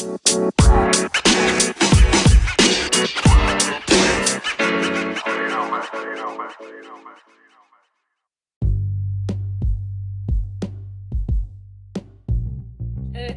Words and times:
Evet 0.00 0.12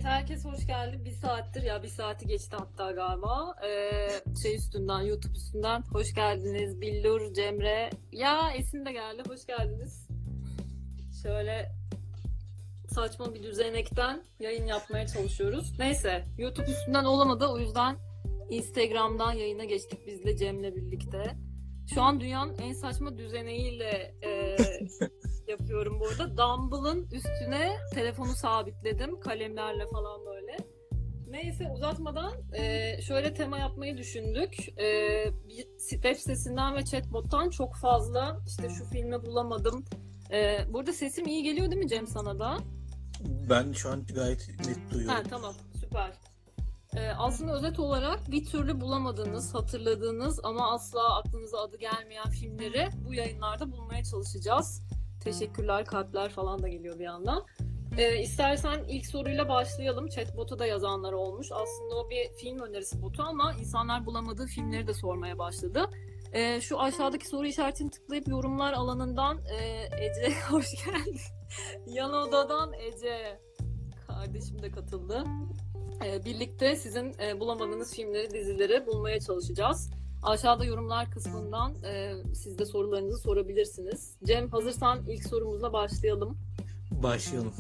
herkes 0.04 0.46
hoş 0.46 0.68
geldi. 0.68 1.02
Bir 1.06 1.12
saattir 1.12 1.64
ya 1.64 1.84
bir 1.84 1.88
saati 1.88 2.28
geçti 2.28 2.56
hatta 2.60 2.92
galiba. 2.92 3.56
Ee, 3.68 4.10
şey 4.42 4.56
üstünden 4.56 5.02
YouTube 5.02 5.34
üstünden 5.34 5.82
hoş 5.82 6.14
geldiniz. 6.14 6.82
Billur, 6.82 7.34
Cemre. 7.34 7.90
Ya 8.12 8.52
Esin 8.52 8.86
de 8.86 8.92
geldi. 8.92 9.24
Hoş 9.28 9.46
geldiniz. 9.46 10.08
Şöyle 11.24 11.83
saçma 12.94 13.34
bir 13.34 13.44
düzenekten 13.44 14.24
yayın 14.40 14.66
yapmaya 14.66 15.08
çalışıyoruz. 15.08 15.80
Neyse 15.80 16.26
YouTube 16.38 16.72
üstünden 16.72 17.04
olamadı. 17.04 17.48
O 17.48 17.60
yüzden 17.60 17.98
Instagram'dan 18.50 19.32
yayına 19.32 19.64
geçtik 19.64 20.00
biz 20.08 20.24
de 20.24 20.38
Cem'le 20.38 20.76
birlikte. 20.76 21.24
Şu 21.94 22.02
an 22.02 22.22
dünyanın 22.22 22.58
en 22.58 22.74
saçma 22.74 23.18
düzeneğiyle 23.18 24.16
e, 24.24 24.58
yapıyorum 25.48 26.00
bu 26.00 26.08
arada. 26.08 26.38
Dumbbell'ın 26.38 27.08
üstüne 27.12 27.78
telefonu 27.94 28.36
sabitledim 28.36 29.20
kalemlerle 29.20 29.88
falan 29.88 30.26
böyle. 30.26 30.58
Neyse 31.28 31.72
uzatmadan 31.76 32.34
e, 32.54 33.02
şöyle 33.02 33.34
tema 33.34 33.60
yapmayı 33.60 33.98
düşündük. 33.98 34.80
E, 34.80 35.26
bir 35.48 35.68
web 35.90 36.16
sitesinden 36.16 36.76
ve 36.76 36.86
chatbot'tan 36.86 37.50
çok 37.50 37.76
fazla 37.76 38.40
işte 38.48 38.70
şu 38.70 38.86
filmi 38.86 39.26
bulamadım. 39.26 39.86
E, 40.32 40.60
burada 40.70 40.94
sesim 40.94 41.28
iyi 41.28 41.44
geliyor 41.44 41.72
değil 41.72 41.84
mi 41.84 41.90
Cem 41.90 42.08
sana 42.08 42.40
da? 42.40 42.58
Ben 43.50 43.72
şu 43.72 43.90
an 43.90 44.06
gayet 44.06 44.50
net 44.68 44.92
duyuyorum. 44.92 45.16
Ha 45.16 45.24
tamam 45.30 45.54
süper. 45.80 46.14
Ee, 46.96 47.10
aslında 47.18 47.54
özet 47.54 47.80
olarak 47.80 48.32
bir 48.32 48.46
türlü 48.46 48.82
bulamadığınız, 48.82 49.54
hatırladığınız 49.54 50.40
ama 50.44 50.74
asla 50.74 51.18
aklınıza 51.18 51.58
adı 51.58 51.78
gelmeyen 51.78 52.30
filmleri 52.30 52.90
bu 53.06 53.14
yayınlarda 53.14 53.72
bulmaya 53.72 54.04
çalışacağız. 54.04 54.82
Teşekkürler, 55.24 55.86
kalpler 55.86 56.30
falan 56.30 56.64
da 56.64 56.68
geliyor 56.68 57.00
bir 57.00 57.04
yandan. 57.04 57.46
Ee, 57.98 58.22
istersen 58.22 58.84
ilk 58.90 59.06
soruyla 59.06 59.50
başlayalım. 59.50 60.08
Chatbot'a 60.08 60.60
da 60.60 60.66
yazanlar 60.66 61.14
olmuş. 61.14 61.48
Aslında 61.52 61.96
o 61.96 62.10
bir 62.10 62.38
film 62.42 62.60
önerisi 62.60 63.02
botu 63.02 63.24
ama 63.24 63.54
insanlar 63.54 64.06
bulamadığı 64.06 64.46
filmleri 64.46 64.88
de 64.88 64.94
sormaya 64.94 65.40
başladı. 65.40 65.90
Ee, 66.34 66.62
şu 66.62 66.80
aşağıdaki 66.80 67.28
soru 67.28 67.48
işaretini 67.48 67.92
tıklayıp 67.92 68.28
yorumlar 68.28 68.74
alanından 68.74 69.38
e, 69.46 69.88
Ece 70.06 70.36
hoş 70.50 70.68
geldin. 70.86 71.20
Yan 71.88 72.14
odadan 72.14 72.74
Ece 72.74 73.40
kardeşim 74.08 74.62
de 74.62 74.72
katıldı. 74.72 75.24
Ee, 76.06 76.26
birlikte 76.26 76.76
sizin 76.76 77.14
e, 77.20 77.40
bulamadığınız 77.40 77.96
filmleri, 77.96 78.32
dizileri 78.32 78.86
bulmaya 78.88 79.20
çalışacağız. 79.20 79.90
Aşağıda 80.24 80.66
yorumlar 80.66 81.12
kısmından 81.12 81.84
e, 81.84 82.14
siz 82.36 82.60
de 82.60 82.66
sorularınızı 82.66 83.18
sorabilirsiniz. 83.18 84.18
Cem 84.24 84.50
hazırsan 84.50 85.06
ilk 85.08 85.28
sorumuzla 85.28 85.74
başlayalım. 85.74 86.38
Başlayalım. 86.92 87.54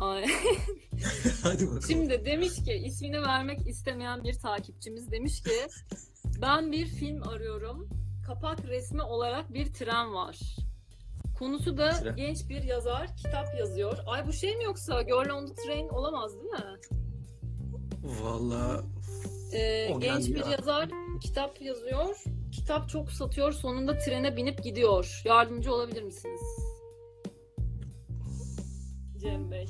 Ay. 0.00 0.24
Hadi 1.42 1.66
bakalım. 1.66 1.82
Şimdi 1.88 2.24
demiş 2.24 2.64
ki 2.64 2.72
ismini 2.72 3.22
vermek 3.22 3.66
istemeyen 3.68 4.24
bir 4.24 4.34
takipçimiz 4.34 5.10
demiş 5.10 5.42
ki 5.42 5.68
ben 6.42 6.72
bir 6.72 6.86
film 6.86 7.28
arıyorum. 7.28 7.88
Kapak 8.26 8.64
resmi 8.64 9.02
olarak 9.02 9.54
bir 9.54 9.72
tren 9.72 10.14
var. 10.14 10.38
Konusu 11.38 11.76
da 11.76 11.90
Tren. 11.90 12.16
genç 12.16 12.48
bir 12.48 12.62
yazar 12.62 13.16
kitap 13.16 13.46
yazıyor. 13.58 13.98
Ay 14.06 14.26
bu 14.26 14.32
şey 14.32 14.56
mi 14.56 14.64
yoksa 14.64 15.02
Girl 15.02 15.30
on 15.30 15.46
the 15.46 15.54
Train 15.54 15.88
olamaz 15.88 16.32
değil 16.34 16.50
mi? 16.50 16.76
Valla 18.22 18.84
Ee, 19.52 19.90
genç 19.98 20.28
bir 20.28 20.44
ya. 20.44 20.50
yazar 20.50 20.88
kitap 21.22 21.62
yazıyor. 21.62 22.16
Kitap 22.52 22.88
çok 22.88 23.12
satıyor. 23.12 23.52
Sonunda 23.52 23.98
trene 23.98 24.36
binip 24.36 24.62
gidiyor. 24.64 25.22
Yardımcı 25.24 25.72
olabilir 25.74 26.02
misiniz? 26.02 26.40
Cem 29.20 29.50
Bey. 29.50 29.66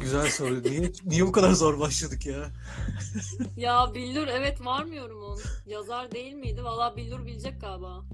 güzel 0.00 0.30
soru. 0.30 0.62
Niye, 0.62 0.92
niye 1.04 1.26
bu 1.26 1.32
kadar 1.32 1.52
zor 1.52 1.80
başladık 1.80 2.26
ya? 2.26 2.50
Ya 3.56 3.94
Billur 3.94 4.26
evet 4.28 4.64
var 4.66 4.84
mı 4.84 4.94
yorumun? 4.94 5.38
Yazar 5.66 6.10
değil 6.12 6.34
miydi? 6.34 6.64
Valla 6.64 6.96
Billur 6.96 7.26
bilecek 7.26 7.60
galiba. 7.60 8.04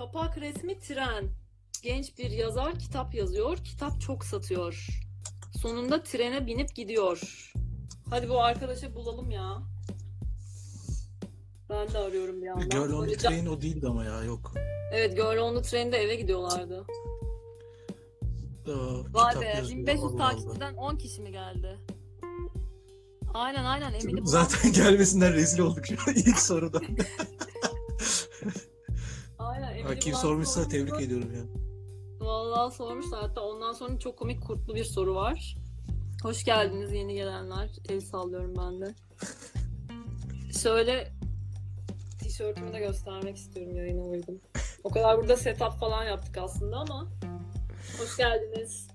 Kapak 0.00 0.38
resmi 0.38 0.78
tren. 0.78 1.28
Genç 1.82 2.18
bir 2.18 2.30
yazar 2.30 2.78
kitap 2.78 3.14
yazıyor. 3.14 3.56
Kitap 3.56 4.00
çok 4.00 4.24
satıyor. 4.24 4.86
Sonunda 5.62 6.02
trene 6.02 6.46
binip 6.46 6.74
gidiyor. 6.74 7.50
Hadi 8.10 8.28
bu 8.28 8.42
arkadaşı 8.42 8.94
bulalım 8.94 9.30
ya. 9.30 9.62
Ben 11.70 11.92
de 11.92 11.98
arıyorum 11.98 12.42
bir 12.42 12.46
yandan. 12.46 12.68
Girl 12.68 12.92
on 12.92 13.00
Böyle 13.02 13.12
the 13.12 13.28
Train 13.28 13.46
o 13.46 13.62
değildi 13.62 13.86
ama 13.88 14.04
ya 14.04 14.24
yok. 14.24 14.54
Evet 14.92 15.16
Girl 15.16 15.38
on 15.38 15.56
the 15.56 15.62
Train'de 15.62 15.96
eve 15.96 16.14
gidiyorlardı. 16.14 16.86
Aa, 18.66 19.14
Vay 19.14 19.28
kitap 19.28 19.42
be 19.42 19.46
yazıyor. 19.46 19.78
1500 19.78 20.04
Allah 20.04 20.24
Allah. 20.24 20.30
takipçiden 20.30 20.74
10 20.74 20.96
kişi 20.96 21.22
mi 21.22 21.32
geldi? 21.32 21.78
Aynen 23.34 23.64
aynen 23.64 23.92
eminim. 23.92 24.26
Zaten 24.26 24.72
gelmesinden 24.72 25.32
rezil 25.32 25.58
olduk 25.58 25.86
şu 25.86 25.96
an 26.08 26.14
ilk 26.14 26.38
soruda. 26.38 26.80
Ha, 29.90 29.98
kim 29.98 30.14
sormuşsa 30.14 30.68
tebrik 30.68 31.00
ediyorum 31.00 31.34
ya. 31.34 31.42
Vallahi 32.26 32.74
sormuşlar. 32.74 33.20
Hatta 33.20 33.40
ondan 33.40 33.72
sonra 33.72 33.98
çok 33.98 34.18
komik 34.18 34.42
kurtlu 34.42 34.74
bir 34.74 34.84
soru 34.84 35.14
var. 35.14 35.56
Hoş 36.22 36.44
geldiniz 36.44 36.92
yeni 36.92 37.14
gelenler. 37.14 37.70
El 37.88 38.00
sallıyorum 38.00 38.54
ben 38.56 38.80
de. 38.80 38.94
Şöyle 40.62 41.12
tişörtümü 42.18 42.72
de 42.72 42.78
göstermek 42.78 43.36
istiyorum 43.36 43.76
yayına 43.76 44.02
uygun. 44.02 44.40
O 44.84 44.90
kadar 44.90 45.18
burada 45.18 45.36
setup 45.36 45.72
falan 45.72 46.04
yaptık 46.04 46.38
aslında 46.38 46.76
ama 46.76 47.08
hoş 47.98 48.16
geldiniz. 48.16 48.88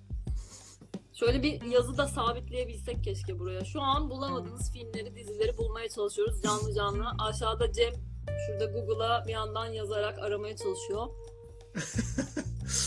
Şöyle 1.14 1.44
bir 1.44 1.62
yazı 1.62 1.98
da 1.98 2.08
sabitleyebilsek 2.08 3.04
keşke 3.04 3.40
buraya. 3.40 3.66
Şu 3.66 3.82
an 3.82 4.10
bulamadığınız 4.10 4.72
filmleri, 4.72 5.16
dizileri 5.16 5.58
bulmaya 5.58 5.90
çalışıyoruz 5.90 6.42
canlı 6.42 6.74
canlı. 6.74 7.06
Aşağıda 7.20 7.72
Cem 7.72 7.94
şurada 8.48 8.66
Google'a 8.66 9.26
bir 9.28 9.32
yandan 9.32 9.66
yazarak 9.66 10.20
aramaya 10.20 10.56
çalışıyor. 10.58 11.08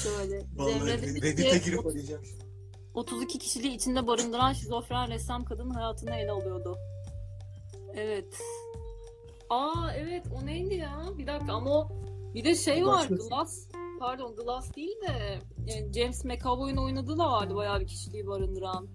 Şöyle. 0.03 0.45
Vallahi 0.57 0.87
Reddit'e 0.87 1.61
ki, 1.61 1.65
girip 1.65 1.87
arayacağım. 1.87 2.23
32 2.95 3.39
kişiliği 3.39 3.75
içinde 3.75 4.07
barındıran 4.07 4.53
şizofren 4.53 5.09
ressam 5.11 5.45
kadının 5.45 5.71
hayatını 5.71 6.15
ele 6.17 6.31
alıyordu. 6.31 6.79
Evet. 7.95 8.39
Aa 9.51 9.93
evet 9.97 10.27
o 10.43 10.47
neydi 10.47 10.75
ya? 10.75 11.05
Bir 11.19 11.27
dakika 11.27 11.53
ama 11.53 11.71
o 11.71 11.89
bir 12.35 12.45
de 12.45 12.55
şey 12.55 12.87
var. 12.87 13.07
Glass 13.09 13.69
pardon 14.01 14.37
Glass 14.37 14.75
değil 14.77 15.01
de 15.09 15.39
yani 15.67 15.93
James 15.93 16.25
McAvoy'un 16.25 16.77
oynadığı 16.77 17.19
da 17.19 17.31
vardı 17.31 17.55
bayağı 17.55 17.81
bir 17.81 17.87
kişiliği 17.87 18.27
barındıran. 18.27 18.89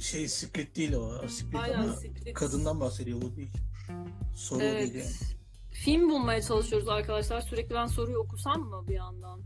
Şey 0.00 0.28
Split 0.28 0.76
değil 0.76 0.92
o. 0.92 1.28
Split 1.28 1.60
Aynen 1.60 1.78
ama 1.78 1.92
Split. 1.92 2.34
kadından 2.34 2.80
bahsediyor 2.80 3.22
bu 3.22 3.36
değil. 3.36 3.52
Soru 4.36 4.58
o 4.58 4.62
Evet. 4.62 4.80
değil 4.80 4.94
yani. 4.94 5.35
Film 5.86 6.10
bulmaya 6.10 6.42
çalışıyoruz 6.42 6.88
arkadaşlar. 6.88 7.40
Sürekli 7.40 7.74
ben 7.74 7.86
soruyu 7.86 8.18
okusam 8.18 8.60
mı 8.60 8.84
bir 8.88 8.94
yandan? 8.94 9.42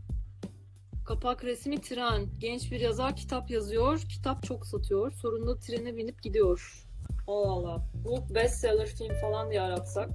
Kapak 1.05 1.43
resmi 1.43 1.81
tren. 1.81 2.29
Genç 2.39 2.71
bir 2.71 2.79
yazar 2.79 3.15
kitap 3.15 3.51
yazıyor. 3.51 3.99
Kitap 3.99 4.43
çok 4.43 4.67
satıyor. 4.67 5.11
Sonunda 5.11 5.59
trene 5.59 5.97
binip 5.97 6.23
gidiyor. 6.23 6.85
Allah 7.27 7.51
Allah. 7.51 7.85
Bu 7.93 8.35
bestseller 8.35 8.87
film 8.87 9.15
falan 9.21 9.49
diye 9.49 9.61
aratsak. 9.61 10.09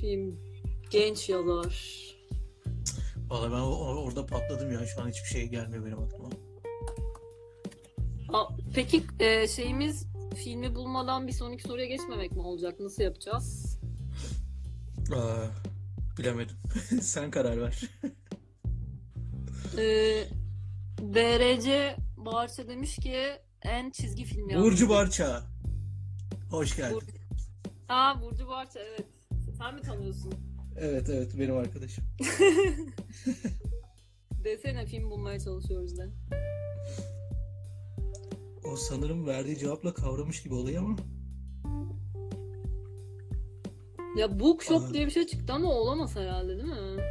Film. 0.00 0.40
Genç 0.90 1.28
yazar. 1.28 2.00
Valla 3.28 3.50
ben 3.50 3.60
orada 3.60 4.26
patladım 4.26 4.72
ya. 4.72 4.86
Şu 4.86 5.02
an 5.02 5.08
hiçbir 5.08 5.28
şey 5.28 5.46
gelmiyor 5.46 5.86
benim 5.86 5.98
aklıma. 5.98 6.28
Aa, 8.32 8.48
peki 8.74 9.02
e, 9.20 9.48
şeyimiz 9.48 10.15
filmi 10.36 10.74
bulmadan 10.74 11.26
bir 11.26 11.32
sonraki 11.32 11.62
soruya 11.62 11.86
geçmemek 11.86 12.32
mi 12.32 12.40
olacak? 12.40 12.80
Nasıl 12.80 13.02
yapacağız? 13.02 13.78
Aa, 15.14 15.44
bilemedim. 16.18 16.56
Sen 17.02 17.30
karar 17.30 17.60
ver. 17.60 17.82
Ee, 19.78 20.24
BRC 21.00 21.96
Barça 22.16 22.68
demiş 22.68 22.96
ki 22.96 23.16
en 23.62 23.90
çizgi 23.90 24.24
film 24.24 24.50
yaptı. 24.50 24.64
Burcu 24.64 24.88
Barça. 24.88 25.42
Hoş 26.50 26.76
geldin. 26.76 27.00
Aa 27.88 28.22
Burcu 28.22 28.48
Barça 28.48 28.80
evet. 28.80 29.06
Sen 29.58 29.74
mi 29.74 29.80
tanıyorsun? 29.82 30.34
Evet 30.76 31.08
evet 31.08 31.32
benim 31.38 31.56
arkadaşım. 31.56 32.04
Desene 34.44 34.86
film 34.86 35.10
bulmaya 35.10 35.40
çalışıyoruz 35.40 35.98
de. 35.98 36.06
O 38.72 38.76
sanırım 38.76 39.26
verdiği 39.26 39.58
cevapla 39.58 39.94
kavramış 39.94 40.42
gibi 40.42 40.54
olayı 40.54 40.80
ama. 40.80 40.96
Ya 44.16 44.40
Bookshop 44.40 44.82
Aa. 44.82 44.94
diye 44.94 45.06
bir 45.06 45.10
şey 45.10 45.26
çıktı 45.26 45.52
ama 45.52 45.72
olamaz 45.72 46.16
herhalde 46.16 46.48
değil 46.56 46.68
mi? 46.68 47.02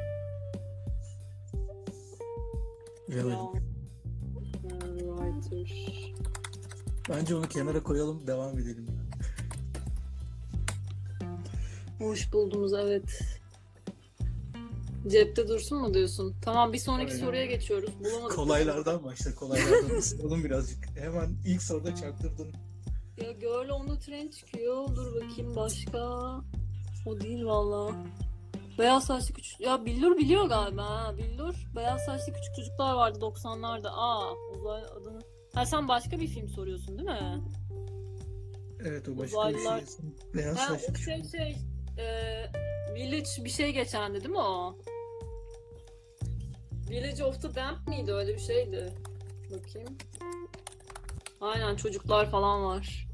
Bilemedim. 3.10 3.38
Writer. 5.00 6.14
Bence 7.10 7.36
onu 7.36 7.48
kenara 7.48 7.84
koyalım 7.84 8.28
devam 8.28 8.60
edelim. 8.60 8.88
ya. 8.88 9.06
Hoş 12.00 12.34
buldunuz 12.34 12.74
evet. 12.74 13.35
Cepte 15.08 15.48
dursun 15.48 15.78
mu 15.82 15.94
diyorsun? 15.94 16.36
Tamam 16.42 16.74
bir 16.74 16.78
sonraki 16.78 17.12
Aynen. 17.12 17.26
soruya 17.26 17.46
geçiyoruz. 17.46 17.90
Bulamadık. 18.00 18.36
Kolaylardan 18.36 19.04
başla 19.04 19.36
kolaylardan 19.36 19.96
ısınalım 19.98 20.44
birazcık. 20.44 20.86
Hemen 21.00 21.36
ilk 21.46 21.62
soruda 21.62 21.96
çarptırdın. 21.96 22.54
Ya 23.24 23.32
Girl 23.32 23.70
on 23.70 23.88
the 23.88 24.00
Train 24.00 24.30
çıkıyor. 24.32 24.96
Dur 24.96 25.16
bakayım 25.16 25.56
başka. 25.56 26.00
O 27.06 27.20
değil 27.22 27.46
valla. 27.46 27.96
Beyaz 28.80 29.06
saçlı 29.06 29.34
küçük... 29.34 29.60
Ya 29.60 29.86
Billur 29.86 30.18
biliyor 30.18 30.46
galiba 30.46 30.86
ha. 30.90 31.18
Billur. 31.18 31.56
Beyaz 31.76 32.06
saçlı 32.06 32.34
küçük 32.34 32.56
çocuklar 32.56 32.94
vardı 32.94 33.20
90'larda. 33.20 33.88
Aa 33.90 34.34
uzay 34.52 34.84
adını... 34.84 35.20
Ha 35.54 35.66
sen 35.66 35.88
başka 35.88 36.20
bir 36.20 36.28
film 36.28 36.48
soruyorsun 36.50 36.98
değil 36.98 37.10
mi? 37.10 37.44
Evet 38.86 39.10
o 39.10 39.18
başka 39.18 39.38
Uzaylılar- 39.38 39.82
bir 39.82 39.86
şey. 39.88 39.96
Beyaz 40.34 40.58
Ha 40.58 40.68
saçlı 40.68 40.98
şey 40.98 41.24
şey... 41.24 41.58
E, 41.98 42.06
Village 42.96 43.30
bir 43.46 43.50
şey 43.50 43.74
geçendi 43.74 44.20
değil 44.20 44.30
mi 44.30 44.40
o? 44.40 44.78
Village 46.90 47.24
of 47.24 47.42
the 47.42 47.56
Damned 47.56 47.88
miydi? 47.88 48.14
Öyle 48.14 48.34
bir 48.34 48.40
şeydi. 48.40 48.94
Bakayım. 49.52 49.98
Aynen 51.42 51.76
çocuklar 51.76 52.32
falan 52.32 52.64
var. 52.64 53.08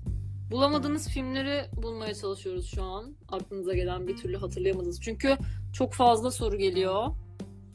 Bulamadığınız 0.52 1.10
filmleri 1.10 1.66
bulmaya 1.74 2.14
çalışıyoruz 2.14 2.72
şu 2.76 2.84
an. 2.84 3.16
Aklınıza 3.28 3.74
gelen 3.74 4.08
bir 4.08 4.18
türlü 4.18 4.38
hatırlayamadınız. 4.38 5.02
Çünkü 5.02 5.38
çok 5.74 5.94
fazla 5.94 6.32
soru 6.32 6.58
geliyor. 6.58 7.08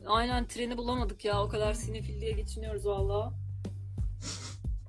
Aynen 0.07 0.47
treni 0.49 0.77
bulamadık 0.77 1.25
ya. 1.25 1.43
O 1.45 1.49
kadar 1.49 1.75
sinefil 1.75 2.21
diye 2.21 2.33
geçiniyoruz 2.33 2.87
valla. 2.87 3.33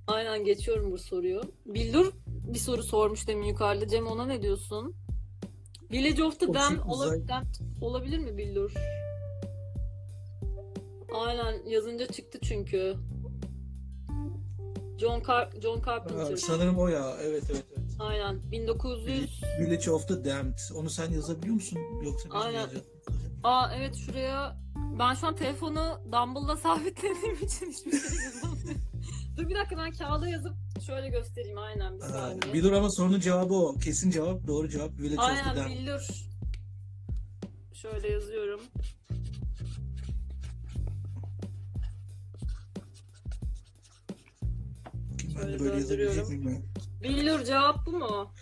Aynen 0.07 0.43
geçiyorum 0.43 0.91
bu 0.91 0.97
soruyu. 0.97 1.41
Bildur 1.65 2.13
bir 2.27 2.59
soru 2.59 2.83
sormuş 2.83 3.27
demin 3.27 3.47
yukarıda. 3.47 3.87
Cem 3.87 4.07
ona 4.07 4.25
ne 4.25 4.41
diyorsun? 4.41 4.95
Village 5.91 6.23
of 6.23 6.39
the 6.39 6.53
Damned 6.53 6.79
olabilir 7.81 8.17
mi 8.17 8.37
Bildur? 8.37 8.73
Aynen 11.17 11.65
yazınca 11.65 12.07
çıktı 12.07 12.39
çünkü. 12.43 12.95
John 14.97 15.23
Car 15.27 15.49
John 15.61 15.81
Carpenter. 15.85 16.33
Aa, 16.33 16.37
sanırım 16.37 16.79
o 16.79 16.87
ya. 16.87 17.17
Evet 17.21 17.43
evet 17.51 17.65
evet. 17.77 17.87
Aynen 17.99 18.51
1900 18.51 19.41
Village 19.59 19.91
of 19.91 20.07
the 20.07 20.25
Damned. 20.25 20.59
Onu 20.75 20.89
sen 20.89 21.11
yazabiliyor 21.11 21.53
musun? 21.53 21.79
Yoksa 22.03 22.29
biz 22.29 22.35
Aynen. 22.35 22.69
Aa 23.43 23.75
evet 23.75 23.95
şuraya 23.95 24.57
ben 24.99 25.13
şu 25.13 25.27
an 25.27 25.35
telefonu 25.35 26.01
Dumble'da 26.11 26.57
sabitlediğim 26.57 27.35
için 27.43 27.71
hiçbir 27.71 27.91
şey 27.91 28.17
yazamıyorum. 28.25 28.81
Dur 29.37 29.49
bir 29.49 29.55
dakika 29.55 29.77
ben 29.77 29.91
kağıda 29.91 30.29
yazıp 30.29 30.53
şöyle 30.85 31.09
göstereyim 31.09 31.57
aynen 31.57 31.95
bir 31.97 32.05
saniye. 32.05 32.53
bir 32.53 32.63
dur 32.63 32.71
ama 32.71 32.89
sorunun 32.89 33.19
cevabı 33.19 33.53
o. 33.53 33.75
Kesin 33.75 34.11
cevap. 34.11 34.47
Doğru 34.47 34.69
cevap. 34.69 34.99
Village 34.99 35.21
Aynen. 35.21 35.69
Billur. 35.69 36.07
Şöyle 37.73 38.11
yazıyorum. 38.11 38.61
Ben 45.41 45.53
de 45.53 45.59
böyle 45.59 45.75
yazabilecek 45.75 46.29
miyim 46.29 46.45
ben? 46.45 46.63
Billur 47.03 47.43
cevap 47.43 47.85
bu 47.85 47.91
mu? 47.91 48.33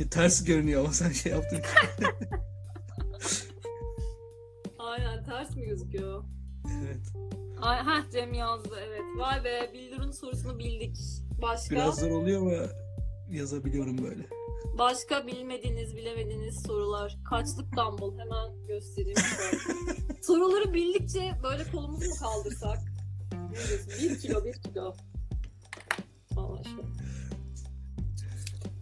E, 0.00 0.08
ters 0.08 0.44
görünüyor 0.44 0.80
ama 0.80 0.92
sen 0.92 1.12
şey 1.12 1.32
yaptın. 1.32 1.58
Aynen 4.78 5.24
ters 5.24 5.56
mi 5.56 5.64
gözüküyor? 5.66 6.24
evet. 6.82 7.00
Ay, 7.62 7.78
heh 7.78 8.10
Cem 8.12 8.34
yazdı 8.34 8.76
evet. 8.88 9.02
Vay 9.16 9.44
be 9.44 9.70
Billur'un 9.74 10.10
sorusunu 10.10 10.58
bildik. 10.58 10.96
Başka? 11.42 11.74
Biraz 11.74 11.98
zor 12.00 12.10
oluyor 12.10 12.40
ama 12.42 12.66
yazabiliyorum 13.30 13.98
böyle. 14.04 14.26
Başka 14.78 15.26
bilmediğiniz, 15.26 15.96
bilemediğiniz 15.96 16.62
sorular. 16.66 17.16
Kaçlık 17.30 17.76
dumbbell 17.76 18.18
hemen 18.18 18.66
göstereyim. 18.66 19.18
Soruları 20.22 20.74
bildikçe 20.74 21.32
böyle 21.42 21.64
kolumuzu 21.70 22.08
mu 22.08 22.14
kaldırsak? 22.20 22.78
Ne 23.32 23.68
diyorsun? 23.68 23.92
Bir 24.02 24.18
kilo, 24.18 24.44
bir 24.44 24.52
kilo. 24.52 24.94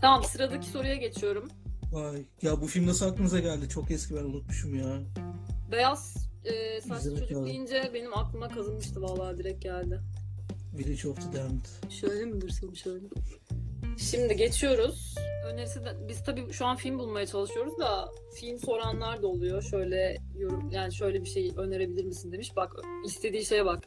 Tamam 0.01 0.25
sıradaki 0.25 0.67
soruya 0.67 0.95
geçiyorum. 0.95 1.49
Vay. 1.93 2.23
Ya 2.43 2.61
bu 2.61 2.67
film 2.67 2.87
nasıl 2.87 3.07
aklınıza 3.07 3.41
geldi? 3.41 3.69
Çok 3.69 3.91
eski 3.91 4.15
ben 4.15 4.25
unutmuşum 4.25 4.75
ya. 4.75 4.99
Beyaz 5.73 6.29
e, 6.45 6.81
saçlı 6.81 6.97
İzlemek 6.97 7.19
çocuk 7.19 7.31
lazım. 7.33 7.47
deyince 7.47 7.91
benim 7.95 8.19
aklıma 8.19 8.49
kazınmıştı 8.49 9.03
vallahi 9.03 9.39
direkt 9.39 9.63
geldi. 9.63 10.01
Village 10.79 11.09
of 11.09 11.17
the 11.17 11.39
Damned. 11.39 11.65
Şöyle 11.91 12.25
mi 12.25 12.41
dursam 12.41 12.77
şöyle? 12.77 13.07
Şimdi 13.99 14.37
geçiyoruz. 14.37 15.15
Önerisi 15.47 15.85
de, 15.85 16.09
biz 16.09 16.25
tabii 16.25 16.53
şu 16.53 16.67
an 16.67 16.77
film 16.77 16.99
bulmaya 16.99 17.27
çalışıyoruz 17.27 17.79
da 17.79 18.09
film 18.35 18.59
soranlar 18.59 19.23
da 19.23 19.27
oluyor. 19.27 19.63
Şöyle 19.63 20.17
yorum 20.39 20.71
yani 20.71 20.95
şöyle 20.95 21.21
bir 21.21 21.29
şey 21.29 21.53
önerebilir 21.57 22.05
misin 22.05 22.33
demiş. 22.33 22.57
Bak 22.57 22.73
istediği 23.07 23.45
şeye 23.45 23.65
bak. 23.65 23.85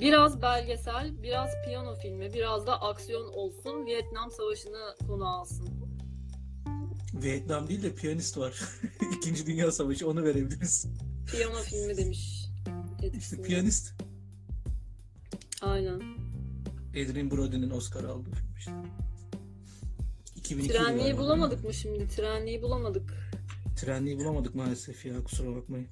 Biraz 0.00 0.42
belgesel, 0.42 1.22
biraz 1.22 1.50
piyano 1.64 1.94
filmi, 1.94 2.32
biraz 2.32 2.66
da 2.66 2.80
aksiyon 2.80 3.32
olsun. 3.32 3.86
Vietnam 3.86 4.30
Savaşı'nı 4.30 5.06
konu 5.06 5.28
alsın. 5.28 5.68
Vietnam 7.14 7.68
değil 7.68 7.82
de 7.82 7.94
piyanist 7.94 8.38
var. 8.38 8.60
İkinci 9.18 9.46
Dünya 9.46 9.72
Savaşı 9.72 10.08
onu 10.08 10.24
verebiliriz. 10.24 10.86
Piyano 11.30 11.54
filmi 11.54 11.96
demiş. 11.96 12.44
İşte 13.18 13.42
piyanist. 13.42 13.92
Aynen. 15.62 16.02
Adrien 16.90 17.30
Brody'nin 17.30 17.70
Oscar 17.70 18.04
aldığı 18.04 18.30
film 18.30 18.54
işte. 18.58 18.72
2002 20.36 20.68
'ydi 20.68 20.78
Trenliği 20.78 21.18
bulamadık 21.18 21.64
mı 21.64 21.74
şimdi? 21.74 22.08
Trenliği 22.08 22.62
bulamadık. 22.62 23.32
Trenliği 23.76 24.18
bulamadık 24.18 24.54
maalesef 24.54 25.06
ya 25.06 25.24
kusura 25.24 25.56
bakmayın. 25.56 25.88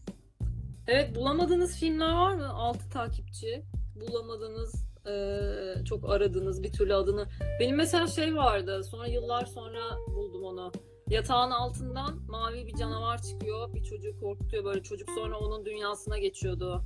Evet 0.87 1.17
bulamadığınız 1.17 1.77
filmler 1.77 2.13
var 2.13 2.35
mı? 2.35 2.49
Altı 2.49 2.91
takipçi. 2.91 3.65
Bulamadığınız, 3.95 4.87
eee, 5.07 5.85
çok 5.85 6.11
aradığınız 6.11 6.63
bir 6.63 6.73
türlü 6.73 6.95
adını. 6.95 7.27
Benim 7.61 7.77
mesela 7.77 8.07
şey 8.07 8.37
vardı. 8.37 8.85
Sonra 8.85 9.07
yıllar 9.07 9.47
sonra 9.47 9.81
buldum 10.09 10.45
onu. 10.45 10.73
Yatağın 11.09 11.51
altından 11.51 12.23
mavi 12.29 12.67
bir 12.67 12.75
canavar 12.75 13.23
çıkıyor. 13.23 13.75
Bir 13.75 13.83
çocuğu 13.83 14.21
korkutuyor 14.21 14.65
böyle. 14.65 14.83
Çocuk 14.83 15.09
sonra 15.11 15.39
onun 15.39 15.65
dünyasına 15.65 16.19
geçiyordu. 16.19 16.85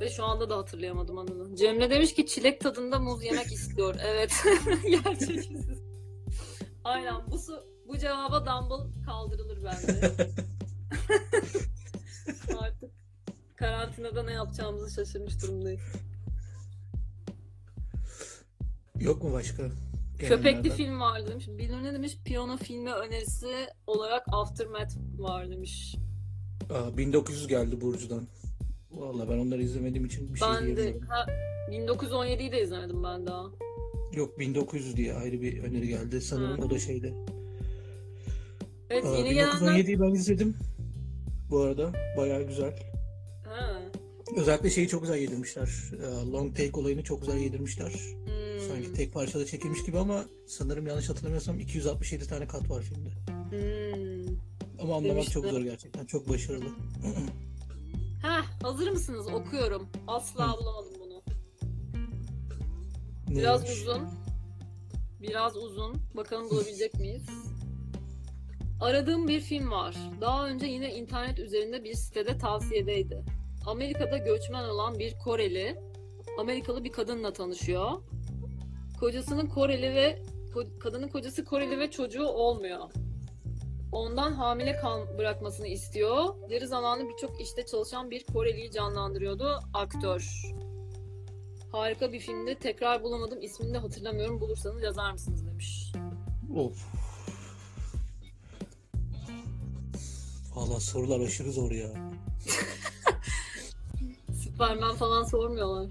Ve 0.00 0.08
şu 0.08 0.24
anda 0.24 0.50
da 0.50 0.56
hatırlayamadım 0.56 1.18
adını. 1.18 1.56
Cemre 1.56 1.90
demiş 1.90 2.14
ki 2.14 2.26
çilek 2.26 2.60
tadında 2.60 2.98
muz 2.98 3.24
yemek 3.24 3.46
istiyor. 3.46 3.94
Evet. 4.06 4.32
Gerçekten. 5.04 5.62
Aynen. 6.84 7.14
Bu, 7.30 7.36
bu 7.88 7.98
cevaba 7.98 8.46
Dumble 8.46 9.04
kaldırılır 9.06 9.58
bence. 9.64 10.12
Karantinada 13.62 14.22
ne 14.22 14.32
yapacağımızı 14.32 14.94
şaşırmış 14.94 15.42
durumdayız. 15.42 15.80
Yok 19.00 19.22
mu 19.22 19.32
başka? 19.32 19.62
Köpekli 20.18 20.38
Gelenlerden? 20.38 20.70
film 20.70 21.00
var 21.00 21.26
demiş. 21.26 21.48
Bilmem 21.48 21.84
ne 21.84 21.92
demiş. 21.92 22.18
Piyano 22.24 22.56
filmi 22.56 22.92
önerisi 22.92 23.66
olarak 23.86 24.24
Aftermath 24.32 24.96
var 25.18 25.50
demiş. 25.50 25.96
Aa, 26.70 26.96
1900 26.96 27.48
geldi 27.48 27.80
Burcu'dan. 27.80 28.28
Vallahi 28.90 29.28
ben 29.28 29.38
onları 29.38 29.62
izlemediğim 29.62 30.06
için 30.06 30.34
bir 30.34 30.38
şey 30.38 30.48
ben 30.48 30.62
de 30.62 30.76
diyemiyorum. 30.76 31.08
ha, 31.08 31.26
1917'yi 31.70 32.52
de 32.52 32.62
izlemedim 32.62 33.02
ben 33.02 33.26
daha. 33.26 33.44
Yok 34.12 34.38
1900 34.38 34.96
diye 34.96 35.14
ayrı 35.14 35.40
bir 35.40 35.62
öneri 35.62 35.88
geldi. 35.88 36.20
Sanırım 36.20 36.60
o 36.66 36.70
da 36.70 36.78
şeyde. 36.78 37.12
Evet 38.90 39.04
Aa, 39.04 39.16
yeni 39.16 39.34
gelenler... 39.34 39.72
1917'yi 39.72 40.00
ben 40.00 40.14
izledim. 40.14 40.56
Bu 41.50 41.60
arada 41.60 41.92
bayağı 42.16 42.42
güzel. 42.42 42.91
Ha. 43.52 43.82
Özellikle 44.36 44.70
şeyi 44.70 44.88
çok 44.88 45.02
güzel 45.02 45.16
yedirmişler. 45.16 45.68
Ee, 45.92 46.30
Long 46.32 46.56
take 46.56 46.80
olayını 46.80 47.02
çok 47.02 47.20
güzel 47.20 47.36
yedirmişler. 47.38 47.90
Hmm. 47.90 48.68
Sanki 48.68 48.92
tek 48.92 49.12
parçada 49.12 49.46
çekilmiş 49.46 49.84
gibi 49.84 49.98
ama 49.98 50.24
sanırım 50.46 50.86
yanlış 50.86 51.08
hatırlamıyorsam 51.08 51.60
267 51.60 52.26
tane 52.28 52.46
kat 52.46 52.70
var 52.70 52.82
filmde. 52.82 53.10
Hmm. 53.50 54.36
Ama 54.80 54.96
anlamak 54.96 55.16
Demişti. 55.16 55.32
çok 55.32 55.46
zor 55.46 55.60
gerçekten. 55.60 56.06
Çok 56.06 56.28
başarılı. 56.28 56.64
Heh, 58.22 58.62
hazır 58.62 58.90
mısınız? 58.90 59.26
Okuyorum. 59.26 59.88
Asla 60.06 60.56
bulamadım 60.60 60.92
bunu. 61.00 61.22
Neymiş? 63.26 63.42
Biraz 63.42 63.70
uzun. 63.70 64.02
Biraz 65.22 65.56
uzun. 65.56 65.96
Bakalım 66.16 66.50
bulabilecek 66.50 66.94
miyiz? 66.94 67.22
Aradığım 68.80 69.28
bir 69.28 69.40
film 69.40 69.70
var. 69.70 69.96
Daha 70.20 70.48
önce 70.48 70.66
yine 70.66 70.94
internet 70.94 71.38
üzerinde 71.38 71.84
bir 71.84 71.94
sitede 71.94 72.38
tavsiyedeydi. 72.38 73.24
Amerika'da 73.66 74.18
göçmen 74.18 74.64
olan 74.68 74.98
bir 74.98 75.14
Koreli, 75.24 75.78
Amerikalı 76.38 76.84
bir 76.84 76.92
kadınla 76.92 77.32
tanışıyor. 77.32 77.90
Kocasının 79.00 79.46
Koreli 79.46 79.94
ve 79.94 80.22
kadının 80.80 81.08
kocası 81.08 81.44
Koreli 81.44 81.78
ve 81.78 81.90
çocuğu 81.90 82.26
olmuyor. 82.26 82.90
ondan 83.92 84.32
hamile 84.32 84.76
kal 84.76 85.18
bırakmasını 85.18 85.66
istiyor. 85.66 86.34
Deri 86.50 86.66
zamanlı 86.66 87.08
birçok 87.08 87.40
işte 87.40 87.66
çalışan 87.66 88.10
bir 88.10 88.24
Koreli'yi 88.24 88.70
canlandırıyordu 88.70 89.60
aktör. 89.74 90.52
Harika 91.72 92.12
bir 92.12 92.20
filmdi. 92.20 92.54
Tekrar 92.54 93.02
bulamadım. 93.02 93.42
İsmini 93.42 93.74
de 93.74 93.78
hatırlamıyorum. 93.78 94.40
Bulursanız 94.40 94.82
yazar 94.82 95.12
mısınız 95.12 95.46
demiş. 95.46 95.92
Of. 96.56 96.86
Valla 100.54 100.80
sorular 100.80 101.20
aşırı 101.20 101.52
zor 101.52 101.70
ya. 101.70 101.88
Superman 104.62 104.94
falan 104.94 105.22
sormuyorlar. 105.22 105.90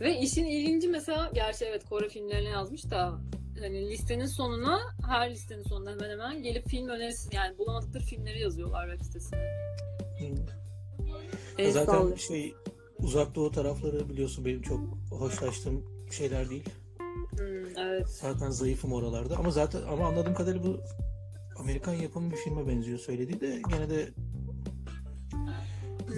Ve 0.00 0.18
işin 0.18 0.44
ilginci 0.44 0.88
mesela 0.88 1.30
gerçi 1.34 1.64
evet 1.64 1.84
Kore 1.88 2.08
filmlerine 2.08 2.48
yazmış 2.48 2.90
da 2.90 3.18
hani 3.60 3.90
listenin 3.90 4.26
sonuna 4.26 4.80
her 5.06 5.30
listenin 5.30 5.62
sonuna 5.62 5.90
hemen 5.90 6.10
hemen 6.10 6.42
gelip 6.42 6.68
film 6.68 6.88
önerisi 6.88 7.36
yani 7.36 7.58
bulamadıkları 7.58 8.02
filmleri 8.02 8.40
yazıyorlar 8.40 8.90
web 8.90 9.06
sitesine. 9.06 9.38
Hı. 10.18 10.26
El 11.58 11.72
Zaten 11.72 12.14
şey 12.14 12.54
uzak 12.98 13.34
doğu 13.34 13.50
tarafları 13.50 14.08
biliyorsun 14.08 14.44
benim 14.44 14.62
çok 14.62 14.80
hoşlaştığım 15.10 15.84
şeyler 16.10 16.50
değil. 16.50 16.64
Hmm, 17.30 17.78
evet. 17.78 18.08
Zaten 18.08 18.50
zayıfım 18.50 18.92
oralarda 18.92 19.36
ama 19.36 19.50
zaten 19.50 19.82
ama 19.82 20.06
anladığım 20.06 20.34
kadarıyla 20.34 20.64
bu 20.64 20.80
Amerikan 21.58 21.94
yapımı 21.94 22.30
bir 22.30 22.36
filme 22.36 22.68
benziyor 22.68 22.98
söylediği 22.98 23.40
de 23.40 23.62
gene 23.70 23.90
de 23.90 24.08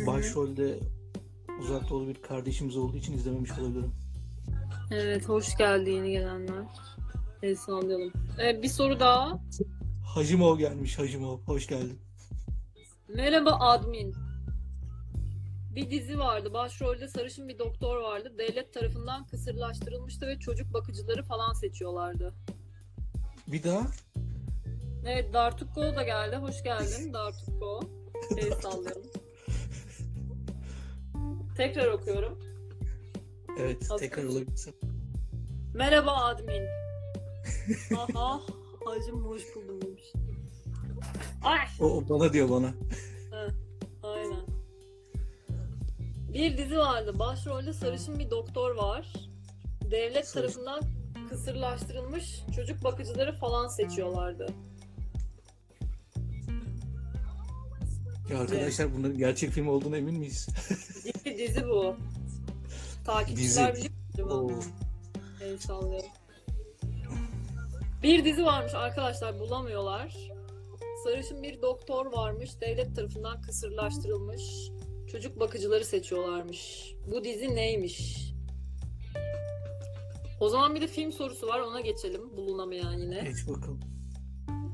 başrolde 0.07 0.79
uzak 1.61 1.91
doğulu 1.91 2.09
bir 2.09 2.23
kardeşimiz 2.23 2.77
olduğu 2.77 2.97
için 2.97 3.13
izlememiş 3.13 3.51
olabilirim. 3.59 3.93
Evet 4.91 5.29
hoş 5.29 5.57
geldi 5.57 5.91
yeni 5.91 6.11
gelenler. 6.11 6.65
El 7.43 7.57
sallayalım. 7.57 8.13
Evet, 8.39 8.63
bir 8.63 8.69
soru 8.69 9.01
daha. 9.01 9.41
Hacimov 10.15 10.59
gelmiş 10.59 10.99
Hacimov. 10.99 11.39
Hoş 11.39 11.67
geldin. 11.67 11.99
Merhaba 13.09 13.51
admin. 13.61 14.15
Bir 15.75 15.91
dizi 15.91 16.19
vardı. 16.19 16.53
Başrolde 16.53 17.09
sarışın 17.09 17.49
bir 17.49 17.59
doktor 17.59 17.97
vardı. 17.97 18.33
Devlet 18.39 18.75
tarafından 18.75 19.27
kısırlaştırılmıştı 19.27 20.27
ve 20.27 20.39
çocuk 20.39 20.75
bakıcıları 20.75 21.23
falan 21.23 21.53
seçiyorlardı. 21.53 22.35
Bir 23.47 23.63
daha 23.63 23.87
Evet 25.07 25.35
Dartukko 25.35 25.81
da 25.81 26.03
geldi. 26.03 26.37
Hoş 26.37 26.63
geldin 26.63 27.13
Dartukko. 27.13 27.81
El 28.37 28.53
sallayalım. 28.53 29.11
Tekrar 31.57 31.87
okuyorum. 31.93 32.39
evet 33.59 33.91
Hazır 33.91 33.99
tekrar 33.99 34.25
olabilirsin. 34.25 34.75
Merhaba 35.75 36.13
admin. 36.13 36.63
Aha 37.97 38.41
hacım 38.87 39.25
hoş 39.25 39.43
buldum 39.57 39.83
demiş. 39.83 40.13
Ay 41.45 41.59
O, 41.81 41.85
o 41.87 42.09
bana 42.09 42.33
diyor 42.33 42.51
bana. 42.51 42.75
aynen. 44.03 44.47
Bir 46.33 46.59
dizi 46.59 46.79
vardı. 46.79 47.19
Başrolde 47.19 47.73
sarışın 47.73 48.19
bir 48.19 48.31
doktor 48.31 48.75
var. 48.77 49.13
Devlet 49.91 50.29
Sarışın. 50.29 50.65
tarafından 50.65 50.81
kısırlaştırılmış 51.29 52.43
çocuk 52.57 52.85
bakıcıları 52.85 53.33
falan 53.33 53.69
seçiyorlardı. 53.69 54.47
Ya 58.31 58.41
arkadaşlar 58.41 58.95
bunların 58.95 59.19
gerçek 59.19 59.51
film 59.51 59.69
olduğuna 59.69 59.97
emin 59.97 60.19
miyiz? 60.19 60.49
Dizi, 61.05 61.39
dizi 61.39 61.69
bu. 61.69 61.97
Takipçiler 63.05 63.77
Dizi. 63.77 63.91
biliyor. 64.15 64.53
El. 65.43 65.59
Bir 68.03 68.25
dizi 68.25 68.45
varmış 68.45 68.75
arkadaşlar 68.75 69.39
bulamıyorlar. 69.41 70.17
Sarışın 71.05 71.43
bir 71.43 71.63
doktor 71.63 72.13
varmış. 72.13 72.61
Devlet 72.61 72.97
tarafından 72.97 73.43
kısırlaştırılmış. 73.43 74.43
Çocuk 75.13 75.41
bakıcıları 75.41 75.85
seçiyorlarmış. 75.85 76.93
Bu 77.11 77.25
dizi 77.25 77.55
neymiş? 77.55 78.27
O 80.41 80.49
zaman 80.49 80.75
bir 80.75 80.81
de 80.81 80.87
film 80.87 81.13
sorusu 81.13 81.47
var. 81.47 81.61
Ona 81.61 81.81
geçelim. 81.81 82.37
Bulunamayan 82.37 82.93
yine. 82.93 83.21
Geç 83.25 83.49
bakalım. 83.49 83.81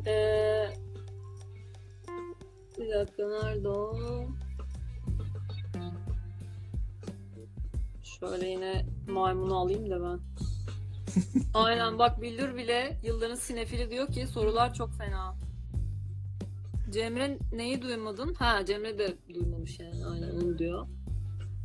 Ee, 0.06 0.68
bir 2.82 2.90
dakika 2.90 3.28
nerede 3.28 3.68
o? 3.68 3.96
Şöyle 8.02 8.48
yine 8.48 8.86
maymunu 9.08 9.56
alayım 9.56 9.90
da 9.90 10.02
ben. 10.02 10.20
Aynen 11.54 11.98
bak 11.98 12.22
Billur 12.22 12.56
bile 12.56 13.00
yılların 13.02 13.34
sinefili 13.34 13.90
diyor 13.90 14.08
ki 14.08 14.26
sorular 14.26 14.74
çok 14.74 14.92
fena. 14.92 15.34
Cemre 16.90 17.38
neyi 17.52 17.82
duymadın? 17.82 18.34
Ha 18.34 18.64
Cemre 18.64 18.98
de 18.98 19.16
duymamış 19.34 19.80
yani 19.80 20.06
aynen 20.06 20.30
onu 20.30 20.58
diyor. 20.58 20.86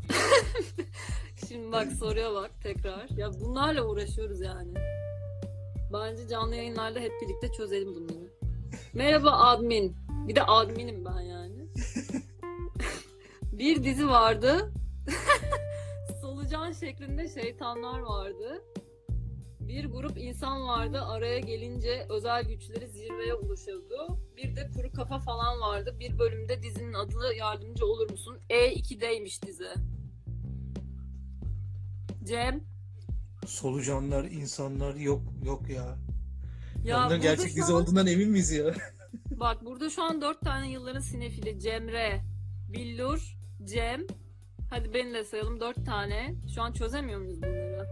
Şimdi 1.47 1.71
bak 1.71 1.91
soruya 1.91 2.33
bak 2.33 2.51
tekrar. 2.63 3.09
Ya 3.09 3.31
bunlarla 3.39 3.85
uğraşıyoruz 3.85 4.41
yani. 4.41 4.73
Bence 5.93 6.27
canlı 6.27 6.55
yayınlarda 6.55 6.99
hep 6.99 7.11
birlikte 7.21 7.51
çözelim 7.51 7.95
bunları. 7.95 8.27
Merhaba 8.93 9.31
admin. 9.31 10.06
Bir 10.27 10.35
de 10.35 10.43
adminim 10.43 11.05
ben 11.05 11.21
yani. 11.21 11.67
bir 13.51 13.83
dizi 13.83 14.07
vardı. 14.07 14.73
Solucan 16.21 16.71
şeklinde 16.71 17.27
şeytanlar 17.41 17.99
vardı. 17.99 18.63
Bir 19.59 19.85
grup 19.85 20.17
insan 20.17 20.67
vardı. 20.67 21.01
Araya 21.01 21.39
gelince 21.39 22.05
özel 22.09 22.43
güçleri 22.43 22.87
zirveye 22.87 23.33
ulaşıyordu. 23.33 24.19
Bir 24.37 24.55
de 24.55 24.69
kuru 24.75 24.91
kafa 24.91 25.19
falan 25.19 25.59
vardı. 25.61 25.95
Bir 25.99 26.19
bölümde 26.19 26.63
dizinin 26.63 26.93
adına 26.93 27.33
yardımcı 27.33 27.85
olur 27.85 28.11
musun? 28.11 28.37
E2'deymiş 28.49 29.45
dizi. 29.45 29.67
Cem. 32.23 32.63
Solucanlar, 33.45 34.23
insanlar 34.23 34.95
yok 34.95 35.21
yok 35.45 35.69
ya. 35.69 35.97
Ya 36.85 36.97
Onların 36.99 37.21
gerçek 37.21 37.55
dizi 37.55 37.63
an- 37.63 37.73
olduğundan 37.81 38.07
emin 38.07 38.29
miyiz 38.29 38.51
ya? 38.51 38.65
Bak 39.39 39.65
burada 39.65 39.89
şu 39.89 40.03
an 40.03 40.21
dört 40.21 40.41
tane 40.41 40.71
yılların 40.71 40.99
sinefili. 40.99 41.59
Cemre, 41.59 42.21
Billur, 42.69 43.37
Cem. 43.63 44.07
Hadi 44.69 44.93
beni 44.93 45.13
de 45.13 45.23
sayalım 45.23 45.59
dört 45.59 45.85
tane. 45.85 46.35
Şu 46.55 46.61
an 46.61 46.73
çözemiyor 46.73 47.19
muyuz 47.19 47.41
bunları? 47.41 47.87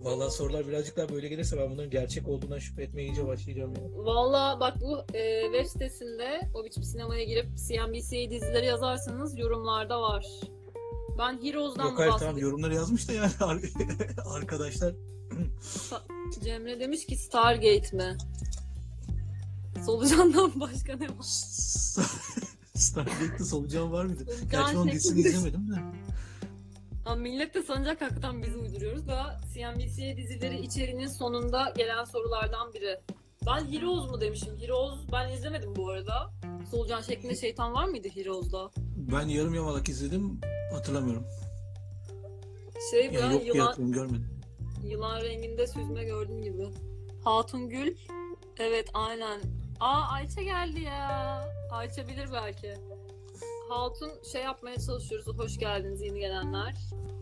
Vallahi 0.00 0.30
sorular 0.30 0.68
birazcık 0.68 0.96
daha 0.96 1.08
böyle 1.08 1.28
gelirse 1.28 1.58
ben 1.58 1.70
bunların 1.70 1.90
gerçek 1.90 2.28
olduğundan 2.28 2.58
şüphe 2.58 2.82
etmeye 2.82 3.02
iyice 3.08 3.26
başlayacağım 3.26 3.74
ya. 3.76 3.82
Valla 4.04 4.60
bak 4.60 4.74
bu 4.80 5.16
e, 5.16 5.42
web 5.42 5.66
sitesinde 5.66 6.40
o 6.54 6.64
biçim 6.64 6.82
sinemaya 6.82 7.24
girip 7.24 7.46
CNBC 7.68 8.30
dizileri 8.30 8.66
yazarsanız 8.66 9.38
yorumlarda 9.38 10.00
var. 10.02 10.26
Ben 11.18 11.42
Heroes'dan 11.44 11.84
Yok 11.84 11.98
hayır 11.98 12.10
tamam 12.10 12.20
bahsedeyim. 12.20 12.38
yorumları 12.48 12.74
yazmış 12.74 13.08
da 13.08 13.12
yani 13.12 13.30
arkadaşlar 14.26 14.94
Cemre 16.44 16.80
demiş 16.80 17.06
ki 17.06 17.16
Stargate 17.16 17.96
mi? 17.96 18.16
Solucan'dan 19.86 20.60
başka 20.60 20.96
ne 20.96 21.08
var? 21.08 21.22
Stargate'de 22.74 23.44
solucan 23.44 23.92
var 23.92 24.04
mıydı? 24.04 24.24
Gerçi 24.50 24.76
onun 24.76 24.90
dizisini 24.90 25.20
izlemedim 25.20 25.68
de. 25.70 25.74
Ha, 27.04 27.14
millet 27.14 27.54
de 27.54 27.62
sanacak 27.62 28.00
hakikaten 28.00 28.42
biz 28.42 28.56
uyduruyoruz 28.56 29.06
da 29.08 29.40
CNBC 29.54 30.16
dizileri 30.16 30.60
içeriğinin 30.60 31.06
sonunda 31.06 31.72
gelen 31.76 32.04
sorulardan 32.04 32.72
biri. 32.74 33.00
Ben 33.46 33.72
Heroes 33.72 34.10
mu 34.10 34.20
demişim? 34.20 34.58
Heroes 34.60 34.98
ben 35.12 35.32
izlemedim 35.32 35.76
bu 35.76 35.90
arada. 35.90 36.32
Solucan 36.70 37.02
şeklinde 37.02 37.36
şeytan 37.36 37.72
var 37.74 37.84
mıydı 37.88 38.08
Heroes'da? 38.14 38.70
Ben 39.12 39.28
yarım 39.28 39.54
yamalak 39.54 39.88
izledim 39.88 40.40
hatırlamıyorum. 40.72 41.24
Şey 42.90 43.04
Yani 43.10 43.32
yok 43.32 43.42
diye 43.42 43.52
yılan, 43.54 43.66
hatırlıyorum 43.66 43.92
görmedim. 44.10 44.40
yılan 44.84 45.20
renginde 45.20 45.66
süzme 45.66 46.04
gördüm 46.04 46.42
gibi. 46.42 46.68
Hatun 47.24 47.68
Gül. 47.68 47.96
Evet 48.58 48.88
aynen. 48.94 49.40
Aa 49.80 50.12
Ayça 50.12 50.42
geldi 50.42 50.80
ya. 50.80 51.44
Ayça 51.70 52.08
bilir 52.08 52.28
belki. 52.32 52.74
Hatun 53.68 54.10
şey 54.32 54.42
yapmaya 54.42 54.76
çalışıyoruz. 54.78 55.38
Hoş 55.38 55.58
geldiniz 55.58 56.02
yeni 56.02 56.20
gelenler. 56.20 56.74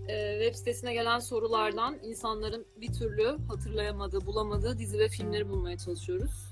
Ee, 0.09 0.39
web 0.41 0.55
sitesine 0.55 0.95
gelen 0.95 1.19
sorulardan 1.19 1.99
insanların 2.03 2.67
bir 2.77 2.93
türlü 2.93 3.39
hatırlayamadığı, 3.49 4.27
bulamadığı 4.27 4.79
dizi 4.79 4.99
ve 4.99 5.09
filmleri 5.09 5.49
bulmaya 5.49 5.79
çalışıyoruz. 5.79 6.51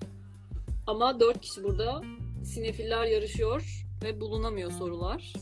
Ama 0.86 1.20
dört 1.20 1.40
kişi 1.40 1.64
burada. 1.64 2.02
Sinefiller 2.44 3.04
yarışıyor 3.04 3.86
ve 4.04 4.20
bulunamıyor 4.20 4.70
sorular. 4.70 5.32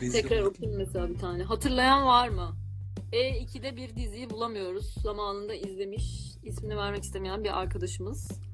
Rezil 0.00 0.22
Tekrar 0.22 0.42
okuyayım 0.42 0.78
mesela 0.78 1.08
bir 1.08 1.18
tane. 1.18 1.42
Hatırlayan 1.42 2.06
var 2.06 2.28
mı? 2.28 2.56
E2'de 3.12 3.76
bir 3.76 3.96
diziyi 3.96 4.30
bulamıyoruz. 4.30 4.94
Zamanında 5.02 5.54
izlemiş. 5.54 6.28
ismini 6.42 6.76
vermek 6.76 7.02
istemeyen 7.02 7.44
bir 7.44 7.58
arkadaşımız. 7.58 8.47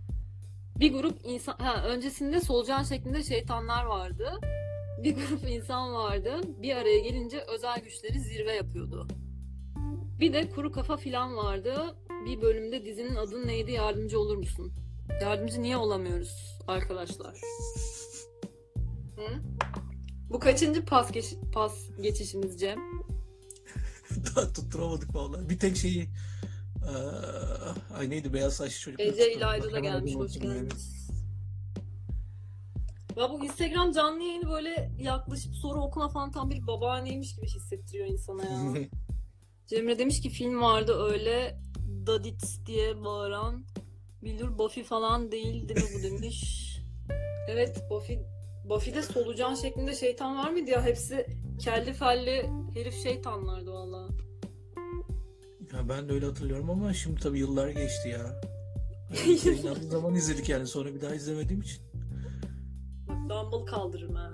Bir 0.85 0.93
grup 0.93 1.19
insan... 1.25 1.57
Ha, 1.59 1.85
öncesinde 1.85 2.41
solucan 2.41 2.83
şeklinde 2.83 3.23
şeytanlar 3.23 3.85
vardı. 3.85 4.41
Bir 5.03 5.17
grup 5.17 5.49
insan 5.49 5.95
vardı. 5.95 6.41
Bir 6.62 6.76
araya 6.76 6.99
gelince 6.99 7.45
özel 7.55 7.81
güçleri 7.81 8.21
zirve 8.21 8.53
yapıyordu. 8.53 9.09
Bir 10.21 10.33
de 10.33 10.50
kuru 10.50 10.73
kafa 10.73 10.97
filan 10.97 11.37
vardı. 11.37 11.97
Bir 12.26 12.43
bölümde 12.43 12.85
dizinin 12.85 13.14
adı 13.14 13.47
neydi 13.47 13.73
yardımcı 13.73 14.21
olur 14.21 14.37
musun? 14.37 14.73
Yardımcı 15.23 15.62
niye 15.62 15.76
olamıyoruz 15.76 16.59
arkadaşlar? 16.69 17.41
Hı? 19.17 19.43
Bu 20.31 20.38
kaçıncı 20.38 20.85
pas, 20.85 21.12
geç- 21.12 21.37
pas 21.53 21.75
geçişimiz 22.03 22.61
Cem? 22.61 22.79
Daha 24.37 24.53
tutturamadık 24.53 25.14
vallahi. 25.14 25.49
Bir 25.49 25.59
tek 25.59 25.76
şeyi 25.76 26.09
eee, 26.88 27.97
ay 27.99 28.11
neydi 28.11 28.33
beyaz 28.33 28.55
saçlı 28.55 28.81
çocuk. 28.81 29.00
Ece 29.00 29.33
İlayda 29.35 29.73
da 29.73 29.79
gelmiş. 29.81 30.14
Hoş 30.14 30.33
geldiniz. 30.33 31.05
Ya 33.17 33.31
bu 33.31 33.45
Instagram 33.45 33.93
canlı 33.93 34.23
yayını 34.23 34.50
böyle 34.50 34.91
yaklaşıp 34.99 35.55
soru 35.55 35.81
okuma 35.81 36.09
falan 36.09 36.31
tam 36.31 36.50
bir 36.50 36.67
babaanneymiş 36.67 37.37
gibi 37.37 37.47
hissettiriyor 37.47 38.07
insana 38.07 38.45
ya. 38.45 38.75
Cemre 39.67 39.99
demiş 39.99 40.21
ki 40.21 40.29
film 40.31 40.62
vardı 40.62 41.03
öyle 41.11 41.59
Dadit 42.07 42.67
diye 42.67 43.05
bağıran 43.05 43.64
Bildur 44.23 44.59
Buffy 44.59 44.83
falan 44.85 45.33
değil 45.33 45.69
değil 45.69 45.81
mi 45.83 45.91
bu 45.99 46.03
demiş. 46.03 46.61
Evet 47.49 47.85
Buffy 47.91 48.19
Buffy'de 48.64 49.03
solucan 49.03 49.55
şeklinde 49.55 49.95
şeytan 49.95 50.37
var 50.37 50.50
mıydı 50.50 50.71
ya? 50.71 50.85
Hepsi 50.85 51.26
kelli 51.61 51.93
felli 51.93 52.50
herif 52.75 53.03
şeytanlardı 53.03 53.73
valla. 53.73 54.09
Ya 55.75 55.88
ben 55.88 56.09
de 56.09 56.12
öyle 56.12 56.26
hatırlıyorum 56.26 56.71
ama 56.71 56.93
şimdi 56.93 57.21
tabii 57.21 57.38
yıllar 57.38 57.69
geçti 57.69 58.09
ya. 58.09 58.40
Hani 59.25 59.38
yayınlandığı 59.47 59.87
zaman 59.87 60.14
izledik 60.14 60.49
yani 60.49 60.66
sonra 60.66 60.95
bir 60.95 61.00
daha 61.00 61.14
izlemediğim 61.14 61.62
için. 61.62 61.83
Dumbbell 63.09 63.66
kaldırırım 63.66 64.14
ha. 64.14 64.31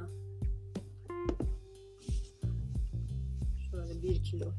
Şöyle 3.71 4.03
bir 4.03 4.25
kilo. 4.25 4.53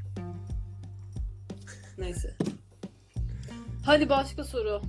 Neyse. 1.97 2.37
Hadi 3.85 4.09
başka 4.09 4.43
soru. 4.43 4.81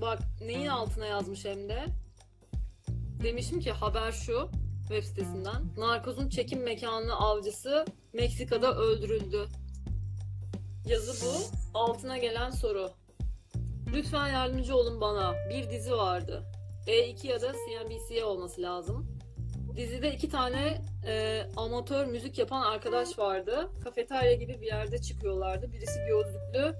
Bak 0.00 0.18
neyin 0.40 0.66
altına 0.66 1.06
yazmış 1.06 1.44
hem 1.44 1.68
de. 1.68 1.86
Demişim 3.22 3.60
ki 3.60 3.72
haber 3.72 4.12
şu 4.12 4.50
web 4.88 5.02
sitesinden. 5.02 5.62
Narkozun 5.78 6.28
çekim 6.28 6.62
mekanı 6.62 7.14
avcısı 7.14 7.84
Meksika'da 8.12 8.76
öldürüldü. 8.76 9.48
Yazı 10.88 11.26
bu. 11.26 11.32
Altına 11.78 12.18
gelen 12.18 12.50
soru. 12.50 12.90
Lütfen 13.92 14.28
yardımcı 14.28 14.76
olun 14.76 15.00
bana. 15.00 15.34
Bir 15.50 15.70
dizi 15.70 15.92
vardı. 15.92 16.44
E2 16.86 17.26
ya 17.26 17.40
da 17.40 17.52
CNBC 17.52 18.24
olması 18.24 18.62
lazım. 18.62 19.18
Dizide 19.76 20.14
iki 20.14 20.28
tane 20.28 20.82
e, 21.06 21.42
amatör 21.56 22.06
müzik 22.06 22.38
yapan 22.38 22.62
arkadaş 22.62 23.18
vardı. 23.18 23.70
Kafeterya 23.84 24.32
gibi 24.34 24.60
bir 24.60 24.66
yerde 24.66 24.98
çıkıyorlardı. 24.98 25.72
Birisi 25.72 25.98
gözlüklü, 26.08 26.74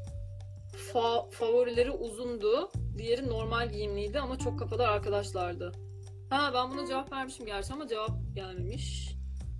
fa- 0.93 1.31
favorileri 1.31 1.91
uzundu. 1.91 2.71
Diğeri 2.99 3.29
normal 3.29 3.69
giyimliydi 3.73 4.21
ama 4.21 4.39
çok 4.39 4.59
kafadar 4.59 4.89
arkadaşlardı. 4.89 5.73
Ha 6.31 6.51
ben 6.55 6.71
buna 6.71 6.87
cevap 6.87 7.13
vermişim 7.13 7.47
gerçi 7.47 7.73
ama 7.73 7.89
cevap 7.89 8.11
gelmemiş. 8.35 9.15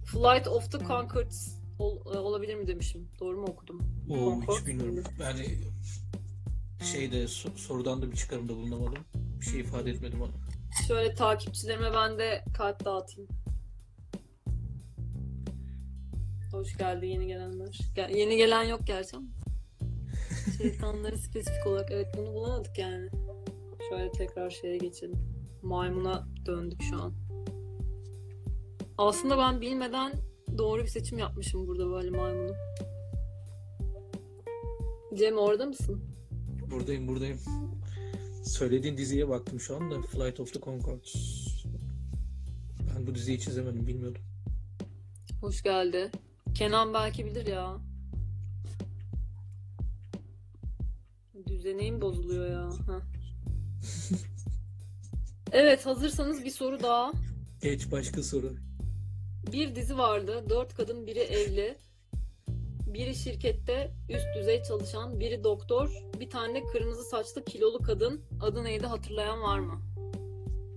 Flight 0.05 0.49
of 0.49 0.73
the 0.73 0.79
Conchords 0.79 1.58
ol- 1.79 2.15
e, 2.15 2.19
olabilir 2.19 2.55
mi 2.55 2.67
demişim. 2.67 3.09
Doğru 3.21 3.37
mu 3.41 3.47
okudum? 3.47 3.81
Oo 4.11 4.15
Concord 4.17 4.59
hiç 4.61 4.67
bilmiyorum. 4.67 5.05
Yani 5.21 5.45
şeyde 6.93 7.23
so- 7.25 7.57
sorudan 7.57 8.03
da 8.03 8.11
bir 8.11 8.17
çıkarımda 8.17 8.57
bulunamadım. 8.57 9.05
Bir 9.41 9.47
şey 9.47 9.61
ifade 9.61 9.91
etmedim 9.91 10.23
ona. 10.23 10.31
Şöyle 10.89 11.15
takipçilerime 11.15 11.93
ben 11.95 12.19
de 12.19 12.45
kart 12.57 12.85
dağıtayım. 12.85 13.31
Hoş 16.53 16.77
geldi 16.77 17.07
yeni 17.07 17.27
gelenler. 17.27 17.79
Gel- 17.95 18.11
yeni 18.17 18.37
gelen 18.37 18.63
yok 18.65 18.81
gerçi 18.87 19.17
ama. 19.17 19.27
Şeytanları 20.59 21.19
spesifik 21.19 21.67
olarak 21.67 21.91
evet 21.93 22.07
bunu 22.17 22.35
bulamadık 22.35 22.79
yani. 22.79 23.09
Şöyle 23.89 24.13
tekrar 24.13 24.51
şeye 24.51 24.77
geçelim. 24.79 25.19
Maymuna 25.63 26.29
döndük 26.47 26.83
şu 26.83 26.97
an. 27.03 27.15
Aslında 28.99 29.39
ben 29.39 29.61
bilmeden 29.61 30.13
doğru 30.59 30.83
bir 30.83 30.89
seçim 30.89 31.19
yapmışım 31.19 31.67
burada 31.67 31.91
böyle 31.91 32.11
maymunu. 32.11 32.55
Cem 35.15 35.39
orada 35.39 35.67
mısın? 35.67 36.05
Buradayım 36.71 37.09
buradayım. 37.09 37.39
Söylediğin 38.45 38.97
diziye 38.97 39.29
baktım 39.29 39.61
şu 39.61 39.77
anda. 39.77 40.03
Flight 40.03 40.41
of 40.41 40.53
the 40.55 40.61
Conchords. 40.61 41.15
Ben 42.81 43.07
bu 43.07 43.15
diziyi 43.15 43.39
hiç 43.39 43.49
izlemedim 43.49 43.87
bilmiyordum. 43.87 44.23
Hoş 45.41 45.63
geldi. 45.63 46.11
Kenan 46.55 46.95
belki 46.95 47.27
bilir 47.27 47.47
ya. 47.47 47.77
Düzeneğim 51.47 52.01
bozuluyor 52.01 52.51
ya. 52.51 52.71
Evet 55.53 55.87
hazırsanız 55.87 56.45
bir 56.45 56.51
soru 56.51 56.83
daha. 56.83 57.13
Geç 57.63 57.93
başka 57.93 58.23
soru. 58.23 58.55
Bir 59.53 59.75
dizi 59.75 59.99
vardı. 59.99 60.45
Dört 60.49 60.75
kadın 60.75 61.07
biri 61.07 61.19
evli. 61.19 61.79
Biri 62.87 63.15
şirkette 63.15 63.91
üst 64.09 64.27
düzey 64.39 64.63
çalışan, 64.63 65.21
biri 65.21 65.45
doktor, 65.45 65.91
bir 66.21 66.31
tane 66.31 66.67
kırmızı 66.67 67.05
saçlı 67.05 67.45
kilolu 67.45 67.79
kadın. 67.83 68.21
Adı 68.41 68.65
neydi 68.65 68.87
hatırlayan 68.87 69.43
var 69.43 69.59
mı? 69.59 69.83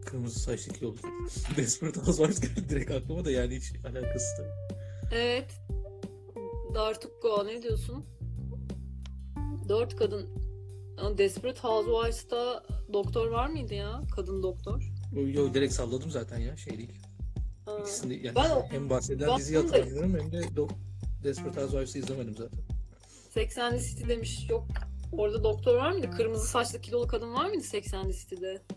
Kırmızı 0.06 0.40
saçlı 0.40 0.74
kilolu. 0.74 0.96
Desperate 1.58 2.00
Housewives 2.00 2.40
geldi 2.42 2.70
direkt 2.70 2.92
aklıma 2.92 3.26
da 3.26 3.32
yani 3.32 3.56
hiç 3.56 3.74
alakası 3.86 4.44
da. 4.44 4.48
Evet. 5.16 5.52
Dartukko 6.74 7.46
ne 7.48 7.64
diyorsun? 7.64 8.06
Dört 9.70 9.96
kadın. 9.96 10.30
Desperate 11.18 11.60
Housewives'ta 11.60 12.64
doktor 12.94 13.28
var 13.28 13.50
mıydı 13.50 13.74
ya? 13.74 14.02
Kadın 14.16 14.44
doktor. 14.44 14.92
Yo, 15.14 15.28
yo, 15.28 15.54
direkt 15.54 15.74
salladım 15.74 16.12
zaten 16.12 16.40
ya 16.40 16.58
şey 16.58 16.78
değil. 16.78 17.01
İkisini 17.82 18.26
yani 18.26 18.36
Ben 18.36 18.62
hem 18.70 18.90
bahseden 18.90 19.28
ben 19.28 19.38
diziyi 19.38 19.60
hatırlamıyorum 19.60 20.18
hem 20.20 20.32
de 20.32 20.38
Do- 20.40 20.72
Desperate 21.24 21.62
Housewives'ı 21.62 22.00
izlemedim 22.00 22.36
zaten. 22.38 22.60
80'li 23.36 23.82
City 23.82 24.08
demiş. 24.08 24.50
Yok. 24.50 24.68
Orada 25.12 25.44
doktor 25.44 25.76
var 25.76 25.92
mıydı? 25.92 26.12
Kırmızı 26.12 26.48
saçlı 26.48 26.82
kilolu 26.82 27.08
kadın 27.08 27.34
var 27.34 27.46
mıydı 27.46 27.64
80'li 27.64 28.14
City'de? 28.16 28.62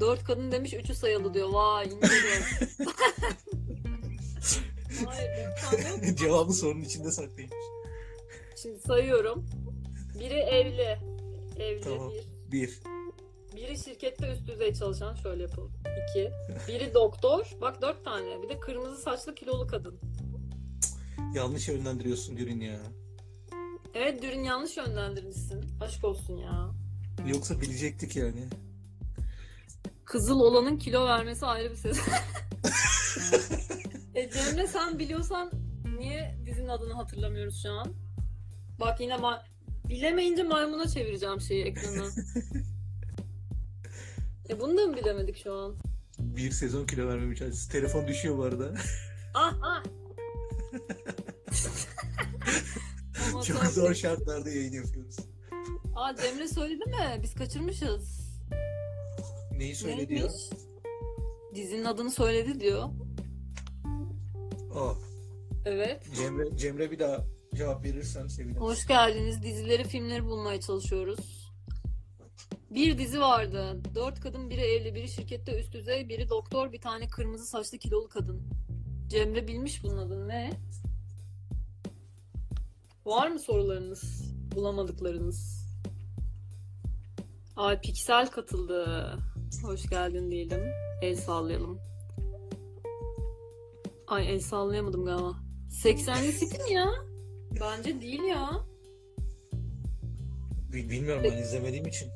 Dört 0.00 0.24
kadın 0.24 0.52
demiş, 0.52 0.74
üçü 0.74 0.94
sayılı 0.94 1.34
diyor. 1.34 1.48
Vay 1.48 1.86
ince. 1.86 2.08
Cevabı 6.16 6.52
sorunun 6.52 6.82
içinde 6.82 7.10
saklayayım. 7.10 7.50
Şimdi 8.62 8.78
sayıyorum. 8.78 9.46
Biri 10.20 10.34
evli. 10.34 10.98
Evli 11.58 11.80
Tamam. 11.80 12.10
bir. 12.50 12.60
Bir. 12.60 12.80
Biri 13.66 13.78
şirkette 13.78 14.32
üst 14.32 14.46
düzey 14.46 14.74
çalışan 14.74 15.14
şöyle 15.14 15.42
yapalım. 15.42 15.72
İki. 15.80 16.30
Biri 16.68 16.94
doktor. 16.94 17.50
Bak 17.60 17.82
dört 17.82 18.04
tane. 18.04 18.42
Bir 18.42 18.48
de 18.48 18.60
kırmızı 18.60 19.02
saçlı 19.02 19.34
kilolu 19.34 19.66
kadın. 19.66 20.00
Yanlış 21.34 21.68
yönlendiriyorsun 21.68 22.36
Dürün 22.36 22.60
ya. 22.60 22.78
Evet 23.94 24.22
dürün 24.22 24.44
yanlış 24.44 24.76
yönlendirmişsin. 24.76 25.64
Aşk 25.80 26.04
olsun 26.04 26.36
ya. 26.36 26.70
Yoksa 27.26 27.60
bilecektik 27.60 28.16
yani. 28.16 28.44
Kızıl 30.04 30.40
olanın 30.40 30.76
kilo 30.76 31.06
vermesi 31.06 31.46
ayrı 31.46 31.70
bir 31.70 31.76
ses. 31.76 31.98
e 34.14 34.30
Cemre 34.30 34.66
sen 34.66 34.98
biliyorsan 34.98 35.50
niye 35.98 36.38
dizinin 36.46 36.68
adını 36.68 36.92
hatırlamıyoruz 36.92 37.62
şu 37.62 37.70
an? 37.72 37.92
Bak 38.80 39.00
yine 39.00 39.14
ma- 39.14 39.42
bilemeyince 39.88 40.42
maymuna 40.42 40.88
çevireceğim 40.88 41.40
şeyi 41.40 41.64
ekranı. 41.64 42.10
e 44.50 44.60
bunu 44.60 44.78
da 44.78 44.86
mı 44.86 44.96
bilemedik 44.96 45.36
şu 45.36 45.52
an? 45.52 45.74
Bir 46.18 46.50
sezon 46.50 46.86
kilo 46.86 47.08
verme 47.08 47.26
mücadelesi. 47.26 47.72
Telefon 47.72 48.08
düşüyor 48.08 48.38
bu 48.38 48.42
arada. 48.42 48.74
Ah 49.34 49.54
ah! 49.62 49.84
Çok 53.46 53.64
zor 53.64 53.94
şartlarda 53.94 54.50
yayın 54.50 54.72
yapıyoruz. 54.72 55.16
Aa 55.96 56.16
Cemre 56.16 56.48
söyledi 56.48 56.90
mi? 56.90 57.20
Biz 57.22 57.34
kaçırmışız. 57.34 58.26
Neyi 59.52 59.74
söyledi 59.74 60.14
ya? 60.14 60.20
Neymiş? 60.20 60.50
Dizinin 61.54 61.84
adını 61.84 62.10
söyledi 62.10 62.60
diyor. 62.60 62.82
Aa, 64.74 64.92
Evet. 65.64 66.02
Cemre, 66.16 66.56
Cemre 66.56 66.90
bir 66.90 66.98
daha 66.98 67.24
cevap 67.54 67.84
verirsen 67.84 68.26
sevinirim. 68.26 68.60
Hoş 68.60 68.86
geldiniz. 68.86 69.42
Dizileri, 69.42 69.84
filmleri 69.84 70.24
bulmaya 70.24 70.60
çalışıyoruz. 70.60 71.18
Bir 72.76 72.98
dizi 72.98 73.20
vardı. 73.20 73.80
Dört 73.94 74.20
kadın, 74.20 74.50
biri 74.50 74.60
evli, 74.60 74.94
biri 74.94 75.08
şirkette 75.08 75.60
üst 75.60 75.72
düzey, 75.72 76.08
biri 76.08 76.28
doktor, 76.28 76.72
bir 76.72 76.80
tane 76.80 77.08
kırmızı 77.08 77.46
saçlı 77.46 77.78
kilolu 77.78 78.08
kadın. 78.08 78.42
Cemre 79.08 79.48
bilmiş 79.48 79.84
bunun 79.84 79.96
adını. 79.96 80.28
Ne? 80.28 80.50
Var 83.04 83.28
mı 83.30 83.38
sorularınız? 83.38 84.34
Bulamadıklarınız? 84.54 85.66
Ay 87.56 87.80
Piksel 87.80 88.30
katıldı. 88.30 89.10
Hoş 89.62 89.88
geldin 89.90 90.30
diyelim. 90.30 90.60
El 91.02 91.16
sallayalım. 91.16 91.78
Ay 94.06 94.32
el 94.34 94.40
sallayamadım 94.40 95.04
galiba. 95.04 95.32
80'li 95.70 96.32
City 96.38 96.62
mi 96.62 96.72
ya? 96.72 96.86
Bence 97.60 98.00
değil 98.00 98.22
ya. 98.22 98.50
Bil- 100.72 100.90
Bilmiyorum 100.90 101.22
ben 101.24 101.38
izlemediğim 101.42 101.86
için. 101.86 102.08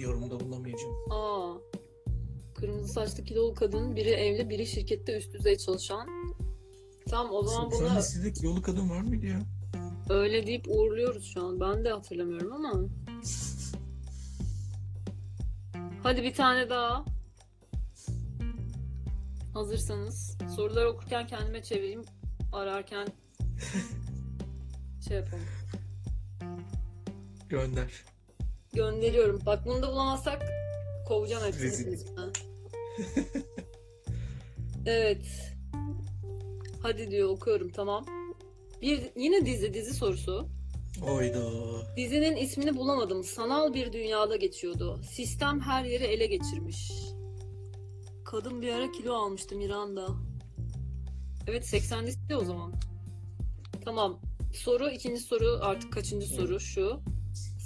Yorumda 0.00 0.40
bulunamayacağım. 0.40 0.94
Aa. 1.10 1.54
Kırmızı 2.54 2.92
saçlı 2.92 3.24
kilolu 3.24 3.54
kadın, 3.54 3.96
biri 3.96 4.08
evli, 4.10 4.50
biri 4.50 4.66
şirkette 4.66 5.16
üst 5.18 5.32
düzey 5.34 5.56
çalışan. 5.56 6.08
Tamam 7.08 7.32
o 7.34 7.42
zaman 7.42 7.70
Sen, 7.70 7.80
bunu 7.80 7.98
listede 7.98 8.32
kilolu 8.32 8.62
kadın 8.62 8.90
var 8.90 9.00
mıydı 9.00 9.26
ya? 9.26 9.40
öyle 10.10 10.46
deyip 10.46 10.64
uğurluyoruz 10.68 11.24
şu 11.24 11.44
an. 11.46 11.60
Ben 11.60 11.84
de 11.84 11.90
hatırlamıyorum 11.90 12.52
ama. 12.52 12.72
Hadi 16.02 16.22
bir 16.22 16.34
tane 16.34 16.70
daha. 16.70 17.04
Hazırsanız. 19.54 20.38
Soruları 20.56 20.88
okurken 20.90 21.26
kendime 21.26 21.62
çevireyim. 21.62 22.02
Ararken 22.52 23.08
şey 25.08 25.16
yapalım. 25.16 25.44
Gönder. 27.48 28.04
Gönderiyorum. 28.72 29.40
Bak 29.46 29.66
bunu 29.66 29.82
da 29.82 29.92
bulamazsak 29.92 30.42
kovacağım 31.08 31.44
hepsini. 31.44 31.98
Evet. 34.86 35.54
Hadi 36.82 37.10
diyor 37.10 37.28
okuyorum 37.28 37.70
tamam. 37.70 38.06
Bir 38.82 39.00
yine 39.16 39.46
dizi 39.46 39.74
dizi 39.74 39.94
sorusu. 39.94 40.48
Oydu. 41.02 41.84
Dizinin 41.96 42.36
ismini 42.36 42.76
bulamadım. 42.76 43.24
Sanal 43.24 43.74
bir 43.74 43.92
dünyada 43.92 44.36
geçiyordu. 44.36 45.00
Sistem 45.10 45.60
her 45.60 45.84
yeri 45.84 46.04
ele 46.04 46.26
geçirmiş. 46.26 46.92
Kadın 48.24 48.62
bir 48.62 48.72
ara 48.72 48.92
kilo 48.92 49.14
almıştı 49.14 49.56
Miranda. 49.56 50.08
Evet 51.46 51.66
80 51.66 52.06
liste 52.06 52.36
o 52.36 52.44
zaman. 52.44 52.72
Tamam. 53.84 54.20
Soru 54.54 54.90
ikinci 54.90 55.20
soru 55.20 55.58
artık 55.62 55.92
kaçıncı 55.92 56.26
soru 56.26 56.60
şu. 56.60 57.00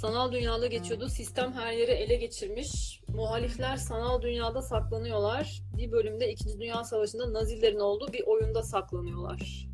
Sanal 0.02 0.32
dünyada 0.32 0.66
geçiyordu. 0.66 1.08
Sistem 1.08 1.52
her 1.52 1.72
yeri 1.72 1.90
ele 1.90 2.16
geçirmiş. 2.16 3.00
Muhalifler 3.08 3.76
sanal 3.76 4.22
dünyada 4.22 4.62
saklanıyorlar. 4.62 5.62
Bir 5.76 5.92
bölümde 5.92 6.32
2. 6.32 6.60
Dünya 6.60 6.84
Savaşı'nda 6.84 7.32
Nazilerin 7.32 7.78
olduğu 7.78 8.12
bir 8.12 8.22
oyunda 8.26 8.62
saklanıyorlar. 8.62 9.68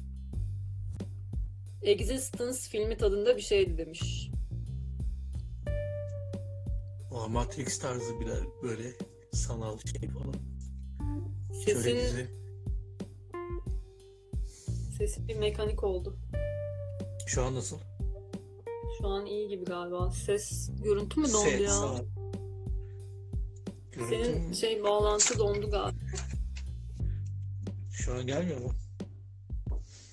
Existence 1.83 2.59
filmi 2.59 2.97
tadında 2.97 3.37
bir 3.37 3.43
şeydi 3.43 3.79
demiş. 3.79 4.31
O 7.11 7.29
Matrix 7.29 7.79
tarzı 7.79 8.21
bir 8.21 8.29
böyle 8.63 8.93
sanal 9.33 9.79
şey 9.79 10.09
falan. 10.09 10.35
Sesin, 11.65 12.29
sesi 14.99 15.29
bir 15.29 15.37
mekanik 15.37 15.85
oldu. 15.85 16.17
Şu 17.27 17.43
an 17.43 17.55
nasıl? 17.55 17.88
Şu 18.99 19.09
an 19.09 19.27
iyi 19.27 19.49
gibi 19.49 19.65
galiba. 19.65 20.11
Ses, 20.11 20.71
görüntü 20.83 21.21
mü 21.21 21.27
dondu 21.33 21.51
Set, 21.51 21.61
ya? 21.61 22.05
Görüntü 23.93 24.09
Senin 24.09 24.53
şey 24.53 24.85
bağlantı 24.85 25.39
dondu 25.39 25.71
galiba. 25.71 25.99
Şu 27.93 28.15
an 28.15 28.27
gelmiyor 28.27 28.61
mu? 28.61 28.73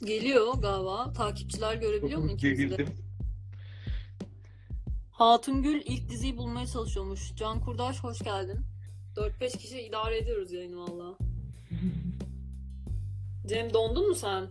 Geliyor 0.03 0.53
galiba. 0.53 1.13
Takipçiler 1.13 1.75
görebiliyor 1.75 2.19
mu 2.21 2.31
ikimizi 2.31 2.69
de? 2.69 2.75
Gerildim. 2.75 2.95
Hatungül 5.11 5.81
ilk 5.85 6.09
diziyi 6.09 6.37
bulmaya 6.37 6.67
çalışıyormuş. 6.67 7.35
Can 7.35 7.61
Kurdaş 7.61 8.03
hoş 8.03 8.19
geldin. 8.19 8.65
4-5 9.15 9.57
kişi 9.57 9.81
idare 9.81 10.17
ediyoruz 10.17 10.51
yayını 10.51 10.77
valla. 10.77 11.17
Cem 13.45 13.73
dondun 13.73 14.09
mu 14.09 14.15
sen? 14.15 14.49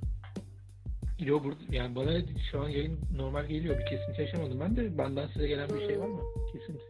Yo 1.25 1.45
burada 1.45 1.61
yani 1.71 1.97
bana 1.97 2.21
şu 2.51 2.61
an 2.61 2.69
yayın 2.69 3.01
normal 3.17 3.47
geliyor. 3.47 3.79
Bir 3.79 3.87
kesinti 3.87 4.21
yaşamadım 4.21 4.61
ben 4.61 4.77
de. 4.77 4.99
Benden 4.99 5.27
size 5.27 5.49
gelen 5.49 5.69
bir 5.69 5.87
şey 5.87 6.01
var 6.01 6.07
mı? 6.07 6.21
Kesinti. 6.53 6.85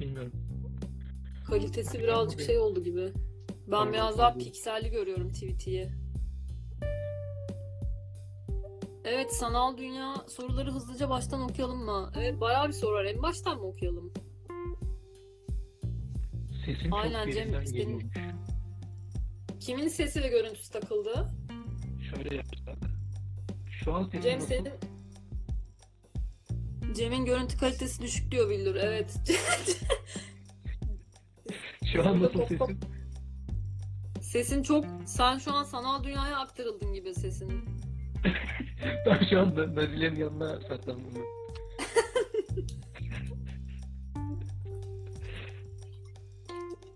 Bilmiyorum. 0.00 0.32
Kalitesi 1.46 1.98
birazcık 1.98 2.40
şey 2.40 2.58
oldu 2.58 2.84
gibi. 2.84 3.12
Ben 3.66 3.92
biraz 3.92 4.18
daha 4.18 4.34
pikselli 4.34 4.90
görüyorum 4.90 5.32
tweet'i. 5.32 5.92
Evet 9.04 9.34
sanal 9.34 9.78
dünya 9.78 10.14
soruları 10.28 10.70
hızlıca 10.70 11.10
baştan 11.10 11.40
okuyalım 11.42 11.84
mı? 11.84 12.12
Evet 12.18 12.40
bayağı 12.40 12.68
bir 12.68 12.72
soru 12.72 12.94
var. 12.94 13.04
En 13.04 13.22
baştan 13.22 13.58
mı 13.58 13.66
okuyalım? 13.66 14.12
Sesin 16.66 16.90
Aynen 16.90 17.24
çok 17.24 17.34
Cem, 17.34 17.66
senin-. 17.66 18.10
Kimin 19.60 19.88
sesi 19.88 20.22
ve 20.22 20.28
görüntüsü 20.28 20.72
takıldı? 20.72 21.28
Şöyle 22.10 22.36
yapsak. 22.36 22.59
Şu 23.84 23.94
an 23.94 24.04
sesin 24.04 24.20
Cem 24.22 24.38
nasıl? 24.38 24.48
senin 24.48 24.72
Cem'in 26.94 27.24
görüntü 27.24 27.58
kalitesi 27.58 28.02
düşük 28.02 28.30
diyor 28.30 28.50
Bildur. 28.50 28.74
Evet. 28.74 29.14
Şu 31.92 32.08
an 32.08 32.22
nasıl 32.22 32.46
sesin? 32.46 32.80
Sesin 34.20 34.62
çok 34.62 34.84
sen 35.06 35.38
şu 35.38 35.52
an 35.52 35.64
sanal 35.64 36.04
dünyaya 36.04 36.38
aktarıldın 36.38 36.92
gibi 36.92 37.14
sesin. 37.14 37.52
Ben 39.06 39.26
şu 39.30 39.40
an 39.40 39.56
da 39.56 39.74
Nazilerin 39.74 40.16
yanına 40.16 40.60
saklandım. 40.60 41.24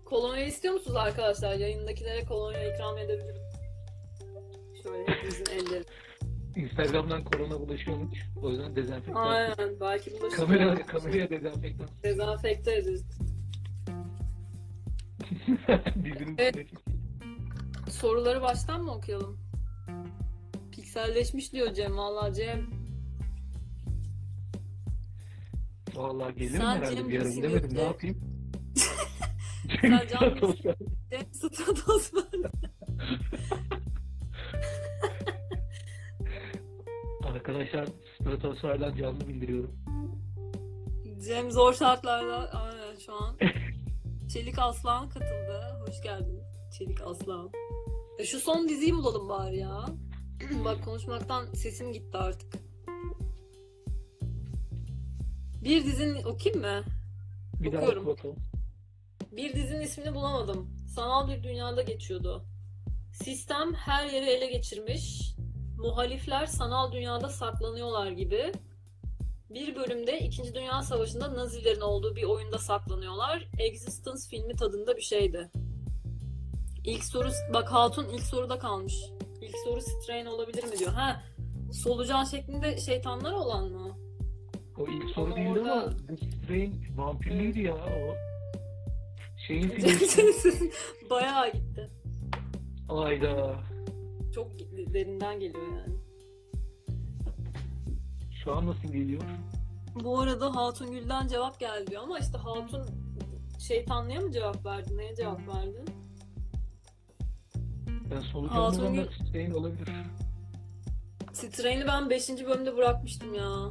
Kolonya 0.05 0.45
istiyor 0.45 0.73
musunuz 0.73 0.95
arkadaşlar? 0.97 1.55
Yayındakilere 1.55 2.25
kolonya 2.25 2.73
ikram 2.75 2.97
edebilirim. 2.97 3.41
Şöyle 4.83 5.11
hepimizin 5.11 5.45
elleri. 5.45 5.83
Instagram'dan 6.55 7.23
korona 7.23 7.59
bulaşıyormuş. 7.59 8.19
O 8.41 8.49
yüzden 8.49 8.75
dezenfektan. 8.75 9.21
Aynen 9.21 9.79
belki 9.81 10.11
bulaşıcı. 10.11 10.35
Kamera, 10.45 10.85
kameraya 10.85 11.29
dezenfektan. 11.29 11.87
Dezenfekte 12.03 12.75
ederiz. 12.75 13.05
Dizinin 16.03 16.35
Evet. 16.37 16.67
Soruları 17.89 18.41
baştan 18.41 18.83
mı 18.83 18.91
okuyalım? 18.91 19.37
Pikselleşmiş 20.71 21.53
diyor 21.53 21.73
Cem. 21.73 21.97
Valla 21.97 22.33
Cem. 22.33 22.69
Vallahi 25.95 26.35
gelirim 26.35 26.57
Sen 26.57 26.65
herhalde 26.65 26.95
Cem 26.95 27.09
bir 27.09 27.21
ara 27.21 27.29
bilemedim 27.29 27.77
ne 27.77 27.81
yapayım. 27.81 28.17
Sen 29.81 30.07
Cem 30.07 30.35
gibisin. 30.35 30.75
Arkadaşlar 37.35 37.87
Stratosfer'den 38.21 38.95
canlı 38.95 39.27
bildiriyorum. 39.27 39.75
Cem 41.25 41.51
zor 41.51 41.73
şartlarda 41.73 42.51
aynen 42.51 42.95
şu 42.99 43.13
an. 43.13 43.37
Çelik 44.33 44.59
Aslan 44.59 45.09
katıldı. 45.09 45.83
Hoş 45.87 46.01
geldin 46.01 46.41
Çelik 46.77 47.01
Aslan. 47.01 47.51
E 48.19 48.25
şu 48.25 48.39
son 48.39 48.69
diziyi 48.69 48.93
bulalım 48.93 49.29
bari 49.29 49.57
ya. 49.57 49.85
Bak 50.65 50.85
konuşmaktan 50.85 51.53
sesim 51.53 51.93
gitti 51.93 52.17
artık. 52.17 52.53
Bir 55.63 55.85
dizinin 55.85 56.23
okuyayım 56.23 56.61
mı? 56.61 56.83
Bir 57.59 57.73
Okuyorum. 57.73 58.05
bakalım. 58.05 58.35
Bir 59.31 59.53
dizinin 59.53 59.81
ismini 59.81 60.15
bulamadım. 60.15 60.69
Sanal 60.95 61.27
bir 61.29 61.43
dünyada 61.43 61.81
geçiyordu. 61.81 62.45
Sistem 63.13 63.73
her 63.73 64.05
yeri 64.05 64.25
ele 64.25 64.51
geçirmiş. 64.51 65.24
Muhalifler 65.85 66.45
sanal 66.45 66.91
dünyada 66.91 67.29
saklanıyorlar 67.29 68.11
gibi. 68.11 68.51
Bir 69.49 69.75
bölümde 69.75 70.19
2. 70.19 70.55
Dünya 70.55 70.81
Savaşı'nda 70.81 71.35
Nazilerin 71.35 71.81
olduğu 71.81 72.15
bir 72.15 72.23
oyunda 72.23 72.57
saklanıyorlar. 72.57 73.47
Existence 73.59 74.19
filmi 74.29 74.55
tadında 74.55 74.97
bir 74.97 75.01
şeydi. 75.01 75.49
İlk 76.85 77.03
soru, 77.03 77.29
bak 77.53 77.71
Hatun 77.71 78.09
ilk 78.09 78.23
soruda 78.23 78.59
kalmış. 78.59 78.95
İlk 79.41 79.55
soru 79.65 79.81
Strain 79.81 80.25
olabilir 80.25 80.63
mi 80.63 80.79
diyor. 80.79 80.91
Ha, 80.93 81.23
solucan 81.73 82.23
şeklinde 82.23 82.77
şeytanlar 82.77 83.33
olan 83.33 83.71
mı? 83.71 83.97
O 84.77 84.87
ilk 84.87 85.09
soru 85.09 85.25
Ama 85.25 85.35
değildi 85.35 85.59
orada- 85.59 85.73
ama 85.73 85.91
Strain 86.43 86.85
vampirliydi 86.97 87.61
ya 87.61 87.75
o. 87.75 88.15
Şeyin 89.47 89.69
filmi. 89.69 90.71
bayağı 91.09 91.51
gitti. 91.51 91.89
Ayda. 92.89 93.55
Çok 94.35 94.59
derinden 94.93 95.39
geliyor 95.39 95.67
yani. 95.67 95.95
Şu 98.43 98.55
an 98.55 98.67
nasıl 98.67 98.87
geliyor? 98.87 99.21
Bu 100.03 100.19
arada 100.19 100.55
Hatun 100.55 100.91
Gül'den 100.91 101.27
cevap 101.27 101.59
geldi 101.59 101.91
diyor 101.91 102.03
ama 102.03 102.19
işte 102.19 102.37
Hatun 102.37 102.85
şeytanlığa 103.59 104.19
mı 104.21 104.31
cevap 104.31 104.65
verdi? 104.65 104.97
Neye 104.97 105.15
cevap 105.15 105.39
verdi? 105.47 105.85
Ben 108.11 108.39
almadan 108.47 108.93
Gül- 108.93 109.27
Strain 109.29 109.51
olabilir. 109.51 109.89
Strain'i 111.33 111.87
ben 111.87 112.09
5. 112.09 112.29
bölümde 112.29 112.77
bırakmıştım 112.77 113.33
ya. 113.33 113.69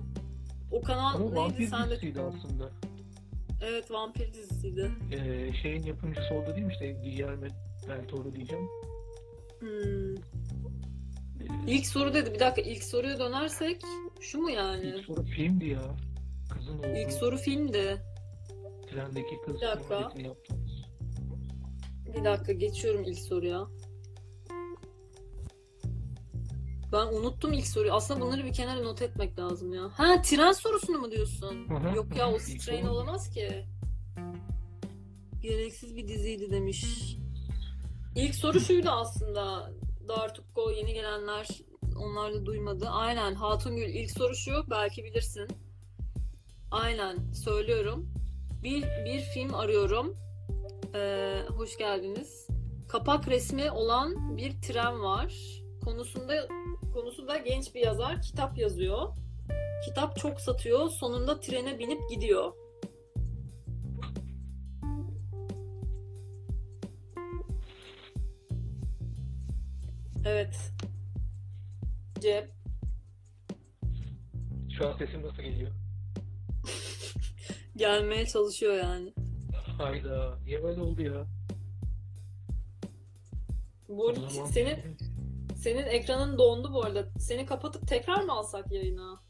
O 0.72 0.82
kanal 0.82 1.14
Ama 1.14 1.24
neydi 1.24 1.36
vampir 1.36 1.66
sen 1.66 1.86
de? 1.86 1.90
dizisiydi 1.90 2.20
aslında. 2.20 2.70
Evet 3.62 3.90
vampir 3.90 4.34
dizisiydi. 4.34 4.90
Ee, 5.12 5.52
şeyin 5.62 5.82
yapımcısı 5.82 6.34
oldu 6.34 6.54
değil 6.54 6.66
mi 6.66 6.72
işte 6.72 6.92
Guillermo 6.92 7.46
del 7.88 8.08
Toro 8.08 8.34
diyeceğim. 8.34 8.68
Hmm. 9.60 10.14
İlk 11.66 11.86
soru 11.86 12.14
dedi. 12.14 12.34
Bir 12.34 12.40
dakika 12.40 12.62
ilk 12.70 12.82
soruya 12.84 13.18
dönersek 13.18 13.82
şu 14.20 14.38
mu 14.38 14.50
yani? 14.50 14.86
ilk 14.86 15.04
soru 15.04 15.24
filmdi 15.24 15.66
ya. 15.68 15.96
Kızın 16.54 16.78
olduğu. 16.78 16.86
İlk 16.86 17.12
soru 17.12 17.36
filmdi. 17.36 18.02
trendeki 18.90 19.36
kız 19.46 19.54
Bir 19.54 19.60
dakika. 19.60 19.98
muhabbetini 19.98 20.26
yaptınız. 20.26 20.84
Bir 22.16 22.24
dakika 22.24 22.52
geçiyorum 22.52 23.04
ilk 23.04 23.18
soruya. 23.18 23.66
Ben 26.92 27.06
unuttum 27.06 27.52
ilk 27.52 27.66
soruyu. 27.66 27.92
Aslında 27.92 28.20
bunları 28.20 28.44
bir 28.44 28.52
kenara 28.52 28.80
not 28.82 29.02
etmek 29.02 29.38
lazım 29.38 29.74
ya. 29.74 29.82
Ha 29.94 30.22
tren 30.22 30.52
sorusunu 30.52 30.98
mu 30.98 31.10
diyorsun? 31.10 31.68
Hı 31.68 31.74
hı, 31.74 31.96
Yok 31.96 32.16
ya 32.18 32.30
o. 32.30 32.34
İlk 32.36 32.42
strain 32.62 32.82
soru. 32.82 32.90
olamaz 32.92 33.30
ki. 33.30 33.64
Gereksiz 35.40 35.96
bir 35.96 36.08
diziydi 36.08 36.50
demiş. 36.50 36.84
İlk 38.16 38.34
soru 38.34 38.60
şuydu 38.60 38.90
aslında. 38.90 39.70
Dartukko 40.08 40.70
yeni 40.70 40.94
gelenler 40.94 41.48
onlar 41.96 42.34
da 42.34 42.46
duymadı. 42.46 42.88
Aynen 42.88 43.34
Hatungül 43.34 43.88
ilk 43.88 44.10
soru 44.10 44.34
şu 44.34 44.70
belki 44.70 45.04
bilirsin. 45.04 45.48
Aynen 46.70 47.32
söylüyorum. 47.32 48.08
Bir, 48.62 48.82
bir 48.82 49.20
film 49.20 49.54
arıyorum. 49.54 50.16
Ee, 50.94 51.42
hoş 51.48 51.78
geldiniz. 51.78 52.48
Kapak 52.88 53.28
resmi 53.28 53.70
olan 53.70 54.36
bir 54.36 54.62
tren 54.62 55.02
var. 55.02 55.34
Konusunda 55.84 56.48
konusu 56.94 57.28
da 57.28 57.36
genç 57.38 57.74
bir 57.74 57.80
yazar 57.80 58.22
kitap 58.22 58.58
yazıyor. 58.58 59.08
Kitap 59.84 60.16
çok 60.16 60.40
satıyor. 60.40 60.88
Sonunda 60.88 61.40
trene 61.40 61.78
binip 61.78 62.10
gidiyor. 62.10 62.52
Evet. 70.24 70.72
Cep. 72.20 72.50
Şu 74.78 74.88
an 74.88 74.96
sesim 74.98 75.22
nasıl 75.26 75.42
geliyor? 75.42 75.70
Gelmeye 77.76 78.26
çalışıyor 78.26 78.74
yani. 78.74 79.12
Hayda. 79.78 80.38
Niye 80.44 80.62
böyle 80.62 80.80
oldu 80.80 81.02
ya? 81.02 81.26
Bu 83.88 84.14
zaman- 84.14 84.46
senin 84.46 84.96
senin 85.56 85.86
ekranın 85.86 86.38
dondu 86.38 86.72
bu 86.74 86.84
arada. 86.84 87.08
Seni 87.18 87.46
kapatıp 87.46 87.88
tekrar 87.88 88.22
mı 88.24 88.32
alsak 88.32 88.72
yayına? 88.72 89.20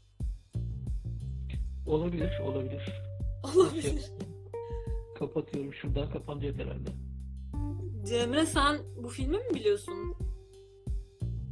Olabilir, 1.85 2.39
olabilir. 2.39 2.93
Olabilir. 3.43 4.11
Kapatıyorum. 5.19 5.73
Şuradan 5.73 6.09
kapanacak 6.11 6.55
herhalde. 6.59 6.89
Cemre 8.07 8.45
sen 8.45 8.77
bu 9.03 9.09
filmi 9.09 9.37
mi 9.37 9.53
biliyorsun? 9.55 10.15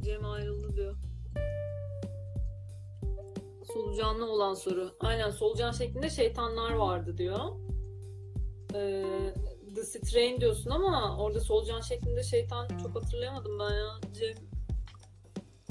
Cem 0.04 0.24
ayrıldı 0.24 0.76
diyor. 0.76 0.96
Solucanlı 3.74 4.30
olan 4.30 4.54
soru. 4.54 4.96
Aynen 5.00 5.30
solucan 5.30 5.72
şeklinde 5.72 6.10
şeytanlar 6.10 6.72
vardı 6.72 7.18
diyor. 7.18 7.40
Ee, 8.74 9.04
The 9.74 9.82
Strain 9.82 10.40
diyorsun 10.40 10.70
ama 10.70 11.16
orada 11.18 11.40
solucan 11.40 11.80
şeklinde 11.80 12.22
şeytan 12.22 12.68
çok 12.68 12.94
hatırlayamadım 12.94 13.58
ben 13.58 13.74
ya. 13.74 14.00
Cem 14.14 14.34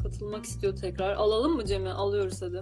katılmak 0.04 0.46
istiyor 0.46 0.76
tekrar. 0.76 1.14
Alalım 1.14 1.56
mı 1.56 1.66
Cem'i? 1.66 1.90
Alıyoruz 1.90 2.42
hadi. 2.42 2.62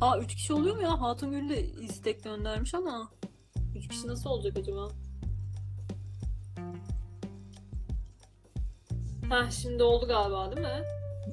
Aa 0.00 0.18
3 0.18 0.34
kişi 0.34 0.52
oluyor 0.52 0.76
mu 0.76 0.82
ya? 0.82 1.00
Hatun 1.00 1.30
Gül 1.30 1.48
de 1.48 1.62
istek 1.64 2.24
göndermiş 2.24 2.74
ama 2.74 3.10
3 3.76 3.88
kişi 3.88 4.08
nasıl 4.08 4.30
olacak 4.30 4.58
acaba? 4.58 4.88
Heh 9.34 9.50
şimdi 9.50 9.82
oldu 9.82 10.06
galiba 10.08 10.50
değil 10.56 10.66
mi? 10.66 10.82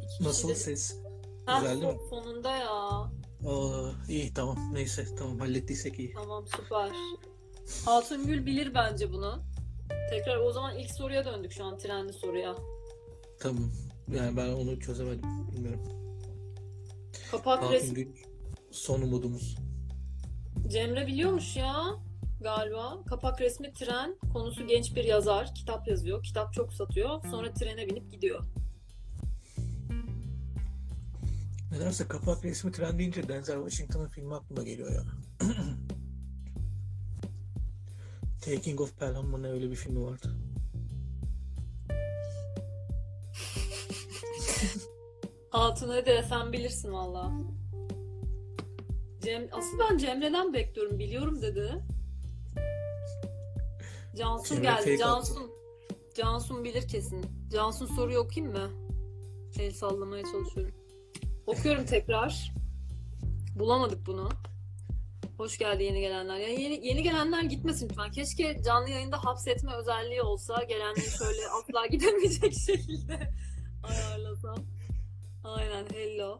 İki 0.04 0.24
Nasıl 0.24 0.50
de- 0.50 0.56
ses? 0.56 0.98
Heh, 1.46 1.60
Güzel 1.62 1.82
değil 1.82 1.94
mi? 1.94 2.00
son- 2.10 2.24
Sonunda 2.24 2.56
ya. 2.56 2.70
Aa, 2.72 3.92
iyi 4.10 4.34
tamam 4.34 4.58
neyse 4.74 5.06
tamam 5.20 5.40
hallettiysek 5.40 6.00
iyi. 6.00 6.14
Tamam 6.14 6.46
süper. 6.48 6.90
Hatun 7.86 8.26
Gül 8.28 8.46
bilir 8.46 8.74
bence 8.74 9.12
bunu. 9.12 9.44
Tekrar 10.10 10.38
o 10.38 10.52
zaman 10.52 10.78
ilk 10.78 10.92
soruya 10.92 11.26
döndük 11.26 11.52
şu 11.52 11.64
an 11.64 11.78
trenli 11.78 12.14
soruya. 12.14 12.56
Tamam. 13.40 13.72
Yani 14.16 14.38
ben 14.38 14.50
onu 14.54 14.80
çözemedim. 14.80 15.30
Bilmiyorum. 15.52 15.82
Kapak 17.32 17.62
Hatun 17.62 17.74
resmi. 17.74 17.94
Gül 17.96 18.08
son 18.72 19.02
umudumuz. 19.02 19.56
Cemre 20.68 21.08
biliyormuş 21.08 21.56
ya 21.56 21.76
galiba. 22.44 23.04
Kapak 23.10 23.42
resmi 23.42 23.74
tren. 23.74 24.18
Konusu 24.34 24.68
genç 24.68 24.96
bir 24.96 25.04
yazar. 25.04 25.56
Kitap 25.56 25.88
yazıyor. 25.88 26.24
Kitap 26.24 26.54
çok 26.54 26.74
satıyor. 26.74 27.22
Sonra 27.32 27.54
trene 27.54 27.88
binip 27.88 28.12
gidiyor. 28.12 28.44
Nedense 31.72 32.08
kapak 32.08 32.46
resmi 32.46 32.72
tren 32.72 33.00
deyince 33.00 33.28
Denzel 33.28 33.56
Washington'ın 33.56 34.08
filmi 34.08 34.36
aklıma 34.36 34.64
geliyor 34.64 34.92
ya. 34.92 35.04
Taking 38.46 38.82
of 38.82 39.00
Pelham 39.00 39.28
mı 39.28 39.44
ne 39.44 39.48
öyle 39.48 39.72
bir 39.72 39.76
filmi 39.76 40.04
vardı. 40.04 40.28
Hatun 45.52 45.90
hadi 45.90 46.26
sen 46.30 46.54
bilirsin 46.54 46.94
valla. 46.94 47.32
Cem, 49.22 49.48
asıl 49.52 49.80
ben 49.80 49.98
Cemre'den 49.98 50.54
bekliyorum. 50.54 51.00
Biliyorum 51.00 51.42
dedi. 51.42 51.84
Cansun 54.22 54.56
Cemre 54.56 54.68
geldi. 54.68 54.98
Cansun. 54.98 55.52
Cansun 56.16 56.64
bilir 56.64 56.88
kesin. 56.88 57.26
Cansun 57.52 57.86
soruyu 57.86 58.20
okuyayım 58.20 58.58
mı? 58.58 58.70
El 59.60 59.72
sallamaya 59.72 60.24
çalışıyorum. 60.32 60.76
Okuyorum 61.48 61.86
tekrar. 61.86 62.54
Bulamadık 63.60 64.06
bunu. 64.06 64.30
Hoş 65.38 65.58
geldi 65.58 65.84
yeni 65.84 66.00
gelenler. 66.02 66.38
Yani 66.38 66.62
yeni, 66.62 66.88
yeni 66.88 67.04
gelenler 67.04 67.44
gitmesin 67.44 67.90
lütfen. 67.90 68.12
Keşke 68.12 68.62
canlı 68.64 68.90
yayında 68.90 69.26
hapsetme 69.26 69.74
özelliği 69.74 70.22
olsa 70.22 70.64
gelenleri 70.64 71.12
şöyle 71.18 71.42
asla 71.60 71.86
gidemeyecek 71.86 72.54
şekilde 72.66 73.34
ayarlasam. 73.84 74.58
Aynen 75.44 75.86
hello. 75.94 76.38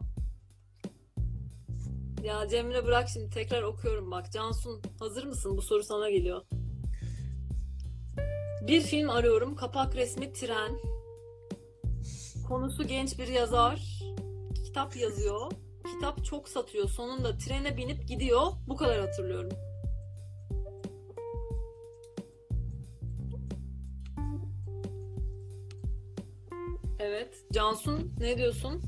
Ya 2.22 2.48
Cemre 2.48 2.84
bırak 2.86 3.08
şimdi 3.08 3.30
tekrar 3.30 3.62
okuyorum 3.62 4.10
bak. 4.10 4.32
Cansun 4.32 4.82
hazır 4.98 5.24
mısın? 5.24 5.56
Bu 5.56 5.62
soru 5.62 5.82
sana 5.82 6.10
geliyor. 6.10 6.42
Bir 8.66 8.80
film 8.80 9.10
arıyorum. 9.10 9.56
Kapak 9.56 9.96
resmi 9.96 10.32
tren. 10.32 10.78
Konusu 12.48 12.86
genç 12.86 13.18
bir 13.18 13.28
yazar. 13.28 14.00
Kitap 14.64 14.96
yazıyor. 14.96 15.52
Kitap 15.94 16.24
çok 16.24 16.48
satıyor. 16.48 16.88
Sonunda 16.88 17.38
trene 17.38 17.76
binip 17.76 18.08
gidiyor. 18.08 18.42
Bu 18.68 18.76
kadar 18.76 19.00
hatırlıyorum. 19.00 19.52
Evet. 26.98 27.34
Cansun 27.52 28.14
ne 28.20 28.38
diyorsun? 28.38 28.82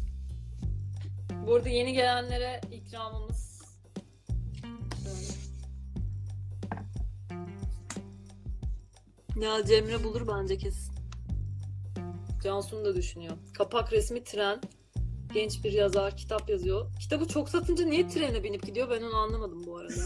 Burada 1.46 1.68
yeni 1.68 1.92
gelenlere 1.92 2.60
ikramımız. 2.72 3.33
Ya 9.36 9.64
Cemre 9.64 10.04
bulur 10.04 10.28
bence 10.28 10.58
kesin. 10.58 10.94
Cansu'nu 12.44 12.84
da 12.84 12.96
düşünüyor. 12.96 13.36
Kapak 13.54 13.92
resmi 13.92 14.24
tren. 14.24 14.60
Genç 15.34 15.64
bir 15.64 15.72
yazar 15.72 16.16
kitap 16.16 16.50
yazıyor. 16.50 16.86
Kitabı 17.00 17.28
çok 17.28 17.48
satınca 17.48 17.84
niye 17.84 18.08
trene 18.08 18.42
binip 18.42 18.66
gidiyor 18.66 18.90
ben 18.90 19.02
onu 19.02 19.16
anlamadım 19.16 19.66
bu 19.66 19.76
arada. 19.76 19.94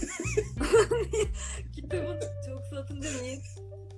Kitabı 1.74 2.20
çok 2.46 2.64
satınca 2.64 3.08
niye... 3.22 3.38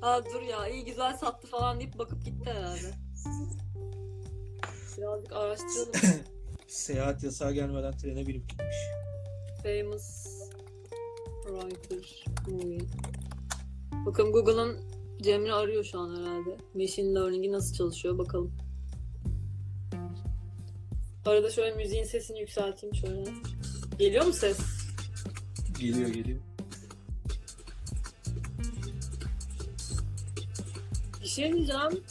Aa 0.03 0.25
dur 0.25 0.43
ya 0.43 0.69
iyi 0.69 0.85
güzel 0.85 1.17
sattı 1.17 1.47
falan 1.47 1.81
deyip 1.81 1.99
bakıp 1.99 2.25
gitti 2.25 2.51
herhalde. 2.51 2.95
Birazcık 4.99 5.33
araştıralım. 5.33 5.93
Seyahat 6.69 7.23
yasağı 7.23 7.53
gelmeden 7.53 7.97
trene 7.97 8.27
binip 8.27 8.49
gitmiş. 8.49 8.77
Famous 9.63 10.27
writer 11.47 12.25
movie. 12.47 12.81
Bakın 14.07 14.33
Google'ın 14.33 14.90
Cemre 15.23 15.53
arıyor 15.53 15.85
şu 15.85 15.99
an 15.99 16.17
herhalde. 16.17 16.57
Machine 16.75 17.15
Learning'i 17.15 17.53
nasıl 17.53 17.75
çalışıyor 17.75 18.19
bakalım. 18.19 18.53
Arada 21.27 21.51
şöyle 21.51 21.77
müziğin 21.77 22.05
sesini 22.05 22.41
yükselteyim 22.41 22.95
şöyle. 22.95 23.25
Geliyor 23.99 24.25
mu 24.27 24.33
ses? 24.33 24.59
Geliyor 25.81 26.09
geliyor. 26.09 26.39
Bir 31.23 31.27
şey 31.27 31.53
diyeceğim. 31.53 32.05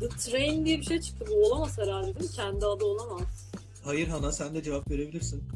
The 0.00 0.08
Train 0.08 0.66
diye 0.66 0.78
bir 0.78 0.84
şey 0.84 1.00
çıktı. 1.00 1.24
Bu 1.30 1.46
olamaz 1.46 1.78
herhalde 1.78 2.14
değil 2.14 2.30
mi? 2.30 2.36
Kendi 2.36 2.66
adı 2.66 2.84
olamaz. 2.84 3.50
Hayır 3.84 4.08
Hana 4.08 4.32
sen 4.32 4.54
de 4.54 4.62
cevap 4.62 4.90
verebilirsin. 4.90 5.47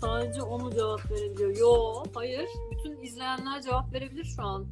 Sadece 0.00 0.42
o 0.42 0.58
mu 0.58 0.70
cevap 0.74 1.10
verebiliyor? 1.10 1.56
Yo, 1.56 2.02
hayır. 2.14 2.48
Bütün 2.70 3.02
izleyenler 3.02 3.62
cevap 3.62 3.92
verebilir 3.92 4.24
şu 4.24 4.42
an. 4.42 4.70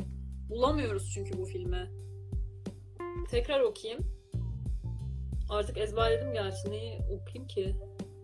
Bulamıyoruz 0.48 1.10
çünkü 1.14 1.38
bu 1.38 1.44
filmi. 1.44 1.90
Tekrar 3.30 3.60
okuyayım. 3.60 4.06
Artık 5.50 5.78
ezberledim 5.78 6.32
gerçi. 6.32 6.70
Neyi 6.70 6.98
okuyayım 6.98 7.46
ki? 7.46 7.76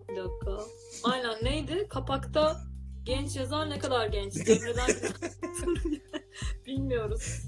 Bir 0.08 0.16
dakika. 0.16 0.58
Aynen 1.04 1.44
neydi? 1.44 1.88
Kapakta 1.88 2.60
genç 3.02 3.36
yazar 3.36 3.70
ne 3.70 3.78
kadar 3.78 4.06
genç? 4.06 4.32
Cemre'den 4.34 4.90
bilmiyoruz. 6.66 7.42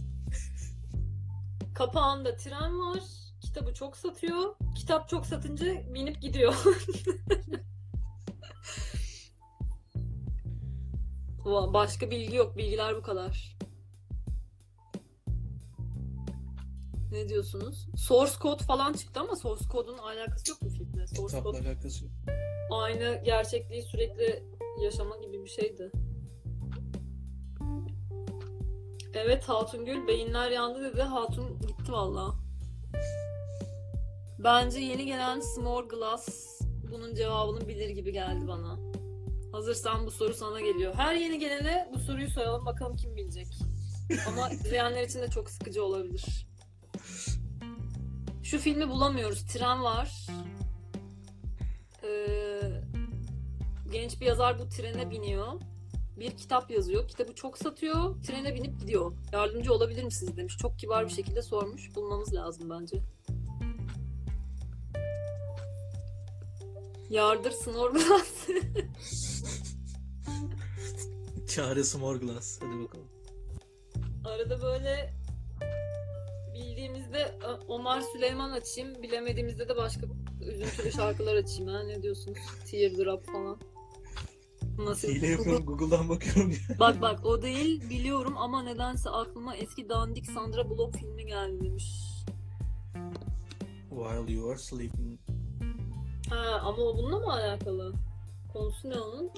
Kapağında 1.75 2.37
tren 2.37 2.79
var. 2.79 3.01
Kitabı 3.41 3.75
çok 3.75 3.97
satıyor. 3.97 4.55
Kitap 4.77 5.09
çok 5.09 5.27
satınca 5.27 5.67
binip 5.95 6.23
gidiyor. 6.23 6.55
Başka 11.45 12.11
bilgi 12.11 12.37
yok. 12.37 12.57
Bilgiler 12.57 12.97
bu 12.97 13.03
kadar. 13.03 13.57
Ne 17.13 17.29
diyorsunuz? 17.29 17.89
Source 17.97 18.33
code 18.43 18.65
falan 18.65 18.93
çıktı 18.93 19.21
ama 19.21 19.37
source 19.37 19.65
code'un 19.73 19.99
alakası 19.99 20.51
yok 20.51 20.63
mu 20.63 20.69
filmle? 20.69 21.07
Source 21.07 21.37
Kitapla 21.37 21.53
code 21.59 21.69
alakası 21.69 22.05
yok. 22.05 22.13
aynı 22.71 23.23
gerçekliği 23.25 23.83
sürekli 23.83 24.45
yaşama 24.83 25.17
gibi 25.17 25.45
bir 25.45 25.49
şeydi. 25.49 25.91
Evet 29.15 29.45
Hatun 29.49 29.85
Gül 29.85 30.07
beyinler 30.07 30.51
yandı 30.51 30.93
dedi. 30.93 31.03
Hatun 31.03 31.59
gitti 31.61 31.93
valla. 31.93 32.35
Bence 34.39 34.79
yeni 34.81 35.07
gelen 35.07 35.41
Small 35.41 35.89
Glass 35.89 36.61
bunun 36.93 37.15
cevabını 37.15 37.69
bilir 37.69 37.91
gibi 37.91 38.13
geldi 38.13 38.49
bana. 38.49 38.92
Hazırsan 39.53 40.07
bu 40.07 40.11
soru 40.11 40.35
sana 40.35 40.61
geliyor. 40.61 40.95
Her 40.95 41.15
yeni 41.15 41.38
gelene 41.38 41.88
bu 41.95 41.99
soruyu 41.99 42.31
soralım 42.31 42.67
bakalım 42.67 42.97
kim 42.97 43.17
bilecek. 43.17 43.49
Ama 44.29 44.51
izleyenler 44.53 45.03
için 45.03 45.23
de 45.23 45.31
çok 45.31 45.51
sıkıcı 45.51 45.85
olabilir. 45.85 46.47
Şu 48.43 48.59
filmi 48.59 48.88
bulamıyoruz. 48.88 49.47
Tren 49.47 49.83
var. 49.83 50.27
Ee, 52.05 52.61
genç 53.93 54.21
bir 54.21 54.27
yazar 54.27 54.59
bu 54.59 54.69
trene 54.69 55.11
biniyor. 55.11 55.53
Bir 56.19 56.31
kitap 56.31 56.71
yazıyor. 56.71 57.09
Kitabı 57.09 57.35
çok 57.35 57.59
satıyor. 57.59 58.23
Trene 58.23 58.55
binip 58.55 58.81
gidiyor. 58.81 59.12
Yardımcı 59.33 59.73
olabilir 59.73 60.05
misiniz 60.05 60.37
demiş. 60.37 60.57
Çok 60.59 60.79
kibar 60.79 61.07
bir 61.07 61.12
şekilde 61.12 61.43
sormuş. 61.43 61.95
Bulmamız 61.95 62.35
lazım 62.35 62.71
bence. 62.71 62.97
Yardır 67.11 67.51
Snorglass. 67.51 68.49
Çare 71.55 71.85
Smorglass. 71.85 72.61
Hadi 72.62 72.85
bakalım. 72.85 73.09
Arada 74.25 74.62
böyle 74.62 75.15
bildiğimizde 76.55 77.38
Omar 77.69 78.01
Süleyman 78.01 78.51
açayım. 78.51 79.03
Bilemediğimizde 79.03 79.69
de 79.69 79.77
başka 79.77 80.07
üzüntülü 80.41 80.93
şarkılar 80.93 81.35
açayım. 81.35 81.69
Ha? 81.73 81.83
Ne 81.83 82.03
diyorsunuz? 82.03 82.38
Teardrop 82.71 83.27
falan. 83.27 83.61
Nasıl? 84.79 85.09
Hile 85.09 85.27
yapıyorum 85.27 85.67
Google'dan 85.67 86.09
bakıyorum. 86.09 86.53
Bak 86.79 87.01
bak 87.03 87.27
o 87.27 87.43
değil 87.43 87.91
biliyorum 87.91 88.35
ama 88.37 88.62
nedense 88.62 89.11
aklıma 89.11 89.57
eski 89.57 89.88
dandik 89.88 90.27
Sandra 90.27 90.71
Bullock 90.71 90.97
filmi 90.97 91.27
geldi 91.27 91.65
demiş. 91.65 92.03
While 93.91 94.33
you 94.33 94.51
are 94.51 94.59
sleeping. 94.59 95.21
Ha 96.31 96.61
ama 96.62 96.83
o 96.83 96.97
bununla 96.99 97.19
mı 97.19 97.33
alakalı? 97.33 97.93
Konusu 98.53 98.91
ne 98.91 99.01
onun? 99.01 99.31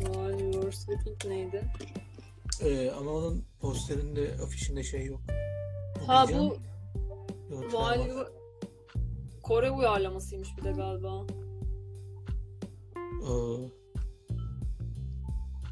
While 0.00 0.44
you 0.44 0.52
were 0.52 0.72
sleeping 0.72 1.24
neydi? 1.24 1.64
Ee, 2.62 2.90
ama 2.90 3.10
onun 3.10 3.44
posterinde, 3.60 4.34
afişinde 4.44 4.82
şey 4.82 5.04
yok. 5.04 5.20
Ha 6.06 6.26
bu 6.32 6.56
While 7.48 8.08
you 8.08 8.26
Kore 9.42 9.70
uyarlamasıymış 9.70 10.48
bir 10.58 10.64
de 10.64 10.72
galiba. 10.72 11.26
Ee, 13.22 13.32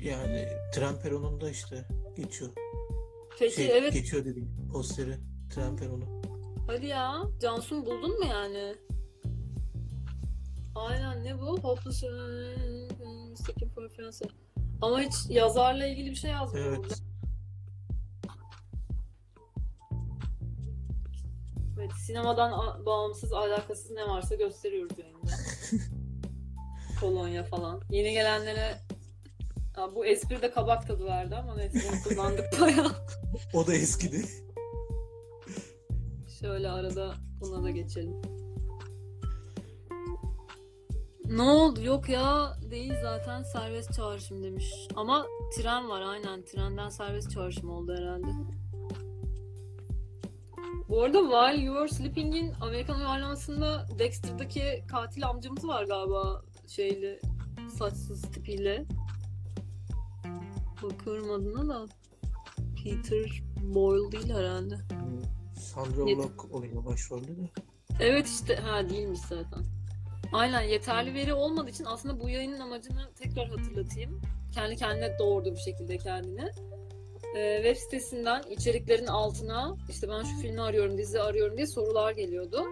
yani 0.04 0.48
tren 0.74 1.00
peronunda 1.00 1.50
işte 1.50 1.88
geçiyor. 2.16 2.50
Peki 3.38 3.54
Şey, 3.54 3.78
evet 3.78 3.92
geçiyor 3.92 4.24
dedim 4.24 4.48
posteri. 4.72 5.18
Tren 5.54 5.76
peronu. 5.76 6.04
hadi 6.66 6.86
ya 6.86 7.22
Cansun 7.40 7.86
buldun 7.86 8.18
mu 8.18 8.26
yani? 8.26 8.74
Aynen 10.74 11.24
ne 11.24 11.38
bu? 11.40 11.58
Hopeless 11.58 12.02
Mistaken 13.30 13.68
for 13.68 13.88
Fiancé. 13.88 14.24
Ama 14.82 15.00
hiç 15.00 15.14
yazarla 15.28 15.86
ilgili 15.86 16.10
bir 16.10 16.16
şey 16.16 16.30
yazmıyor. 16.30 16.76
burada. 16.76 16.86
Evet. 16.88 17.02
Evet, 21.78 21.92
sinemadan 22.06 22.84
bağımsız, 22.86 23.32
alakasız 23.32 23.90
ne 23.90 24.08
varsa 24.08 24.34
gösteriyoruz 24.34 24.98
yayında. 24.98 25.30
Kolonya 27.00 27.44
falan. 27.44 27.82
Yeni 27.90 28.12
gelenlere 28.12 28.88
Ha, 29.78 29.94
bu 29.94 30.06
espri 30.06 30.42
de 30.42 30.50
kabak 30.50 30.86
tadı 30.86 31.04
verdi 31.06 31.36
ama 31.36 31.56
neyse 31.56 31.78
kullandık 32.04 32.60
bayağı. 32.60 32.92
O 33.54 33.66
da 33.66 33.74
eskidi. 33.74 34.24
Şöyle 36.40 36.70
arada 36.70 37.14
buna 37.40 37.62
da 37.62 37.70
geçelim. 37.70 38.22
Ne 41.28 41.42
oldu? 41.42 41.82
Yok 41.82 42.08
ya 42.08 42.56
değil 42.70 42.92
zaten 43.02 43.42
serbest 43.42 43.92
çağrışım 43.94 44.42
demiş. 44.44 44.74
Ama 44.96 45.26
tren 45.56 45.88
var 45.88 46.00
aynen. 46.00 46.44
Trenden 46.44 46.88
serbest 46.88 47.30
çağrışım 47.30 47.70
oldu 47.70 47.94
herhalde. 47.98 48.26
Bu 50.88 51.02
arada 51.02 51.18
While 51.18 51.64
You 51.64 51.74
Were 51.88 51.88
Sleeping'in 52.02 52.52
Amerikan 52.60 52.98
uyarlamasında 53.00 53.86
Dexter'daki 53.98 54.84
katil 54.90 55.26
amcamız 55.28 55.68
var 55.68 55.84
galiba 55.84 56.42
şeyli 56.66 57.20
saçsız 57.78 58.22
tipiyle. 58.22 58.84
Bakıyorum 60.82 61.30
adına 61.30 61.68
da 61.68 61.86
Peter 62.84 63.42
Boyle 63.62 64.12
değil 64.12 64.34
herhalde. 64.34 64.78
Sandra 65.60 66.00
Yet- 66.02 66.16
Bullock 66.16 66.54
oynuyor 66.54 66.84
başrolde 66.84 67.28
de. 67.36 67.50
Evet 68.00 68.26
işte 68.26 68.56
ha 68.56 68.88
değilmiş 68.90 69.20
zaten. 69.20 69.64
Aynen 70.32 70.62
yeterli 70.62 71.14
veri 71.14 71.34
olmadığı 71.34 71.70
için 71.70 71.84
aslında 71.84 72.20
bu 72.20 72.28
yayının 72.28 72.60
amacını 72.60 73.10
tekrar 73.14 73.48
hatırlatayım. 73.48 74.20
Kendi 74.54 74.76
kendine 74.76 75.18
doğurdu 75.18 75.52
bir 75.52 75.60
şekilde 75.60 75.98
kendini. 75.98 76.50
Ee, 77.36 77.56
web 77.62 77.76
sitesinden 77.76 78.42
içeriklerin 78.50 79.06
altına 79.06 79.76
işte 79.88 80.08
ben 80.08 80.22
şu 80.22 80.36
filmi 80.42 80.60
arıyorum, 80.60 80.98
dizi 80.98 81.20
arıyorum 81.20 81.56
diye 81.56 81.66
sorular 81.66 82.12
geliyordu. 82.12 82.64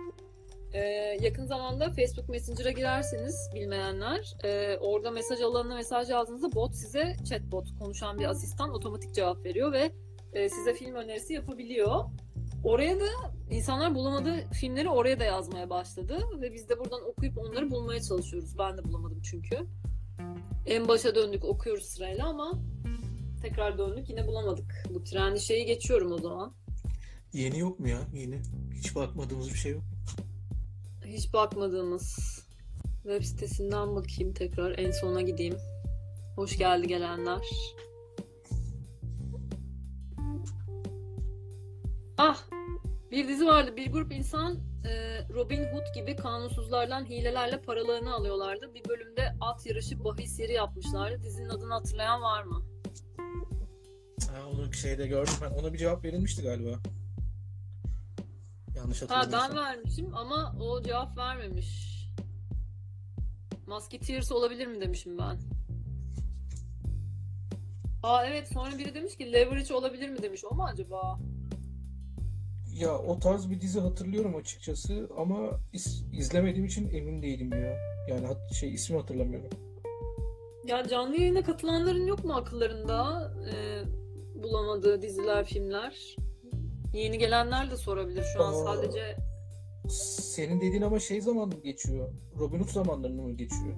Ee, 0.72 0.80
yakın 1.20 1.46
zamanda 1.46 1.90
Facebook 1.90 2.28
Messenger'a 2.28 2.70
girerseniz 2.70 3.50
bilmeyenler 3.54 4.34
e, 4.44 4.78
orada 4.80 5.10
mesaj 5.10 5.40
alanına 5.40 5.74
mesaj 5.74 6.10
yazdığınızda 6.10 6.54
bot 6.54 6.74
size 6.74 7.16
chatbot 7.28 7.68
konuşan 7.78 8.18
bir 8.18 8.24
asistan 8.24 8.70
otomatik 8.70 9.14
cevap 9.14 9.44
veriyor 9.44 9.72
ve 9.72 9.90
e, 10.32 10.48
size 10.48 10.74
film 10.74 10.94
önerisi 10.94 11.32
yapabiliyor. 11.32 12.04
Oraya 12.66 13.00
da 13.00 13.06
İnsanlar 13.50 13.94
bulamadığı 13.94 14.50
filmleri 14.52 14.88
oraya 14.88 15.20
da 15.20 15.24
yazmaya 15.24 15.70
başladı 15.70 16.18
ve 16.40 16.54
biz 16.54 16.68
de 16.68 16.78
buradan 16.78 17.08
okuyup 17.08 17.38
onları 17.38 17.70
bulmaya 17.70 18.02
çalışıyoruz. 18.02 18.58
Ben 18.58 18.78
de 18.78 18.84
bulamadım 18.84 19.20
çünkü. 19.22 19.58
En 20.66 20.88
başa 20.88 21.14
döndük 21.14 21.44
okuyoruz 21.44 21.84
sırayla 21.84 22.26
ama 22.26 22.52
tekrar 23.42 23.78
döndük 23.78 24.10
yine 24.10 24.26
bulamadık. 24.26 24.84
Bu 24.94 25.04
trenli 25.04 25.40
şeyi 25.40 25.66
geçiyorum 25.66 26.12
o 26.12 26.18
zaman. 26.18 26.54
Yeni 27.32 27.58
yok 27.58 27.80
mu 27.80 27.88
ya? 27.88 27.98
Yeni. 28.14 28.40
Hiç 28.74 28.94
bakmadığımız 28.94 29.48
bir 29.48 29.58
şey 29.58 29.72
yok. 29.72 29.82
Hiç 31.04 31.32
bakmadığımız 31.32 32.16
web 33.02 33.22
sitesinden 33.22 33.96
bakayım 33.96 34.32
tekrar 34.34 34.78
en 34.78 34.90
sona 34.90 35.22
gideyim. 35.22 35.56
Hoş 36.36 36.58
geldi 36.58 36.88
gelenler. 36.88 37.40
Ah 42.18 42.55
bir 43.16 43.28
dizi 43.28 43.46
vardı. 43.46 43.76
Bir 43.76 43.92
grup 43.92 44.12
insan 44.12 44.58
e, 44.88 45.22
Robin 45.34 45.64
Hood 45.64 45.94
gibi 45.94 46.16
kanunsuzlardan 46.16 47.04
hilelerle 47.04 47.62
paralarını 47.62 48.14
alıyorlardı. 48.14 48.74
Bir 48.74 48.88
bölümde 48.88 49.36
at 49.40 49.66
yarışı 49.66 50.04
bahis 50.04 50.38
yeri 50.40 50.52
yapmışlardı. 50.52 51.22
Dizinin 51.22 51.48
adını 51.48 51.72
hatırlayan 51.74 52.22
var 52.22 52.42
mı? 52.42 52.62
Ha, 54.30 54.46
onu 54.54 54.72
şeyde 54.72 55.06
gördüm 55.06 55.34
ben. 55.42 55.50
Ona 55.50 55.72
bir 55.72 55.78
cevap 55.78 56.04
verilmişti 56.04 56.42
galiba. 56.42 56.78
Yanlış 58.76 59.02
Ha 59.02 59.06
hatırlamıyorsam. 59.16 59.56
ben 59.56 59.64
vermişim 59.64 60.14
ama 60.16 60.56
o 60.60 60.82
cevap 60.82 61.16
vermemiş. 61.18 61.96
Musketeers 63.66 64.32
olabilir 64.32 64.66
mi 64.66 64.80
demişim 64.80 65.18
ben. 65.18 65.38
Aa 68.02 68.26
evet 68.26 68.48
sonra 68.48 68.78
biri 68.78 68.94
demiş 68.94 69.16
ki 69.16 69.32
Leverage 69.32 69.74
olabilir 69.74 70.08
mi 70.08 70.22
demiş. 70.22 70.44
O 70.44 70.54
mu 70.54 70.64
acaba? 70.64 71.18
Ya 72.80 72.98
o 72.98 73.18
tarz 73.18 73.50
bir 73.50 73.60
dizi 73.60 73.80
hatırlıyorum 73.80 74.36
açıkçası 74.36 75.08
ama 75.18 75.36
is- 75.74 76.16
izlemediğim 76.16 76.66
için 76.66 76.88
emin 76.94 77.22
değilim 77.22 77.50
ya. 77.52 77.76
Yani 78.08 78.26
hat- 78.26 78.52
şey 78.54 78.74
ismi 78.74 78.96
hatırlamıyorum. 78.96 79.50
Ya 80.66 80.88
canlı 80.88 81.16
yayına 81.16 81.42
katılanların 81.44 82.06
yok 82.06 82.24
mu 82.24 82.34
akıllarında 82.34 83.30
e, 83.52 83.54
bulamadığı 84.42 85.02
diziler, 85.02 85.44
filmler? 85.46 86.16
Yeni 86.94 87.18
gelenler 87.18 87.70
de 87.70 87.76
sorabilir 87.76 88.24
şu 88.36 88.42
an 88.44 88.52
Aa. 88.52 88.64
sadece 88.64 89.16
Senin 90.20 90.60
dediğin 90.60 90.82
ama 90.82 90.98
şey 91.00 91.20
zaman 91.20 91.48
mı 91.48 91.54
geçiyor? 91.64 92.08
Robin 92.38 92.58
Hood 92.58 92.68
zamanlarını 92.68 93.22
mı 93.22 93.32
geçiyor? 93.36 93.76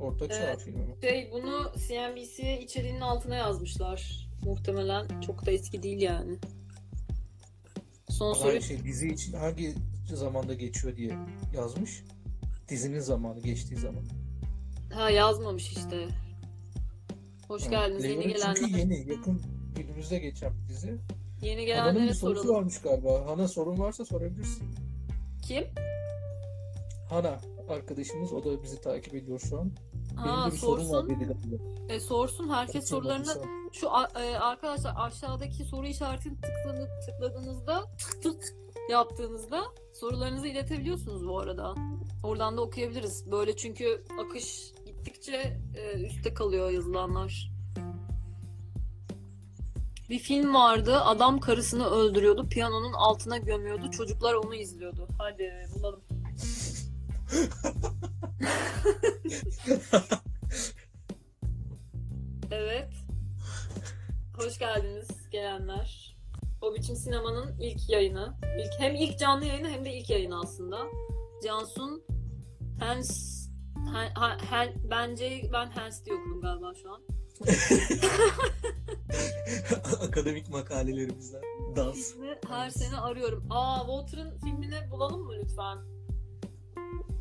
Orta 0.00 0.28
çağ 0.28 0.34
Evet. 0.34 0.58
filmi 0.62 0.78
mi? 0.80 0.94
Şey 1.02 1.30
bunu 1.32 1.72
CNBC'ye 1.88 2.60
içeriğinin 2.60 3.00
altına 3.00 3.36
yazmışlar. 3.36 4.28
Muhtemelen 4.44 5.20
çok 5.20 5.46
da 5.46 5.50
eski 5.50 5.82
değil 5.82 6.02
yani. 6.02 6.38
Son 8.14 8.32
soru 8.32 8.60
şey, 8.62 8.84
dizi 8.84 9.08
için 9.08 9.32
hangi 9.32 9.74
zamanda 10.14 10.54
geçiyor 10.54 10.96
diye 10.96 11.18
yazmış. 11.54 12.04
Dizinin 12.68 13.00
zamanı 13.00 13.40
geçtiği 13.40 13.76
zaman. 13.76 14.04
ha 14.92 15.10
yazmamış 15.10 15.72
işte. 15.72 16.08
Hoş 17.48 17.66
Ha, 17.66 17.70
geldiniz 17.70 18.04
yeni 18.04 18.22
gelenler. 18.28 18.54
Çünkü 18.54 18.78
yeni, 18.78 19.08
yakın 19.10 19.42
günümüzde 19.76 20.18
geçen 20.18 20.52
bir 20.62 20.68
dizi. 20.68 20.98
Yeni 21.42 21.72
Hana'nın 21.72 21.92
gelenlere 21.92 22.08
bir 22.10 22.14
sorusu 22.14 22.42
soralım. 22.42 22.56
varmış 22.56 22.80
galiba. 22.80 23.26
Hana 23.26 23.48
sorun 23.48 23.78
varsa 23.78 24.04
sorabilirsin. 24.04 24.64
Kim? 25.42 25.64
Hana 27.10 27.40
arkadaşımız 27.68 28.32
o 28.32 28.44
da 28.44 28.62
bizi 28.62 28.80
takip 28.80 29.14
ediyor 29.14 29.40
şu 29.40 29.60
an. 29.60 29.72
Benim 30.16 30.52
sorun 30.58 30.90
var 30.90 31.04
sorsun. 31.04 31.60
E, 31.88 32.00
sorsun 32.00 32.48
herkes 32.48 32.68
Bakayım, 32.68 32.86
sorularını 32.86 33.26
bakayım. 33.26 33.72
şu 33.72 33.86
e, 33.86 34.38
arkadaşlar 34.38 34.94
aşağıdaki 34.96 35.64
soru 35.64 35.86
işaretini 35.86 36.34
tıkladı, 36.34 36.90
tıkladığınızda 37.06 37.84
tık 37.98 38.22
tık 38.22 38.42
yaptığınızda 38.90 39.62
sorularınızı 39.94 40.46
iletebiliyorsunuz 40.46 41.26
bu 41.26 41.38
arada. 41.38 41.74
Oradan 42.22 42.56
da 42.56 42.60
okuyabiliriz. 42.62 43.30
Böyle 43.32 43.56
çünkü 43.56 44.04
akış 44.26 44.72
gittikçe 44.86 45.60
e, 45.76 46.06
üstte 46.06 46.34
kalıyor 46.34 46.70
yazılanlar. 46.70 47.54
Bir 50.10 50.18
film 50.18 50.54
vardı. 50.54 50.96
Adam 51.00 51.40
karısını 51.40 51.86
öldürüyordu. 51.86 52.48
Piyanonun 52.48 52.92
altına 52.92 53.38
gömüyordu. 53.38 53.90
Çocuklar 53.90 54.34
onu 54.34 54.54
izliyordu. 54.54 55.08
Hadi 55.18 55.50
bulalım. 55.74 56.00
Evet. 62.50 62.92
Hoş 64.36 64.58
geldiniz 64.58 65.30
gelenler. 65.30 66.16
O 66.62 66.74
biçim 66.74 66.96
sinemanın 66.96 67.58
ilk 67.60 67.90
yayını. 67.90 68.34
İlk, 68.58 68.80
hem 68.80 68.94
ilk 68.94 69.18
canlı 69.18 69.44
yayını 69.44 69.68
hem 69.68 69.84
de 69.84 69.92
ilk 69.94 70.10
yayını 70.10 70.40
aslında. 70.40 70.78
Cansun 71.44 72.02
Hens 72.80 73.34
Hen, 73.92 74.14
Ha- 74.14 74.36
Hen- 74.50 74.90
bence 74.90 75.42
ben 75.52 75.66
Hens 75.66 76.04
diye 76.04 76.16
okudum 76.16 76.40
galiba 76.40 76.72
şu 76.82 76.92
an. 76.92 77.02
Akademik 80.08 80.48
makalelerimizden. 80.50 81.42
Dans. 81.76 82.14
Her 82.48 82.70
sene 82.70 82.96
arıyorum. 82.96 83.46
Aa 83.50 83.78
Water'ın 83.86 84.38
filmini 84.38 84.90
bulalım 84.90 85.20
mı 85.22 85.32
lütfen? 85.42 85.78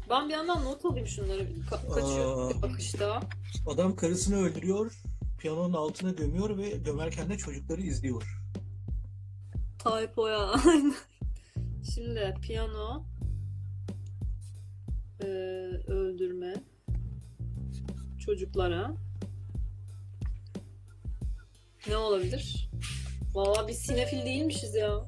Ben 0.09 0.29
bir 0.29 0.33
yandan 0.33 0.65
not 0.65 0.85
alayım 0.85 1.07
şunları. 1.07 1.41
Ka- 1.43 1.93
kaçıyor 1.93 2.51
Aa. 2.51 2.67
akışta. 2.67 3.21
Adam 3.67 3.95
karısını 3.95 4.35
öldürüyor, 4.37 4.91
piyanonun 5.39 5.73
altına 5.73 6.11
gömüyor 6.11 6.57
ve 6.57 6.69
gömerken 6.69 7.29
de 7.29 7.37
çocukları 7.37 7.81
izliyor. 7.81 8.39
Typo 9.79 10.27
ya. 10.27 10.39
aynen. 10.67 10.95
Şimdi 11.95 12.33
piyano 12.41 13.05
eee, 15.23 15.27
öldürme 15.87 16.53
çocuklara 18.25 18.95
ne 21.87 21.97
olabilir? 21.97 22.69
Valla 23.33 23.67
biz 23.67 23.77
sinefil 23.77 24.25
değilmişiz 24.25 24.75
ya. 24.75 25.05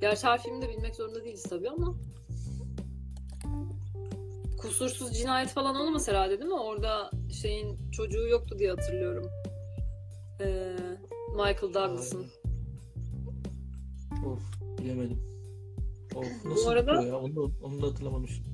Gerçi 0.00 0.26
her 0.26 0.42
filmi 0.42 0.62
de 0.62 0.68
bilmek 0.68 0.96
zorunda 0.96 1.24
değiliz 1.24 1.42
tabii 1.42 1.70
ama 1.70 1.94
kusursuz 4.58 5.12
cinayet 5.18 5.48
falan 5.48 5.76
olmaz 5.76 6.08
herhalde 6.08 6.38
değil 6.38 6.50
mi? 6.50 6.60
Orada 6.60 7.10
şeyin 7.42 7.90
çocuğu 7.90 8.28
yoktu 8.28 8.58
diye 8.58 8.70
hatırlıyorum. 8.70 9.30
Eee, 10.40 10.76
Michael 11.30 11.74
Douglas'ın. 11.74 12.26
Of, 14.26 14.40
bilemedim. 14.78 15.20
Of, 16.14 16.44
nasıl 16.44 16.66
arada- 16.68 16.92
yapıyor 16.92 17.12
ya? 17.12 17.18
Onu, 17.18 17.36
da- 17.36 17.64
onu 17.66 17.82
da 17.82 17.86
hatırlamamışım. 17.86 18.44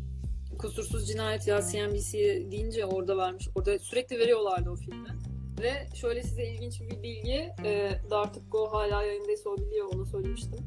Kusursuz 0.59 1.09
Cinayet 1.09 1.46
ya 1.46 1.61
CNBC 1.72 2.12
deyince 2.50 2.86
orada 2.86 3.16
vermiş. 3.16 3.48
Orada 3.55 3.78
sürekli 3.78 4.18
veriyorlardı 4.18 4.70
o 4.70 4.76
filmi. 4.76 5.09
Ve 5.62 5.86
şöyle 5.94 6.22
size 6.22 6.46
ilginç 6.46 6.80
bir 6.80 7.03
bilgi. 7.03 7.50
E, 7.64 7.90
Dartık 8.11 8.53
Go 8.53 8.72
hala 8.72 9.03
yayındaysa 9.03 9.50
o 9.50 9.57
biliyor 9.57 9.86
onu 9.94 10.07
söylemiştim. 10.07 10.59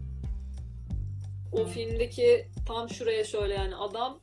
O 1.52 1.66
filmdeki 1.66 2.48
tam 2.68 2.90
şuraya 2.90 3.24
şöyle 3.24 3.54
yani 3.54 3.76
adam 3.76 4.20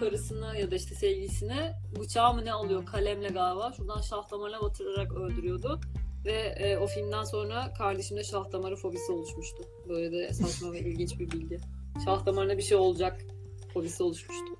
karısını 0.00 0.58
ya 0.58 0.70
da 0.70 0.74
işte 0.76 0.94
sevgilisini 0.94 1.72
bıçağı 2.00 2.34
mı 2.34 2.44
ne 2.44 2.52
alıyor 2.52 2.86
kalemle 2.86 3.28
galiba. 3.28 3.72
Şuradan 3.76 4.00
şah 4.00 4.30
damarına 4.30 4.60
batırarak 4.62 5.12
öldürüyordu. 5.12 5.80
Ve 6.24 6.32
e, 6.32 6.78
o 6.78 6.86
filmden 6.86 7.24
sonra 7.24 7.72
kardeşimde 7.78 8.24
şah 8.24 8.52
damarı 8.52 8.76
fobisi 8.76 9.12
oluşmuştu. 9.12 9.62
Böyle 9.88 10.12
de 10.12 10.32
saçma 10.32 10.72
ve 10.72 10.80
ilginç 10.80 11.18
bir 11.18 11.30
bilgi. 11.30 11.58
Şah 12.04 12.26
damarına 12.26 12.58
bir 12.58 12.62
şey 12.62 12.76
olacak 12.76 13.20
fobisi 13.74 14.02
oluşmuştu. 14.02 14.56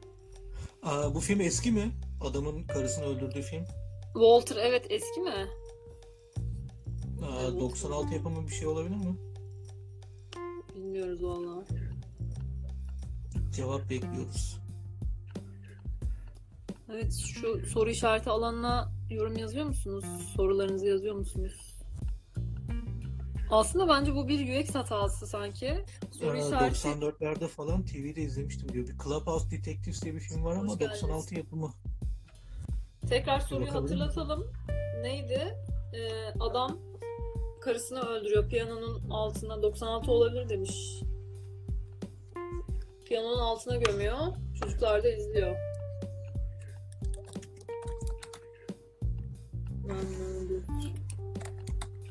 Aa, 0.83 1.15
bu 1.15 1.21
film 1.21 1.41
eski 1.41 1.73
mi? 1.73 1.93
Adamın 2.21 2.63
karısını 2.67 3.05
öldürdüğü 3.05 3.43
film. 3.43 3.65
Walter 4.13 4.57
evet 4.57 4.87
eski 4.91 5.21
mi? 5.21 5.47
Aa, 7.23 7.43
Evet. 7.43 7.61
96 7.61 8.15
yapımı 8.15 8.49
bir 8.49 8.53
şey 8.53 8.67
olabilir 8.67 8.97
mi? 8.97 9.17
Bilmiyoruz 10.77 11.23
valla. 11.23 11.65
Cevap 13.57 13.91
bekliyoruz. 13.91 14.60
Evet 16.93 17.13
şu 17.35 17.67
soru 17.67 17.91
işareti 17.91 18.31
alanına 18.31 18.93
yorum 19.11 19.37
yazıyor 19.37 19.67
musunuz? 19.67 20.05
Sorularınızı 20.37 20.87
yazıyor 20.87 21.15
musunuz? 21.15 21.77
Aslında 23.51 23.89
bence 23.89 24.15
bu 24.15 24.29
bir 24.29 24.61
UX 24.61 24.75
hatası 24.75 25.27
sanki. 25.27 25.85
Soru 26.11 26.31
Aa, 26.31 26.47
işareti 26.47 26.89
94'lerde 26.89 27.49
falan 27.49 27.85
TV'de 27.85 28.23
izlemiştim 28.23 28.73
diyor. 28.73 28.87
Bir 28.89 28.99
Clubhouse 28.99 29.51
Detectives 29.51 30.03
diye 30.03 30.15
bir 30.15 30.21
film 30.21 30.45
var 30.45 30.53
ama 30.57 30.73
Hoş 30.73 30.79
geldiniz. 30.79 31.03
96 31.03 31.35
yapımı. 31.35 31.73
tekrar 33.09 33.41
soruyu 33.41 33.61
miyim? 33.61 33.75
hatırlatalım. 33.75 34.53
Neydi? 35.03 35.57
Ee, 35.95 36.27
adam 36.41 36.79
karısını 37.61 38.01
öldürüyor. 38.01 38.49
Piyanonun 38.49 39.11
altına 39.11 39.63
96 39.63 40.13
olabilir 40.13 40.49
demiş. 40.49 41.03
Piyanonun 43.07 43.39
altına 43.39 43.77
gömüyor. 43.77 44.17
Çocuklar 44.61 45.05
da 45.05 45.09
izliyor. 45.09 45.57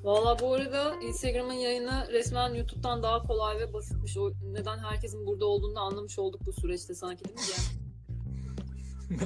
Valla 0.04 0.40
bu 0.40 0.54
arada 0.54 0.96
Instagram'ın 1.02 1.54
yayını 1.54 2.08
resmen 2.12 2.54
YouTube'dan 2.54 3.04
daha 3.04 3.24
kolay 3.24 3.60
ve 3.60 3.74
basitmiş. 3.74 4.18
O 4.18 4.32
neden 4.52 4.78
herkesin 4.78 5.26
burada 5.26 5.46
olduğunu 5.46 5.80
anlamış 5.80 6.20
olduk 6.20 6.42
bu 6.46 6.54
süreçte 6.54 6.96
sanki 6.96 7.24
değil 7.24 7.36
mi 7.36 7.42
Cem? 7.46 7.80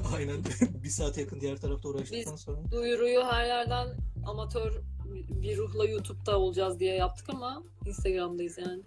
Aynen. 0.15 0.43
bir 0.83 0.89
saat 0.89 1.17
yakın 1.17 1.41
diğer 1.41 1.57
tarafta 1.57 1.89
uğraştıktan 1.89 2.35
sonra. 2.35 2.71
Duyuruyu 2.71 3.23
her 3.23 3.45
yerden 3.45 3.87
amatör 4.25 4.81
bir 5.13 5.57
ruhla 5.57 5.85
YouTube'da 5.85 6.39
olacağız 6.39 6.79
diye 6.79 6.95
yaptık 6.95 7.29
ama 7.29 7.63
Instagram'dayız 7.85 8.57
yani. 8.57 8.83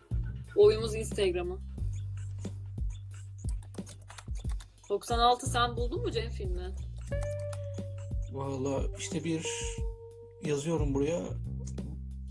Oyumuz 0.57 0.95
Instagram'ı. 0.95 1.59
96 4.89 5.47
sen 5.47 5.77
buldun 5.77 6.03
mu 6.03 6.11
Cem 6.11 6.31
filmi? 6.31 6.75
Valla 8.33 8.83
işte 8.99 9.25
bir 9.25 9.47
yazıyorum 10.45 10.95
buraya. 10.95 11.23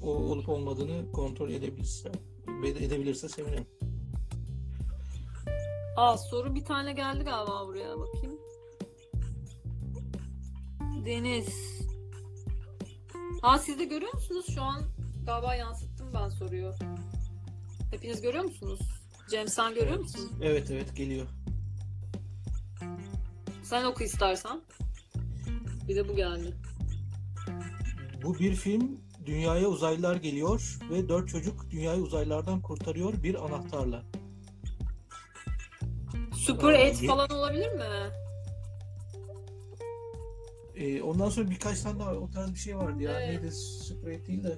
O 0.05 0.09
olup 0.09 0.49
olmadığını 0.49 1.11
kontrol 1.11 1.49
edebilirse 1.49 2.11
edebilirse 2.65 3.29
sevinirim. 3.29 3.67
Aa 5.97 6.17
soru 6.17 6.55
bir 6.55 6.65
tane 6.65 6.93
geldi 6.93 7.23
galiba 7.23 7.67
buraya 7.67 7.99
bakayım. 7.99 8.39
Deniz. 11.05 11.81
Ha 13.41 13.59
siz 13.59 13.79
de 13.79 13.85
görüyor 13.85 14.13
musunuz? 14.13 14.45
Şu 14.55 14.61
an 14.61 14.81
galiba 15.25 15.55
yansıttım 15.55 16.13
ben 16.13 16.29
soruyu. 16.29 16.71
Hepiniz 17.91 18.21
görüyor 18.21 18.43
musunuz? 18.43 18.79
Cem 19.29 19.47
sen 19.47 19.73
görüyor 19.73 19.99
musun? 19.99 20.31
Evet 20.41 20.71
evet 20.71 20.95
geliyor. 20.95 21.27
Sen 23.63 23.85
oku 23.85 24.03
istersen. 24.03 24.61
Bir 25.87 25.95
de 25.95 26.09
bu 26.09 26.15
geldi. 26.15 26.53
Bu 28.23 28.39
bir 28.39 28.55
film. 28.55 29.04
Dünyaya 29.25 29.67
uzaylılar 29.67 30.15
geliyor 30.15 30.79
ve 30.91 31.09
dört 31.09 31.29
çocuk 31.29 31.69
dünyayı 31.69 32.01
uzaylılardan 32.01 32.61
kurtarıyor 32.61 33.23
bir 33.23 33.45
anahtarla. 33.45 34.03
Super 36.33 36.73
Aa, 36.73 36.77
8 36.85 37.01
ye- 37.01 37.07
falan 37.09 37.29
olabilir 37.29 37.73
mi? 37.73 37.83
Ee, 40.75 41.01
ondan 41.01 41.29
sonra 41.29 41.49
birkaç 41.49 41.81
tane 41.81 41.99
daha 41.99 42.13
o 42.15 42.29
tarz 42.31 42.53
bir 42.53 42.59
şey 42.59 42.77
vardı 42.77 43.03
ya. 43.03 43.21
Evet. 43.21 43.41
Neydi? 43.41 43.55
Super 43.55 44.11
8 44.13 44.27
değil 44.27 44.43
de. 44.43 44.57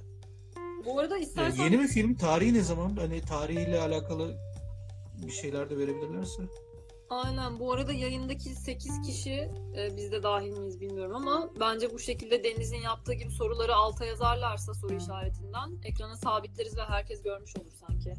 Bu 0.85 0.99
arada 0.99 1.15
Ya 1.17 1.21
istersen 1.23 1.63
yeni 1.63 1.79
bir 1.79 1.87
film. 1.87 2.15
Tarihi 2.15 2.53
ne 2.53 2.61
zaman? 2.61 2.95
Hani 2.95 3.21
tarihiyle 3.21 3.79
alakalı 3.81 4.37
bir 5.25 5.31
şeyler 5.31 5.69
de 5.69 5.77
verebilirlerse. 5.77 6.43
Aynen. 7.09 7.59
Bu 7.59 7.73
arada 7.73 7.93
yayındaki 7.93 8.49
8 8.55 9.01
kişi 9.01 9.51
e, 9.77 9.97
biz 9.97 10.11
de 10.11 10.23
dahil 10.23 10.57
miyiz 10.57 10.81
bilmiyorum 10.81 11.15
ama 11.15 11.49
bence 11.59 11.93
bu 11.93 11.99
şekilde 11.99 12.43
Deniz'in 12.43 12.81
yaptığı 12.81 13.13
gibi 13.13 13.31
soruları 13.31 13.75
alta 13.75 14.05
yazarlarsa 14.05 14.73
soru 14.73 14.93
işaretinden 14.93 15.71
ekrana 15.83 16.15
sabitleriz 16.15 16.77
ve 16.77 16.81
herkes 16.83 17.23
görmüş 17.23 17.55
olur 17.57 17.71
sanki. 17.87 18.13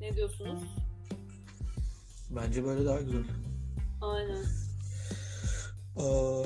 Ne 0.00 0.16
diyorsunuz? 0.16 0.60
Bence 2.30 2.64
böyle 2.64 2.86
daha 2.86 3.00
güzel. 3.00 3.24
Aynen. 4.00 4.44
Aa, 5.96 6.42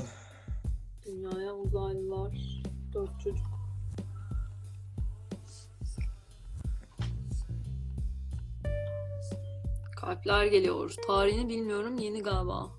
Dünyaya 1.06 1.54
uzaylılar. 1.54 2.62
Dört 2.92 3.20
çocuk. 3.20 3.55
Kalpler 9.96 10.46
geliyor. 10.46 10.94
Tarihini 11.06 11.48
bilmiyorum. 11.48 11.98
Yeni 11.98 12.22
galiba. 12.22 12.70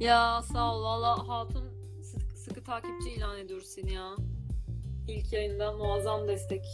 Ya 0.00 0.42
sağ 0.52 0.74
ol. 0.74 0.82
Valla 0.82 1.28
Hatun 1.28 1.64
sıkı, 2.02 2.36
sıkı 2.38 2.64
takipçi 2.64 3.10
ilan 3.10 3.38
ediyoruz 3.38 3.66
seni 3.66 3.92
ya. 3.92 4.16
İlk 5.08 5.32
yayından 5.32 5.76
muazzam 5.76 6.28
destek. 6.28 6.64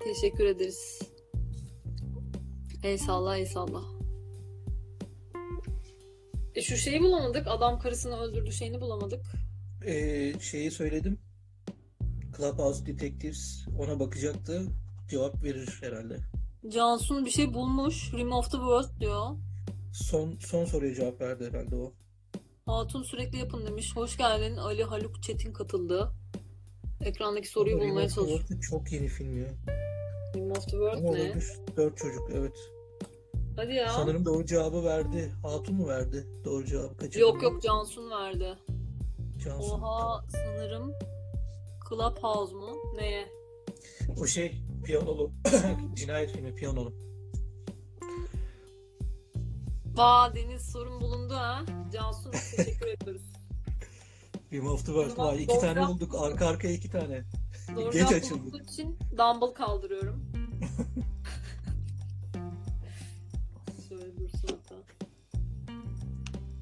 Teşekkür 0.00 0.44
ederiz. 0.44 1.00
Eyvallah 2.82 3.36
eyvallah. 3.36 3.84
E 6.54 6.62
şu 6.62 6.76
şeyi 6.76 7.00
bulamadık. 7.00 7.46
Adam 7.46 7.78
karısını 7.78 8.20
öldürdü 8.20 8.52
şeyini 8.52 8.80
bulamadık. 8.80 9.24
Ee, 9.86 10.32
şeyi 10.40 10.70
söyledim. 10.70 11.18
Clubhouse 12.36 12.86
Detectives 12.86 13.66
ona 13.78 14.00
bakacaktı. 14.00 14.66
Cevap 15.08 15.44
verir 15.44 15.78
herhalde. 15.80 16.18
Cansu'nun 16.68 17.24
bir 17.24 17.30
şey 17.30 17.54
bulmuş. 17.54 18.12
Remove 18.14 18.42
the 18.42 18.50
word 18.50 19.00
diyor. 19.00 19.26
Son 19.92 20.36
son 20.38 20.64
soruya 20.64 20.94
cevap 20.94 21.20
verdi 21.20 21.50
herhalde 21.52 21.76
o. 21.76 21.92
Hatun 22.66 23.02
sürekli 23.02 23.38
yapın 23.38 23.66
demiş. 23.66 23.96
Hoş 23.96 24.16
geldin. 24.16 24.56
Ali 24.56 24.84
Haluk 24.84 25.22
Çetin 25.22 25.52
katıldı. 25.52 26.12
Ekrandaki 27.00 27.48
soruyu 27.48 27.76
Ama 27.76 27.84
bulmaya 27.84 28.08
çalışıyor. 28.08 28.60
Çok 28.70 28.92
yeni 28.92 29.08
film 29.08 29.38
ya. 29.42 29.48
Remove 30.36 30.54
the 30.60 30.70
word 30.70 30.92
Ama 30.92 31.00
ne? 31.00 31.08
olabilir. 31.08 31.52
Dört 31.76 31.96
çocuk 31.96 32.30
evet. 32.34 32.56
Hadi 33.56 33.74
ya. 33.74 33.88
Sanırım 33.88 34.24
doğru 34.24 34.46
cevabı 34.46 34.84
verdi. 34.84 35.32
Hatun 35.42 35.74
mu 35.74 35.88
verdi? 35.88 36.26
Doğru 36.44 36.64
cevabı 36.64 36.96
kaçırdı. 36.96 37.18
Yok 37.18 37.42
yok 37.42 37.62
Cansu'nun 37.62 38.10
verdi. 38.10 38.58
Cansu. 39.44 39.72
Oha 39.74 40.24
sanırım 40.28 40.92
Clubhouse 41.88 42.54
mu? 42.54 42.76
Neye? 42.96 43.28
O 44.20 44.26
şey 44.26 44.62
piyanolu. 44.82 45.32
Cinayet 45.94 46.30
filmi 46.32 46.54
piyanolu. 46.54 46.92
Vaa 49.94 50.34
Deniz 50.34 50.72
sorun 50.72 51.00
bulundu 51.00 51.34
ha. 51.34 51.64
Cansu 51.92 52.30
teşekkür 52.30 52.86
ediyoruz. 52.86 53.22
Remove 54.52 54.76
the 54.78 54.86
Word. 54.86 55.10
Tamam, 55.16 55.32
Vay, 55.32 55.42
iki 55.42 55.58
tane 55.58 55.88
bulduk. 55.88 56.14
Arka 56.14 56.46
arkaya 56.46 56.74
iki 56.74 56.90
tane. 56.90 57.24
Doğru 57.76 57.90
Geç 57.90 58.12
açıldı. 58.12 58.62
için 58.62 58.98
dumbbell 59.10 59.54
kaldırıyorum. 59.54 60.24
Şöyle 63.88 64.16
dursun 64.16 64.48
hatta. 64.48 64.74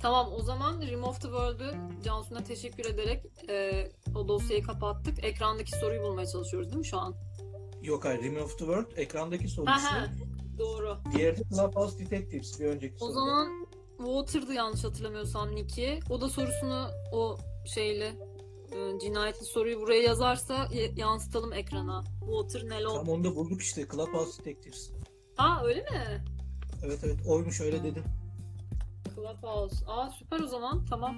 Tamam 0.00 0.32
o 0.32 0.42
zaman 0.42 0.82
Remove 0.82 1.14
the 1.18 1.20
World'ü 1.20 1.74
Cansu'na 2.04 2.44
teşekkür 2.44 2.84
ederek 2.84 3.26
e, 3.48 3.88
o 4.14 4.28
dosyayı 4.28 4.62
kapattık. 4.62 5.24
Ekrandaki 5.24 5.70
soruyu 5.70 6.02
bulmaya 6.02 6.26
çalışıyoruz 6.26 6.68
değil 6.68 6.78
mi 6.78 6.86
şu 6.86 6.98
an? 6.98 7.14
Yok 7.82 8.04
hayır. 8.04 8.22
Remove 8.22 8.46
the 8.48 8.58
Word. 8.58 8.86
Ekrandaki 8.96 9.48
sorusu. 9.48 9.70
Aha, 9.72 10.06
doğru. 10.58 10.98
Diğeri 11.16 11.36
de 11.36 11.42
Clubhouse 11.54 11.98
Detectives. 11.98 12.60
Bir 12.60 12.64
önceki 12.66 12.94
O 12.94 12.98
soru. 12.98 13.12
zaman 13.12 13.66
Water'dı 13.98 14.52
yanlış 14.54 14.84
hatırlamıyorsam 14.84 15.54
Nicky. 15.54 15.98
O 16.10 16.20
da 16.20 16.28
sorusunu 16.28 16.88
o 17.12 17.36
şeyle 17.66 18.06
e, 18.72 18.98
cinayetli 19.00 19.46
soruyu 19.46 19.80
buraya 19.80 20.02
yazarsa 20.02 20.68
yansıtalım 20.96 21.52
ekrana. 21.52 22.04
Water 22.20 22.68
Nelon. 22.68 22.94
Tam 22.96 23.08
onu 23.08 23.24
da 23.24 23.36
bulduk 23.36 23.60
işte. 23.62 23.86
Clubhouse 23.92 24.38
Detectives. 24.38 24.90
Aa 25.38 25.64
öyle 25.64 25.80
mi? 25.80 26.24
Evet 26.84 27.00
evet. 27.04 27.18
Oymuş 27.26 27.60
öyle 27.60 27.84
dedim. 27.84 28.04
Clubhouse. 29.14 29.86
Aa 29.86 30.10
süper 30.10 30.40
o 30.40 30.46
zaman. 30.46 30.84
Tamam. 30.90 31.16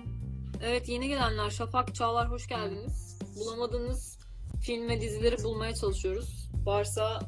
Evet 0.64 0.88
yeni 0.88 1.08
gelenler. 1.08 1.50
Şafak, 1.50 1.94
Çağlar 1.94 2.30
hoş 2.30 2.46
geldiniz. 2.48 3.18
Bulamadığınız 3.36 4.11
film 4.62 4.88
ve 4.88 5.00
dizileri 5.00 5.44
bulmaya 5.44 5.74
çalışıyoruz. 5.74 6.50
Varsa 6.64 7.20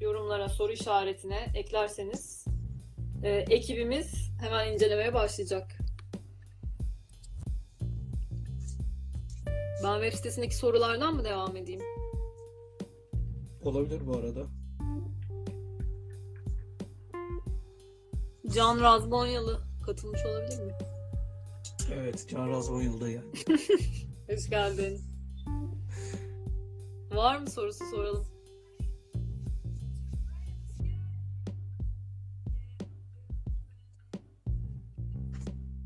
yorumlara 0.00 0.48
soru 0.48 0.72
işaretine 0.72 1.52
eklerseniz 1.54 2.44
e, 3.22 3.30
ekibimiz 3.30 4.30
hemen 4.40 4.72
incelemeye 4.72 5.14
başlayacak. 5.14 5.78
Ben 9.84 10.00
web 10.00 10.12
sitesindeki 10.16 10.56
sorulardan 10.56 11.14
mı 11.14 11.24
devam 11.24 11.56
edeyim? 11.56 11.80
Olabilir 13.64 14.06
bu 14.06 14.16
arada. 14.16 14.46
Can 18.54 18.80
Razbonyalı 18.80 19.60
katılmış 19.86 20.20
olabilir 20.24 20.62
mi? 20.62 20.72
Evet. 21.94 22.26
Can 22.28 22.50
Razvan 22.50 22.82
yılda 22.82 23.08
yani. 23.08 23.32
Hoş 24.30 24.50
geldin. 24.50 25.07
Var 27.18 27.38
mı 27.38 27.50
sorusu 27.50 27.84
soralım. 27.90 28.26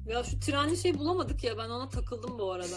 Ya 0.06 0.24
şu 0.24 0.40
trenli 0.40 0.76
şey 0.76 0.98
bulamadık 0.98 1.44
ya 1.44 1.58
ben 1.58 1.68
ona 1.68 1.88
takıldım 1.88 2.38
bu 2.38 2.52
arada. 2.52 2.76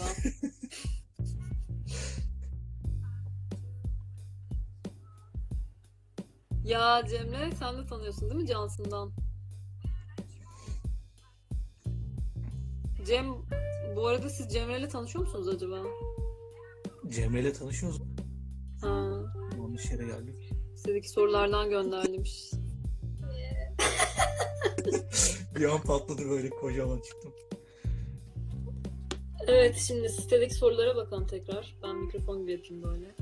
ya 6.64 7.02
Cemre 7.10 7.50
sen 7.58 7.78
de 7.78 7.86
tanıyorsun 7.86 8.30
değil 8.30 8.42
mi 8.42 8.46
Johnson'dan? 8.46 9.12
Cem 13.06 13.26
bu 13.96 14.06
arada 14.06 14.30
siz 14.30 14.52
Cemre'yle 14.52 14.88
tanışıyor 14.88 15.24
musunuz 15.24 15.48
acaba? 15.48 15.82
Cemre'yle 17.08 17.52
tanışıyoruz. 17.52 18.05
Ha, 19.76 19.82
Yanlış 19.82 19.90
yere 19.92 20.04
geldik. 20.04 20.50
sizdeki 20.76 21.08
sorulardan 21.08 21.70
göndermiş. 21.70 22.50
Bir 25.58 25.64
an 25.64 25.82
patladı 25.82 26.30
böyle 26.30 26.50
kocaman 26.50 27.00
çıktım. 27.00 27.32
Evet 29.46 29.76
şimdi 29.86 30.08
sitedeki 30.08 30.54
sorulara 30.54 30.96
bakalım 30.96 31.26
tekrar. 31.26 31.76
Ben 31.82 31.96
mikrofon 31.96 32.40
gibi 32.42 32.52
yapayım 32.52 32.82
böyle. 32.82 33.14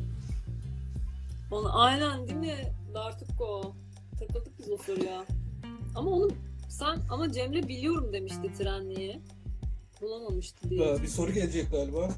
Onu 1.51 1.81
aynen 1.83 2.29
değil 2.29 2.39
mi? 2.39 2.73
Dartukko. 2.95 3.75
Takıldık 4.19 4.59
biz 4.59 4.71
o 4.71 4.77
soruya. 4.77 5.25
Ama 5.95 6.11
onu 6.11 6.31
sen 6.69 6.99
ama 7.11 7.33
Cemre 7.33 7.69
biliyorum 7.69 8.13
demişti 8.13 8.53
trenliği. 8.59 9.21
Bulamamıştı 10.01 10.71
diye. 10.71 10.89
Ee, 10.95 11.03
bir 11.03 11.09
soru 11.09 11.33
gelecek 11.33 11.71
galiba. 11.71 12.09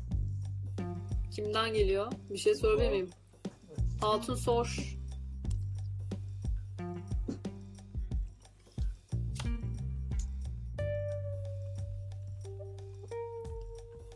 Kimden 1.34 1.74
geliyor? 1.74 2.12
Bir 2.30 2.38
şey 2.38 2.54
sorabilir 2.54 2.90
miyim? 2.90 3.10
Hatun 4.00 4.34
sor. 4.34 4.96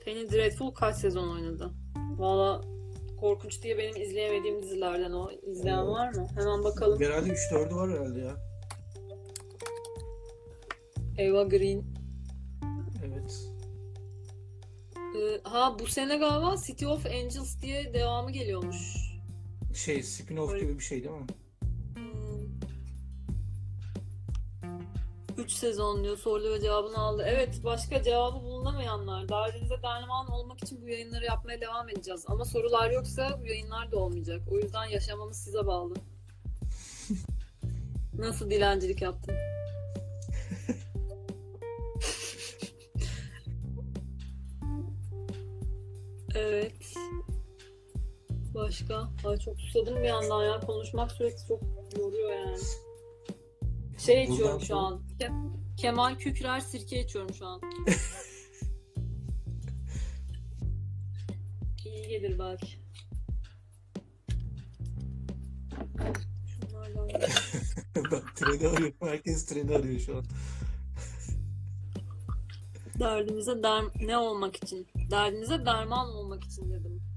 Penny 0.05 0.31
Dreadful 0.31 0.71
kaç 0.71 0.97
sezon 0.97 1.29
oynadı? 1.29 1.71
Valla 1.97 2.61
korkunç 3.21 3.63
diye 3.63 3.79
benim 3.79 4.03
izleyemediğim 4.03 4.63
dizilerden 4.63 5.13
o. 5.13 5.31
İzleyen 5.31 5.87
var 5.89 6.15
mı? 6.15 6.27
Hemen 6.35 6.65
bakalım. 6.65 7.01
Herhalde 7.03 7.29
3-4'ü 7.29 7.75
var 7.75 7.91
herhalde 7.91 8.21
ya. 8.21 8.37
Eva 11.19 11.43
Green. 11.43 11.85
Evet. 13.05 13.51
Ee, 15.17 15.41
ha 15.43 15.77
bu 15.79 15.87
sene 15.87 16.17
galiba 16.17 16.55
City 16.67 16.87
of 16.87 17.07
Angels 17.07 17.63
diye 17.63 17.95
devamı 17.95 18.31
geliyormuş. 18.31 19.00
Şey 19.75 19.97
spin-off 19.97 20.61
gibi 20.61 20.79
bir 20.79 20.85
şey 20.85 21.05
değil 21.05 21.15
mi? 21.15 21.27
3 25.41 25.53
sezon 25.53 26.05
diyor 26.05 26.17
soru 26.17 26.53
ve 26.53 26.61
cevabını 26.61 26.99
aldı. 26.99 27.25
Evet 27.27 27.61
başka 27.65 28.03
cevabı 28.03 28.43
bulunamayanlar. 28.43 29.29
Derdinize 29.29 29.83
derman 29.83 30.31
olmak 30.31 30.63
için 30.63 30.83
bu 30.83 30.89
yayınları 30.89 31.25
yapmaya 31.25 31.61
devam 31.61 31.89
edeceğiz. 31.89 32.25
Ama 32.27 32.45
sorular 32.45 32.91
yoksa 32.91 33.39
bu 33.43 33.47
yayınlar 33.47 33.93
da 33.93 33.97
olmayacak. 33.97 34.43
O 34.51 34.59
yüzden 34.59 34.85
yaşamamız 34.85 35.37
size 35.37 35.67
bağlı. 35.67 35.95
Nasıl 38.19 38.51
dilencilik 38.51 39.03
yaptın? 39.03 39.35
evet. 46.35 46.80
Başka? 48.55 49.09
Ay 49.25 49.37
çok 49.39 49.61
susadım 49.61 49.97
bir 49.97 50.09
yandan 50.09 50.45
ya. 50.45 50.61
Konuşmak 50.61 51.13
sürekli 51.13 51.47
çok 51.49 51.63
yoruyor 51.99 52.31
yani. 52.31 52.59
Şey 53.99 54.17
Buradan 54.17 54.35
içiyorum 54.35 54.61
şu 54.61 54.77
an. 54.77 55.03
Ke- 55.21 55.51
Kemal 55.77 56.15
Kükrer 56.15 56.61
sirke 56.61 57.05
içiyorum 57.05 57.35
şu 57.35 57.47
an. 57.47 57.61
İyi 61.85 62.09
gelir 62.09 62.39
belki. 62.39 62.81
Şunlardan 66.47 67.09
Bak 68.11 68.33
treni 68.37 68.69
arıyorum. 68.69 68.95
Herkes 69.01 69.47
treni 69.47 69.77
arıyor 69.77 70.01
şu 70.01 70.17
an. 70.17 70.25
Derdimize 73.01 73.63
der 73.63 73.85
ne 74.01 74.19
olmak 74.19 74.57
için? 74.57 74.89
Derdinize 75.11 75.67
derman 75.67 76.09
olmak 76.09 76.45
için 76.45 76.71
dedim. 76.71 77.10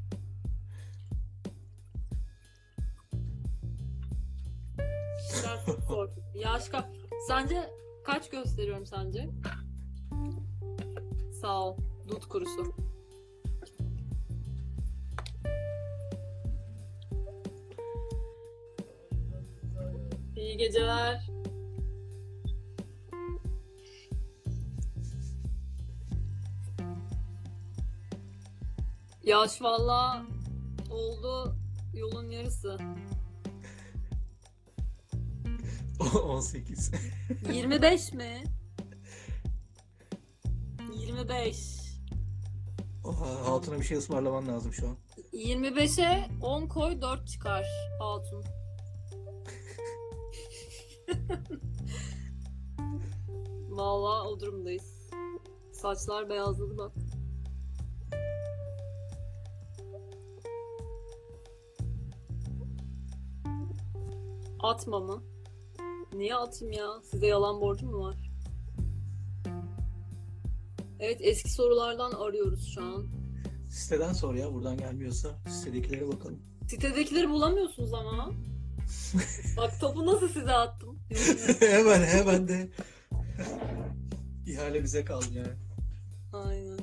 Sor. 5.87 6.09
Yaş 6.35 6.69
kaç? 6.69 6.85
Sence 7.27 7.69
kaç 8.05 8.29
gösteriyorum 8.29 8.85
sence? 8.85 9.29
Sağ 11.41 11.63
ol. 11.63 11.77
Dut 12.09 12.27
kurusu. 12.27 12.75
İyi 20.35 20.57
geceler. 20.57 21.29
Yaş 29.23 29.61
valla 29.61 30.25
oldu 30.91 31.55
yolun 31.93 32.29
yarısı. 32.29 32.77
18. 36.23 36.91
25 37.53 38.13
mi? 38.13 38.43
25. 40.95 41.83
Oha, 43.03 43.51
Hatun'a 43.51 43.79
bir 43.79 43.83
şey 43.83 43.97
ısmarlaman 43.97 44.47
lazım 44.47 44.73
şu 44.73 44.87
an. 44.87 44.97
25'e 45.33 46.29
10 46.41 46.67
koy 46.67 47.01
4 47.01 47.27
çıkar 47.27 47.65
Hatun. 47.99 48.43
Valla 53.69 54.27
o 54.29 54.39
durumdayız. 54.39 55.09
Saçlar 55.71 56.29
beyazladı 56.29 56.77
bak. 56.77 56.91
Atma 64.59 64.99
mı? 64.99 65.23
Niye 66.15 66.35
atayım 66.35 66.73
ya? 66.73 66.87
Size 67.11 67.27
yalan 67.27 67.61
borcum 67.61 67.89
mu 67.91 67.99
var? 68.03 68.17
Evet 70.99 71.17
eski 71.21 71.53
sorulardan 71.53 72.11
arıyoruz 72.11 72.73
şu 72.75 72.81
an. 72.83 73.07
Siteden 73.69 74.13
sor 74.13 74.35
ya 74.35 74.53
buradan 74.53 74.77
gelmiyorsa. 74.77 75.29
Sitedekilere 75.49 76.07
bakalım. 76.07 76.39
Sitedekileri 76.69 77.29
bulamıyorsunuz 77.29 77.93
ama. 77.93 78.31
Bak 79.57 79.79
topu 79.79 80.05
nasıl 80.05 80.27
size 80.27 80.51
attım. 80.51 80.99
hemen 81.59 82.03
hemen 82.03 82.47
de 82.47 82.69
ihale 84.47 84.83
bize 84.83 85.05
kaldı 85.05 85.25
yani. 85.33 85.53
Aynen. 86.33 86.79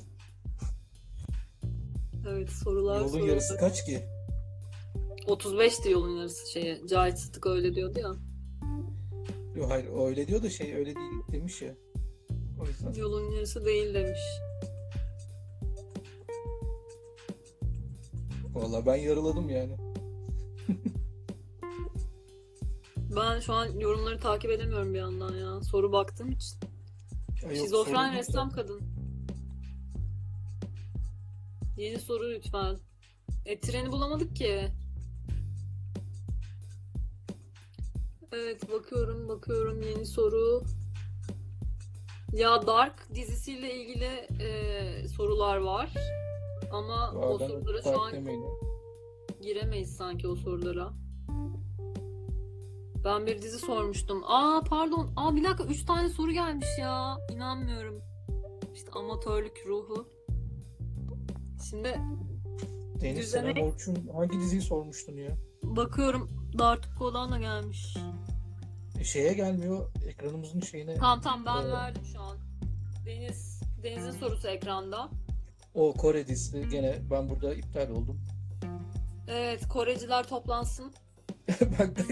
Evet 2.29 2.51
sorular 2.51 2.97
Yolun 2.99 3.09
sorular. 3.09 3.29
yarısı 3.29 3.57
kaç 3.57 3.85
ki? 3.87 4.05
35'ti 5.27 5.91
yolun 5.91 6.17
yarısı 6.17 6.51
şeye. 6.53 6.87
Cahit 6.87 7.19
Sıtık 7.19 7.47
öyle 7.47 7.75
diyordu 7.75 7.99
ya. 7.99 8.13
Yok 9.55 9.71
hayır 9.71 9.87
o 9.89 10.09
öyle 10.09 10.29
diyor 10.29 10.43
da 10.43 10.51
şey 10.51 10.75
öyle 10.75 10.95
değil 10.97 11.23
demiş 11.33 11.63
ya. 11.63 11.75
O 12.61 12.67
yüzden. 12.67 12.93
Yolun 12.93 13.31
yarısı 13.31 13.65
değil 13.65 13.95
demiş. 13.95 14.21
Valla 18.55 18.87
ben 18.87 18.97
yarıladım 18.97 19.51
yani. 19.51 19.77
Ben 23.17 23.41
şu 23.41 23.53
an 23.53 23.67
yorumları 23.79 24.19
takip 24.21 24.51
edemiyorum 24.51 24.95
bir 24.95 24.99
yandan 24.99 25.35
ya. 25.35 25.63
Soru 25.63 25.93
baktığım 25.93 26.31
için. 26.31 26.59
Ya 27.43 27.49
yok, 27.49 27.57
Şizofren 27.57 28.15
ressam 28.15 28.51
kadın. 28.51 28.81
Yeni 31.77 31.99
soru 31.99 32.31
lütfen. 32.31 32.79
E 33.47 33.61
treni 33.61 33.93
bulamadık 33.93 34.37
ki. 34.37 34.69
Evet 38.33 38.73
bakıyorum 38.73 39.29
bakıyorum 39.29 39.83
yeni 39.83 40.07
soru. 40.07 40.63
Ya 42.33 42.67
Dark 42.67 43.15
dizisiyle 43.15 43.75
ilgili 43.75 44.27
e, 44.43 45.09
sorular 45.09 45.57
var. 45.57 45.95
Ama 46.73 47.13
o 47.13 47.39
sorulara 47.39 47.83
şu 47.83 48.01
an 48.01 48.13
demeyin 48.13 48.45
giremeyiz 49.43 49.97
sanki 49.97 50.29
o 50.29 50.37
sorulara. 50.37 50.93
Ben 53.05 53.27
bir 53.27 53.43
dizi 53.43 53.59
sormuştum. 53.59 54.23
Aa 54.27 54.61
pardon. 54.69 55.11
Aa 55.17 55.37
bir 55.37 55.45
dakika 55.45 55.65
3 55.65 55.85
tane 55.85 56.09
soru 56.09 56.33
gelmiş 56.33 56.67
ya. 56.81 57.17
İnanmıyorum. 57.33 58.01
İşte 58.75 58.91
amatörlük 58.93 59.65
ruhu. 59.67 60.09
Şimdi 61.71 62.01
Deniz 63.01 63.19
Düzenek- 63.19 63.55
Senem 63.55 63.73
Orçun 63.73 63.97
hangi 64.15 64.41
diziyi 64.41 64.63
sormuştun 64.63 65.13
ya? 65.17 65.37
bakıyorum 65.63 66.29
Dartuko'dan 66.59 67.33
da 67.33 67.39
gelmiş. 67.39 67.97
E, 69.01 69.05
şeye 69.05 69.33
gelmiyor 69.33 69.91
ekranımızın 70.07 70.61
şeyine. 70.61 70.95
Tamam 70.95 71.21
tamam 71.21 71.45
ben 71.47 71.63
Evet. 71.63 71.73
verdim 71.75 72.03
şu 72.13 72.21
an. 72.21 72.39
Deniz 73.07 73.61
Deniz'in 73.83 74.11
sorusu 74.11 74.49
ekranda. 74.49 75.09
O 75.75 75.93
Kore 75.93 76.27
dizisi 76.27 76.69
gene 76.69 76.99
ben 77.11 77.29
burada 77.29 77.55
iptal 77.55 77.91
oldum. 77.91 78.21
Evet 79.29 79.69
Koreciler 79.69 80.29
toplansın. 80.29 80.93
ben 81.79 81.97
de 81.97 82.03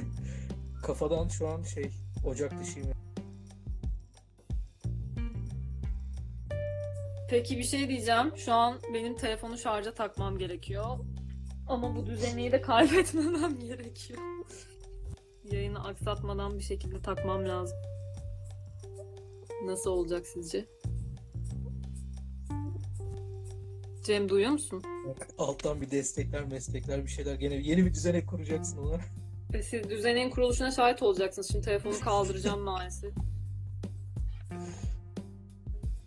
kafadan 0.83 1.29
şu 1.29 1.49
an 1.49 1.63
şey 1.63 1.91
ocak 2.25 2.61
dışıyım. 2.61 2.89
Peki 7.31 7.59
bir 7.59 7.65
şey 7.65 7.89
diyeceğim. 7.89 8.33
Şu 8.37 8.53
an 8.55 8.79
benim 8.95 9.17
telefonu 9.17 9.59
şarja 9.59 9.95
takmam 9.95 10.39
gerekiyor. 10.39 10.99
Ama 11.69 11.97
bu 11.97 12.07
düzeni 12.07 12.53
de 12.53 12.61
kaybetmemem 12.61 13.59
gerekiyor. 13.67 14.21
Yayını 15.53 15.85
aksatmadan 15.85 16.59
bir 16.59 16.65
şekilde 16.65 17.03
takmam 17.03 17.49
lazım. 17.49 17.79
Nasıl 19.65 19.91
olacak 19.91 20.27
sizce? 20.27 20.67
Cem 24.05 24.29
duyuyor 24.29 24.51
musun? 24.51 24.83
Alttan 25.39 25.81
bir 25.81 25.91
destekler 25.91 26.45
meslekler 26.45 27.05
bir 27.05 27.11
şeyler 27.11 27.35
gene 27.35 27.55
yeni 27.55 27.87
bir 27.87 27.95
düzenek 27.95 28.29
kuracaksın 28.29 28.79
ona. 28.79 29.01
E, 29.55 29.63
Siz 29.63 29.91
düzenin 29.91 30.31
kuruluşuna 30.31 30.71
şahit 30.71 31.03
olacaksınız. 31.03 31.49
Şimdi 31.53 31.65
telefonu 31.65 32.01
kaldıracağım 32.01 32.61
maalesef. 32.61 33.15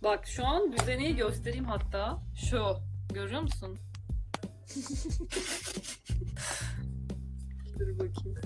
Bak 0.03 0.27
şu 0.27 0.45
an 0.45 0.71
düzeneyi 0.71 1.15
göstereyim 1.15 1.65
hatta. 1.65 2.23
Şu. 2.35 2.63
Görüyor 3.13 3.41
musun? 3.41 3.77
Dur 7.79 7.93
bakayım. 7.99 8.37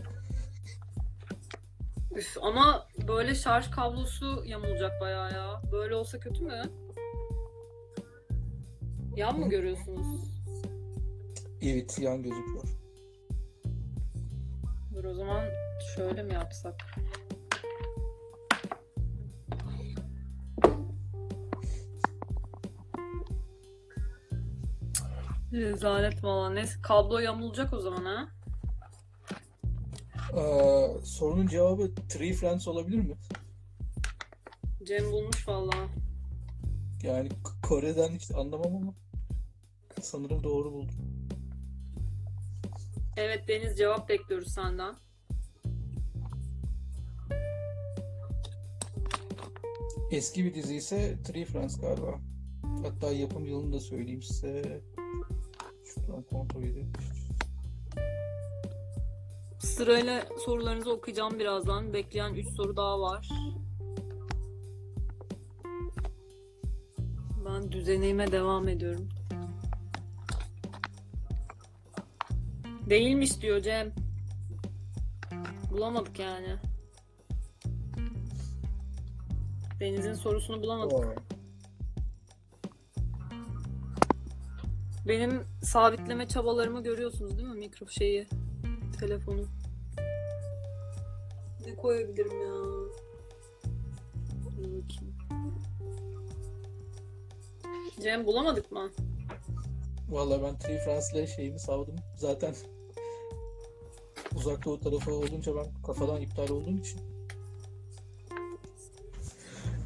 Üf, 2.15 2.37
ama 2.41 2.87
böyle 3.07 3.35
şarj 3.35 3.71
kablosu 3.71 4.43
yamulacak 4.45 5.01
bayağı 5.01 5.33
ya. 5.33 5.61
Böyle 5.71 5.95
olsa 5.95 6.19
kötü 6.19 6.43
mü? 6.43 6.63
Yan 9.15 9.39
mı 9.39 9.49
görüyorsunuz? 9.49 10.07
Evet 11.61 11.99
yan 11.99 12.23
gözüküyor. 12.23 12.63
Dur 14.95 15.03
o 15.03 15.13
zaman 15.13 15.43
şöyle 15.95 16.23
mi 16.23 16.33
yapsak? 16.33 16.75
Rezalet 25.61 26.23
valla. 26.23 26.49
Neyse 26.49 26.81
kablo 26.81 27.19
yamulacak 27.19 27.73
o 27.73 27.79
zaman 27.79 28.05
ha. 28.05 28.27
Aa, 30.39 30.87
sorunun 31.03 31.47
cevabı 31.47 31.95
Three 32.09 32.33
Friends 32.33 32.67
olabilir 32.67 32.97
mi? 32.97 33.15
Cem 34.83 35.11
bulmuş 35.11 35.47
valla. 35.47 35.73
Yani 37.03 37.29
K- 37.29 37.67
Kore'den 37.69 38.09
hiç 38.15 38.31
anlamam 38.31 38.75
ama 38.75 38.93
sanırım 40.01 40.43
doğru 40.43 40.71
buldum. 40.73 40.95
Evet 43.17 43.47
Deniz 43.47 43.77
cevap 43.77 44.09
bekliyoruz 44.09 44.53
senden. 44.53 44.95
Eski 50.11 50.45
bir 50.45 50.53
dizi 50.53 50.75
ise 50.75 51.17
Three 51.23 51.45
Friends 51.45 51.81
galiba. 51.81 52.19
Hatta 52.83 53.11
yapım 53.11 53.45
yılını 53.45 53.73
da 53.73 53.79
söyleyeyim 53.79 54.21
size. 54.21 54.81
Şuradan 55.95 56.23
kontrol 56.23 56.63
edeyim. 56.63 56.93
Sırayla 59.59 60.25
sorularınızı 60.45 60.91
okuyacağım 60.91 61.39
birazdan. 61.39 61.93
Bekleyen 61.93 62.33
3 62.33 62.49
soru 62.49 62.77
daha 62.77 63.01
var. 63.01 63.29
Ben 67.45 67.71
düzenime 67.71 68.31
devam 68.31 68.67
ediyorum. 68.67 69.09
Değilmiş 72.89 73.41
diyor 73.41 73.61
Cem. 73.61 73.93
Bulamadık 75.71 76.19
yani. 76.19 76.55
Deniz'in 79.79 80.13
sorusunu 80.13 80.61
bulamadık. 80.61 81.34
Benim 85.07 85.43
sabitleme 85.63 86.27
çabalarımı 86.27 86.83
görüyorsunuz 86.83 87.37
değil 87.37 87.49
mi? 87.49 87.57
Mikro 87.57 87.87
şeyi, 87.87 88.27
telefonu. 88.99 89.45
Ne 91.65 91.75
koyabilirim 91.75 92.41
ya? 92.41 92.55
Dur 94.43 94.63
bakayım. 94.63 95.15
Cem 98.01 98.25
bulamadık 98.25 98.71
mı? 98.71 98.89
Vallahi 100.09 100.43
ben 100.43 100.57
Tree 100.57 100.79
France'le 100.79 101.27
şeyimi 101.27 101.59
savdım. 101.59 101.95
Zaten 102.17 102.55
uzak 104.35 104.65
doğu 104.65 104.79
tarafı 104.79 105.13
olunca 105.13 105.55
ben 105.55 105.81
kafadan 105.85 106.21
iptal 106.21 106.49
olduğum 106.49 106.77
için. 106.77 106.99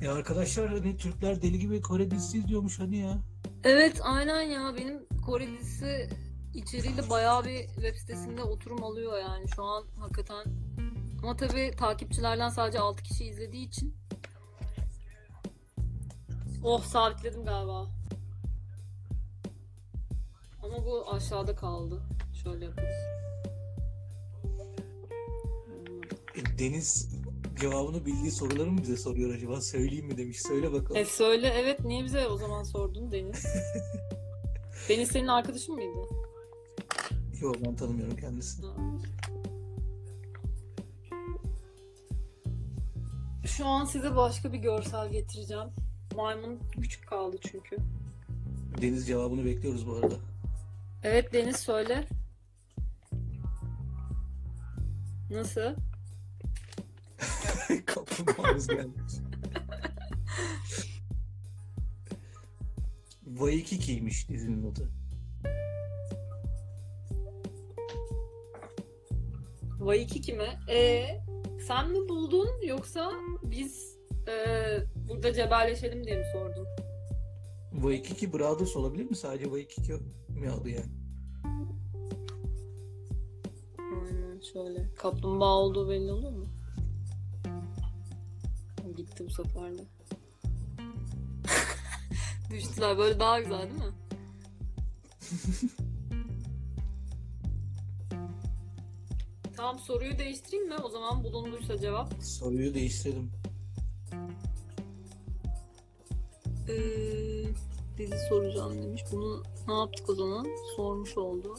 Ya 0.02 0.14
arkadaşlar 0.14 0.70
hani 0.70 0.98
Türkler 0.98 1.42
deli 1.42 1.60
gibi 1.60 1.82
Kore 1.82 2.12
dizisi 2.12 2.38
izliyormuş 2.38 2.80
hani 2.80 2.98
ya. 2.98 3.18
Evet 3.64 4.00
aynen 4.04 4.42
ya 4.42 4.76
benim 4.78 5.08
Kore 5.26 5.48
dizisi 5.48 6.10
içeriğiyle 6.54 7.10
bayağı 7.10 7.46
bir 7.46 7.68
web 7.68 7.96
sitesinde 7.96 8.44
oturum 8.44 8.84
alıyor 8.84 9.20
yani 9.20 9.48
şu 9.56 9.64
an 9.64 9.84
hakikaten. 10.00 10.46
Ama 11.24 11.36
tabii 11.36 11.72
takipçilerden 11.78 12.50
sadece 12.50 12.80
6 12.80 13.04
kişi 13.04 13.26
izlediği 13.26 13.68
için. 13.68 13.96
Oh 16.64 16.84
sabitledim 16.84 17.46
galiba. 17.46 17.88
Ama 20.64 20.86
bu 20.86 21.12
aşağıda 21.12 21.56
kaldı. 21.56 22.02
Şöyle 22.44 22.66
yapalım. 22.66 22.90
Deniz 26.60 27.19
cevabını 27.60 28.06
bildiği 28.06 28.32
soruları 28.32 28.72
mı 28.72 28.82
bize 28.82 28.98
soruyor 28.98 29.34
acaba? 29.34 29.62
Söyleyeyim 29.62 30.06
mi 30.06 30.18
demiş. 30.18 30.42
Söyle 30.42 30.74
bakalım. 30.74 30.98
E 31.02 31.06
söyle 31.06 31.54
evet 31.56 31.86
niye 31.86 32.04
bize 32.04 32.28
o 32.28 32.38
zaman 32.38 32.64
sordun 32.64 33.12
Deniz? 33.12 33.46
Deniz 34.90 35.10
senin 35.10 35.28
arkadaşın 35.28 35.76
mıydı? 35.76 35.98
Yok 37.42 37.56
ben 37.66 37.76
tanımıyorum 37.76 38.18
kendisini. 38.18 38.66
Şu 43.46 43.66
an 43.66 43.86
size 43.86 44.16
başka 44.16 44.54
bir 44.54 44.58
görsel 44.58 45.12
getireceğim. 45.12 45.68
Maymun 46.16 46.60
küçük 46.82 47.08
kaldı 47.08 47.38
çünkü. 47.52 47.78
Deniz 48.82 49.08
cevabını 49.08 49.46
bekliyoruz 49.46 49.88
bu 49.88 49.94
arada. 49.94 50.16
Evet 51.04 51.34
Deniz 51.34 51.56
söyle. 51.56 52.08
Nasıl? 55.32 55.76
Kaplumbağamız 57.86 58.68
gelmiş. 58.68 59.14
Vaikiki'ymiş 63.28 64.30
dizinin 64.30 64.72
adı. 64.72 64.90
Waikiki 69.78 70.34
mi? 70.34 70.60
Ee, 70.70 71.06
sen 71.68 71.92
mi 71.92 72.10
buldun 72.10 72.48
yoksa 72.66 73.12
biz 73.44 73.98
e, 74.28 74.34
burada 75.10 75.34
cebelleşelim 75.34 76.04
diye 76.04 76.18
mi 76.18 76.26
sordun? 76.34 76.68
Waikiki 77.72 78.34
Brothers 78.34 78.76
olabilir 78.76 79.10
mi? 79.10 79.16
Sadece 79.16 79.44
Waikiki 79.44 79.94
mi 80.30 80.50
adı 80.50 80.70
yani? 80.70 80.92
Aynen 83.78 84.40
şöyle. 84.54 84.94
Kaplumbağa 84.96 85.56
olduğu 85.56 85.90
belli 85.90 86.12
olur 86.12 86.32
mu? 86.32 86.46
Gitti 89.20 89.26
bu 89.30 89.34
sefer 89.44 89.78
de. 89.78 89.82
Düştüler. 92.56 92.98
Böyle 92.98 93.20
daha 93.20 93.40
güzel 93.40 93.62
değil 93.62 93.74
mi? 93.74 93.94
Tamam 99.56 99.80
soruyu 99.80 100.18
değiştireyim 100.20 100.68
mi? 100.68 100.76
O 100.84 100.90
zaman 100.90 101.24
bulunduysa 101.24 101.78
cevap. 101.78 102.14
Soruyu 102.24 102.74
değiştirdim. 102.74 103.32
Ee, 106.70 106.74
dizi 107.98 108.18
soracağım 108.30 108.84
demiş. 108.84 109.04
Bunu 109.12 109.44
ne 109.68 109.74
yaptık 109.74 110.10
o 110.10 110.16
zaman? 110.16 110.48
Sormuş 110.76 111.18
oldu. 111.18 111.56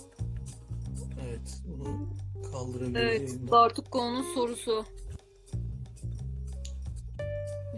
Evet, 1.26 1.62
bunu 1.66 2.08
kaldırabiliriz. 2.52 3.02
Evet, 3.02 3.20
yayından. 3.28 3.50
Bartukko'nun 3.50 4.22
sorusu. 4.34 4.84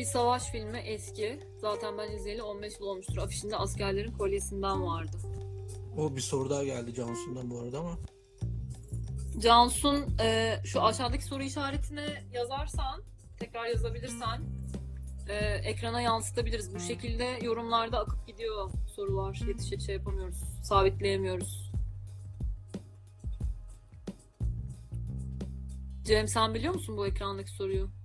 Bir 0.03 0.07
savaş 0.07 0.51
filmi 0.51 0.79
eski. 0.79 1.41
Zaten 1.59 1.99
ben 1.99 2.11
izleyeli 2.11 2.43
15 2.43 2.81
yıl 2.81 2.87
olmuştur. 2.87 3.17
Afişinde 3.17 3.57
askerlerin 3.57 4.13
kolyesinden 4.13 4.87
vardı. 4.87 5.17
O 5.97 6.17
bir 6.17 6.21
soru 6.21 6.51
daha 6.51 6.65
geldi 6.65 6.95
Cansu'ndan 6.95 7.51
bu 7.51 7.61
arada 7.61 7.79
ama. 7.79 7.99
Cansun 9.39 10.19
e, 10.21 10.57
şu 10.65 10.83
aşağıdaki 10.83 11.25
soru 11.25 11.43
işaretine 11.43 12.25
yazarsan, 12.33 13.03
tekrar 13.39 13.67
yazabilirsen 13.67 14.43
e, 15.29 15.35
ekrana 15.45 16.01
yansıtabiliriz. 16.01 16.75
Bu 16.75 16.81
şekilde 16.81 17.39
yorumlarda 17.43 17.99
akıp 17.99 18.27
gidiyor 18.27 18.71
sorular. 18.97 19.41
Yetişe 19.49 19.81
şey 19.81 19.95
yapamıyoruz. 19.95 20.43
Sabitleyemiyoruz. 20.63 21.73
Cem 26.05 26.29
sen 26.29 26.55
biliyor 26.55 26.75
musun 26.75 26.97
bu 26.97 27.07
ekrandaki 27.07 27.51
soruyu? 27.51 28.02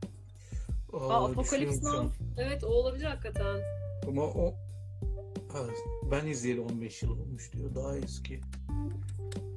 Aa, 0.93 0.97
Aa, 0.97 1.25
Apokalips 1.25 1.83
Now. 1.83 2.09
Evet 2.37 2.63
o 2.63 2.67
olabilir 2.67 3.05
hakikaten. 3.05 3.59
Ama 4.07 4.23
o 4.23 4.55
Ha, 5.53 5.59
ben 6.11 6.27
izleyeli 6.27 6.61
15 6.61 7.03
yıl 7.03 7.11
olmuş 7.11 7.53
diyor. 7.53 7.75
Daha 7.75 7.97
eski. 7.97 8.41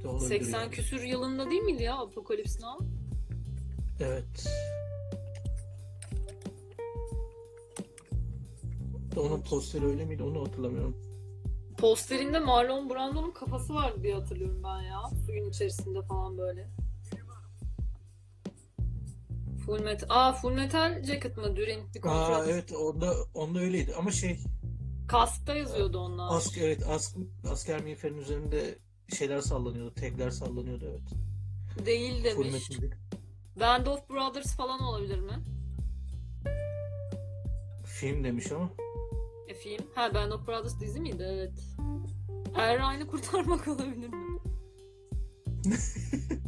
De 0.02 0.08
olabilir 0.08 0.28
80 0.28 0.60
yani. 0.60 0.70
küsür 0.70 1.02
yılında 1.02 1.50
değil 1.50 1.62
miydi 1.62 1.82
ya 1.82 1.96
Apokalips 1.98 2.60
Now? 2.60 2.86
Evet. 4.00 4.46
Onun 9.16 9.40
posteri 9.42 9.86
öyle 9.86 10.04
miydi 10.04 10.22
onu 10.22 10.40
hatırlamıyorum. 10.40 10.96
Posterinde 11.78 12.38
Marlon 12.38 12.90
Brando'nun 12.90 13.30
kafası 13.30 13.74
vardı 13.74 14.02
diye 14.02 14.14
hatırlıyorum 14.14 14.62
ben 14.64 14.82
ya. 14.82 15.02
Suyun 15.26 15.50
içerisinde 15.50 16.02
falan 16.02 16.38
böyle. 16.38 16.68
Full 19.70 19.82
Metal. 19.84 20.06
Aa 20.10 20.32
Full 20.32 20.52
Metal 20.52 21.02
Jacket 21.04 21.36
mı? 21.36 21.56
Durin. 21.56 21.94
Bir 21.94 22.00
kontrol. 22.00 22.18
Aa 22.34 22.44
evet 22.46 22.72
onda 22.72 23.14
onda 23.34 23.60
öyleydi 23.60 23.94
ama 23.98 24.10
şey 24.10 24.38
Kaskta 25.08 25.54
yazıyordu 25.54 25.98
onlar. 25.98 26.36
ask 26.36 26.58
evet 26.58 26.86
ask, 26.88 27.16
asker 27.50 27.82
miğferin 27.82 28.18
üzerinde 28.18 28.78
şeyler 29.18 29.40
sallanıyordu. 29.40 29.94
Tagler 29.94 30.30
sallanıyordu 30.30 30.84
evet. 30.90 31.10
Değil 31.86 32.24
Full 32.34 32.44
demiş. 32.44 32.70
Metal'de. 32.70 32.96
Band 33.60 33.86
of 33.86 34.08
Brothers 34.10 34.56
falan 34.56 34.80
olabilir 34.80 35.18
mi? 35.18 35.44
Film 37.84 38.24
demiş 38.24 38.52
ama. 38.52 38.70
E 39.48 39.54
film. 39.54 39.86
Ha 39.94 40.14
Band 40.14 40.32
of 40.32 40.46
Brothers 40.46 40.80
dizi 40.80 41.00
miydi? 41.00 41.26
Evet. 41.30 41.60
Erray'ını 42.54 43.06
kurtarmak 43.06 43.68
olabilir 43.68 44.08
mi? 44.08 44.38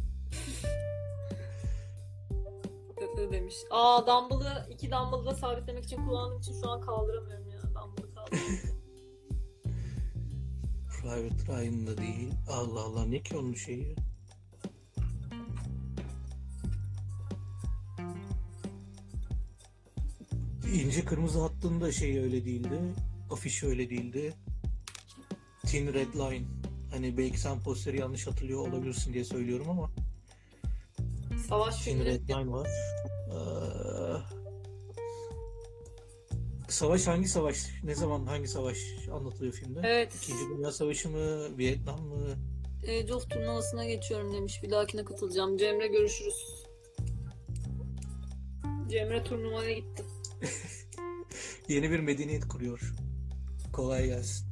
Kötü 3.22 3.32
demiş. 3.32 3.54
Aa 3.70 4.06
Dumble'ı 4.06 4.66
iki 4.70 4.90
Dumble'ı 4.90 5.26
da 5.26 5.34
sabitlemek 5.34 5.84
için 5.84 6.06
kullandığım 6.06 6.38
için 6.38 6.60
şu 6.62 6.70
an 6.70 6.80
kaldıramıyorum 6.80 7.48
ya. 7.48 7.62
Dumble'ı 7.62 8.14
kaldıramıyorum. 8.14 8.82
Private 10.88 11.62
Ryan'da 11.62 11.98
değil. 11.98 12.32
Allah 12.50 12.80
Allah 12.80 13.04
ne 13.04 13.22
ki 13.22 13.36
onun 13.36 13.54
şeyi? 13.54 13.96
İnce 20.74 21.04
Kırmızı 21.04 21.40
Hattı'nda 21.40 21.92
şey 21.92 22.18
öyle 22.18 22.44
değildi. 22.44 22.80
Afiş 23.30 23.62
öyle 23.62 23.90
değildi. 23.90 24.34
Thin 25.66 25.92
Red 25.92 26.14
Line. 26.14 26.46
Hani 26.90 27.18
belki 27.18 27.40
sen 27.40 27.60
posteri 27.60 28.00
yanlış 28.00 28.26
hatırlıyor 28.26 28.68
olabilirsin 28.68 29.12
diye 29.12 29.24
söylüyorum 29.24 29.70
ama 29.70 29.90
Savaş 31.48 31.84
Thin. 31.84 32.04
Red 32.04 32.28
Line 32.28 32.52
var. 32.52 32.68
Savaş 36.72 37.06
hangi 37.06 37.28
savaş? 37.28 37.66
Ne 37.84 37.94
zaman 37.94 38.26
hangi 38.26 38.48
savaş 38.48 38.78
anlatılıyor 39.12 39.52
filmde? 39.52 39.80
Evet. 39.84 40.14
İkinci 40.14 40.44
Dünya 40.56 40.72
Savaşı 40.72 41.10
mı? 41.10 41.58
Vietnam 41.58 42.00
mı? 42.00 42.36
Age 42.82 43.12
turnuvasına 43.30 43.84
geçiyorum 43.84 44.34
demiş. 44.34 44.62
Bir 44.62 44.70
dahakine 44.70 45.04
katılacağım. 45.04 45.56
Cemre 45.56 45.86
görüşürüz. 45.86 46.64
Cemre 48.88 49.24
turnuvaya 49.24 49.72
gitti. 49.72 50.04
Yeni 51.68 51.90
bir 51.90 52.00
medeniyet 52.00 52.48
kuruyor. 52.48 52.94
Kolay 53.72 54.06
gelsin. 54.06 54.46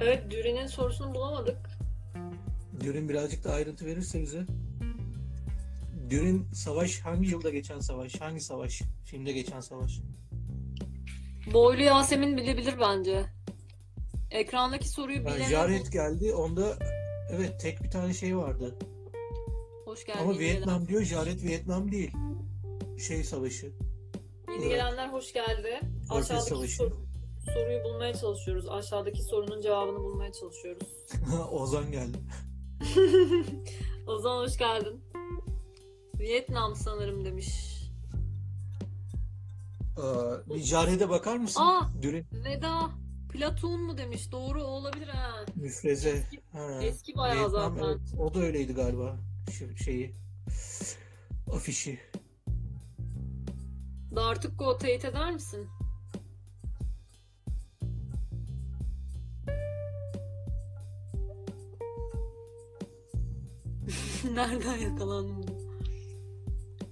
Evet 0.00 0.30
Düren'in 0.30 0.66
sorusunu 0.66 1.14
bulamadık. 1.14 1.58
Dürün 2.80 3.08
birazcık 3.08 3.44
da 3.44 3.52
ayrıntı 3.52 3.86
verirse 3.86 4.22
bize. 4.22 4.46
Dürün 6.12 6.46
savaş 6.54 7.00
hangi 7.00 7.28
yılda 7.30 7.50
geçen 7.50 7.80
savaş? 7.80 8.20
Hangi 8.20 8.40
savaş? 8.40 8.82
Filmde 9.04 9.32
geçen 9.32 9.60
savaş. 9.60 10.00
Boylu 11.52 11.82
Yasemin 11.82 12.36
bilebilir 12.36 12.74
bence. 12.80 13.24
Ekrandaki 14.30 14.88
soruyu 14.88 15.16
Yani 15.16 15.26
bilen 15.36 15.48
Jared 15.48 15.86
geldi. 15.86 16.34
Onda 16.34 16.76
evet 17.30 17.60
tek 17.60 17.82
bir 17.82 17.90
tane 17.90 18.14
şey 18.14 18.36
vardı. 18.36 18.78
hoş 19.84 20.04
geldin. 20.06 20.20
Ama 20.20 20.38
Vietnam 20.38 20.74
gelen. 20.78 20.88
diyor. 20.88 21.02
Jared 21.02 21.42
Vietnam 21.42 21.92
değil. 21.92 22.10
Şey 23.08 23.24
savaşı. 23.24 23.72
Yeni 24.52 24.68
gelenler 24.68 25.08
hoş 25.08 25.32
geldi. 25.32 25.80
Körfez 26.08 26.30
Aşağıdaki 26.30 26.48
Savaşı. 26.48 26.76
sor- 26.76 26.92
soruyu 27.54 27.84
bulmaya 27.84 28.14
çalışıyoruz. 28.14 28.68
Aşağıdaki 28.68 29.22
sorunun 29.22 29.60
cevabını 29.60 29.98
bulmaya 29.98 30.32
çalışıyoruz. 30.32 30.88
Ozan 31.52 31.90
geldi. 31.92 32.18
Ozan 34.06 34.38
hoş 34.44 34.56
geldin. 34.58 35.00
Vietnam 36.22 36.76
sanırım 36.76 37.24
demiş. 37.24 37.78
Aa, 39.96 40.36
bir 40.54 40.58
Jared'e 40.62 41.08
bakar 41.08 41.36
mısın? 41.36 41.60
Aa! 41.62 41.88
Dürün 42.02 42.26
Veda 42.44 42.90
Platoon 43.32 43.80
mu 43.82 43.98
demiş. 43.98 44.32
Doğru 44.32 44.62
o 44.62 44.66
olabilir 44.66 45.08
ha. 45.08 45.30
müfreze. 45.56 46.22
Ha, 46.52 46.78
Eski 46.82 47.16
bayağı 47.16 47.36
Vietnam, 47.44 47.74
zaten. 47.76 47.84
evet. 47.88 48.00
O 48.18 48.34
da 48.34 48.38
öyleydi 48.40 48.72
galiba. 48.74 49.16
Şu 49.50 49.76
şeyi. 49.76 50.14
Afişi. 51.52 51.98
Dartıkko 54.16 54.78
teyit 54.78 55.04
eder 55.04 55.32
misin? 55.32 55.68
Nereden 64.34 64.76
yakalandım? 64.78 65.51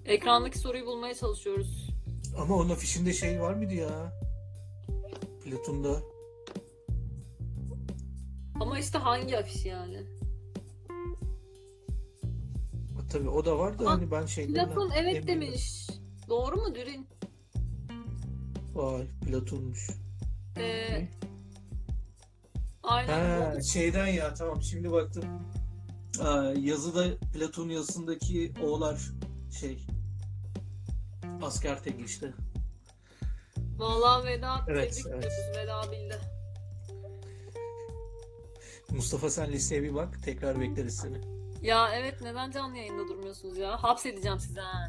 Ekrandaki 0.05 0.59
soruyu 0.59 0.87
bulmaya 0.87 1.15
çalışıyoruz. 1.15 1.91
Ama 2.39 2.55
onun 2.55 2.71
afişinde 2.71 3.13
şey 3.13 3.41
var 3.41 3.55
mıydı 3.55 3.75
ya? 3.75 4.13
Platon'da. 5.45 6.01
Ama 8.61 8.79
işte 8.79 8.99
hangi 8.99 9.39
afiş 9.39 9.65
yani? 9.67 9.97
Ha, 12.97 13.03
Tabii 13.13 13.29
o 13.29 13.45
da 13.45 13.59
var 13.59 13.79
da 13.79 13.83
Ama 13.83 13.91
hani 13.91 14.11
ben 14.11 14.27
şeyden 14.27 14.55
Platon 14.55 14.91
evet 14.97 15.27
demiş. 15.27 15.87
Doğru 16.29 16.57
mu 16.57 16.75
Dürin? 16.75 17.07
Vay 18.75 19.07
Platon'muş. 19.27 19.91
Ee, 20.59 21.09
aynen. 22.83 23.41
Ha, 23.41 23.63
şeyden 23.63 24.07
ya 24.07 24.35
tamam 24.35 24.63
şimdi 24.63 24.93
baktım. 24.93 25.25
Aa, 26.23 26.43
yazıda 26.57 27.05
Platon 27.35 27.69
yazısındaki 27.69 28.53
oğlar 28.63 29.01
şey 29.51 29.87
asker 31.43 31.83
teki 31.83 32.05
işte. 32.05 32.33
Vallahi 33.77 34.27
Veda 34.27 34.65
Evet, 34.69 34.93
tebrik 34.93 35.07
evet. 35.07 35.25
ediyoruz. 35.25 35.57
Veda 35.57 35.93
bildi. 35.93 36.19
Mustafa 38.91 39.31
sen 39.31 39.53
listeye 39.53 39.83
bir 39.83 39.95
bak 39.95 40.23
tekrar 40.25 40.61
bekleriz 40.61 40.97
seni. 40.97 41.21
Ya 41.63 41.95
evet 41.95 42.21
neden 42.23 42.51
canlı 42.51 42.77
yayında 42.77 43.09
durmuyorsunuz 43.09 43.59
ya? 43.59 43.83
Hapsedeceğim 43.83 44.41
sizi 44.41 44.61
ha. 44.61 44.89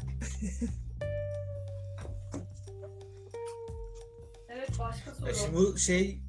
evet 4.48 4.70
başka 4.78 5.14
soru. 5.14 5.28
Ya 5.28 5.34
şimdi 5.34 5.56
bu 5.56 5.78
şey 5.78 6.20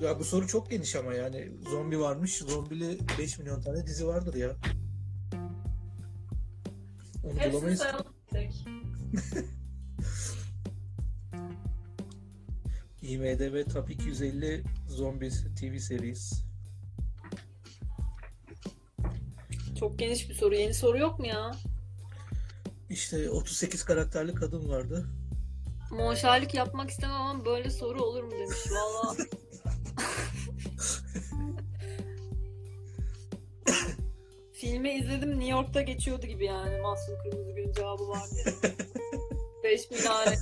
ya 0.00 0.18
bu 0.18 0.24
soru 0.24 0.46
çok 0.46 0.70
geniş 0.70 0.96
ama 0.96 1.14
yani 1.14 1.52
zombi 1.70 2.00
varmış. 2.00 2.38
Zombili 2.38 2.98
5 3.18 3.38
milyon 3.38 3.60
tane 3.60 3.86
dizi 3.86 4.06
vardır 4.06 4.34
ya. 4.34 4.56
Hepsini 7.22 7.52
bulamayız. 7.52 7.78
sayalım 7.78 8.06
tek. 8.32 8.52
IMDB 13.02 13.70
Top 13.72 13.90
250 13.90 14.62
Zombies 14.88 15.44
TV 15.60 15.78
series. 15.78 16.42
Çok 19.78 19.98
geniş 19.98 20.28
bir 20.28 20.34
soru. 20.34 20.54
Yeni 20.54 20.74
soru 20.74 20.98
yok 20.98 21.18
mu 21.18 21.26
ya? 21.26 21.50
İşte 22.90 23.30
38 23.30 23.84
karakterli 23.84 24.34
kadın 24.34 24.68
vardı. 24.68 25.06
Monşerlik 25.90 26.54
yapmak 26.54 26.90
istemem 26.90 27.16
ama 27.20 27.44
böyle 27.44 27.70
soru 27.70 28.02
olur 28.02 28.24
mu 28.24 28.30
demiş. 28.30 28.58
Valla. 28.70 29.16
Filmi 34.70 34.92
izledim 34.92 35.30
New 35.30 35.50
York'ta 35.50 35.82
geçiyordu 35.82 36.26
gibi 36.26 36.44
yani. 36.44 36.80
Mahsun 36.80 37.18
Kırmızıgül'ün 37.22 37.72
cevabı 37.72 38.08
vardı 38.08 38.34
ya. 38.46 38.70
5 39.64 39.90
minare. 39.90 40.36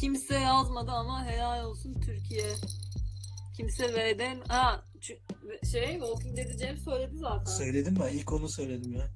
Kimse 0.00 0.34
yazmadı 0.34 0.90
ama 0.90 1.26
helal 1.26 1.64
olsun 1.64 1.94
Türkiye. 1.94 2.46
Kimse 3.56 3.94
V'den... 3.94 4.40
Ha, 4.48 4.84
şey 5.72 5.92
Walking 5.92 6.36
Dead'i 6.36 6.58
Cem 6.58 6.78
söyledi 6.78 7.16
zaten. 7.16 7.52
Söyledim 7.52 7.96
ben 8.00 8.08
ilk 8.08 8.32
onu 8.32 8.48
söyledim 8.48 8.92
ya. 8.92 9.10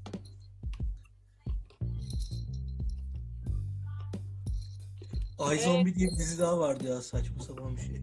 Ay 5.38 5.58
Zombie 5.58 5.94
diye 5.94 6.08
bir 6.08 6.18
dizi 6.18 6.38
daha 6.38 6.58
vardı 6.58 6.88
ya 6.88 7.02
saçma 7.02 7.42
sapan 7.42 7.76
bir 7.76 7.82
şey. 7.82 8.02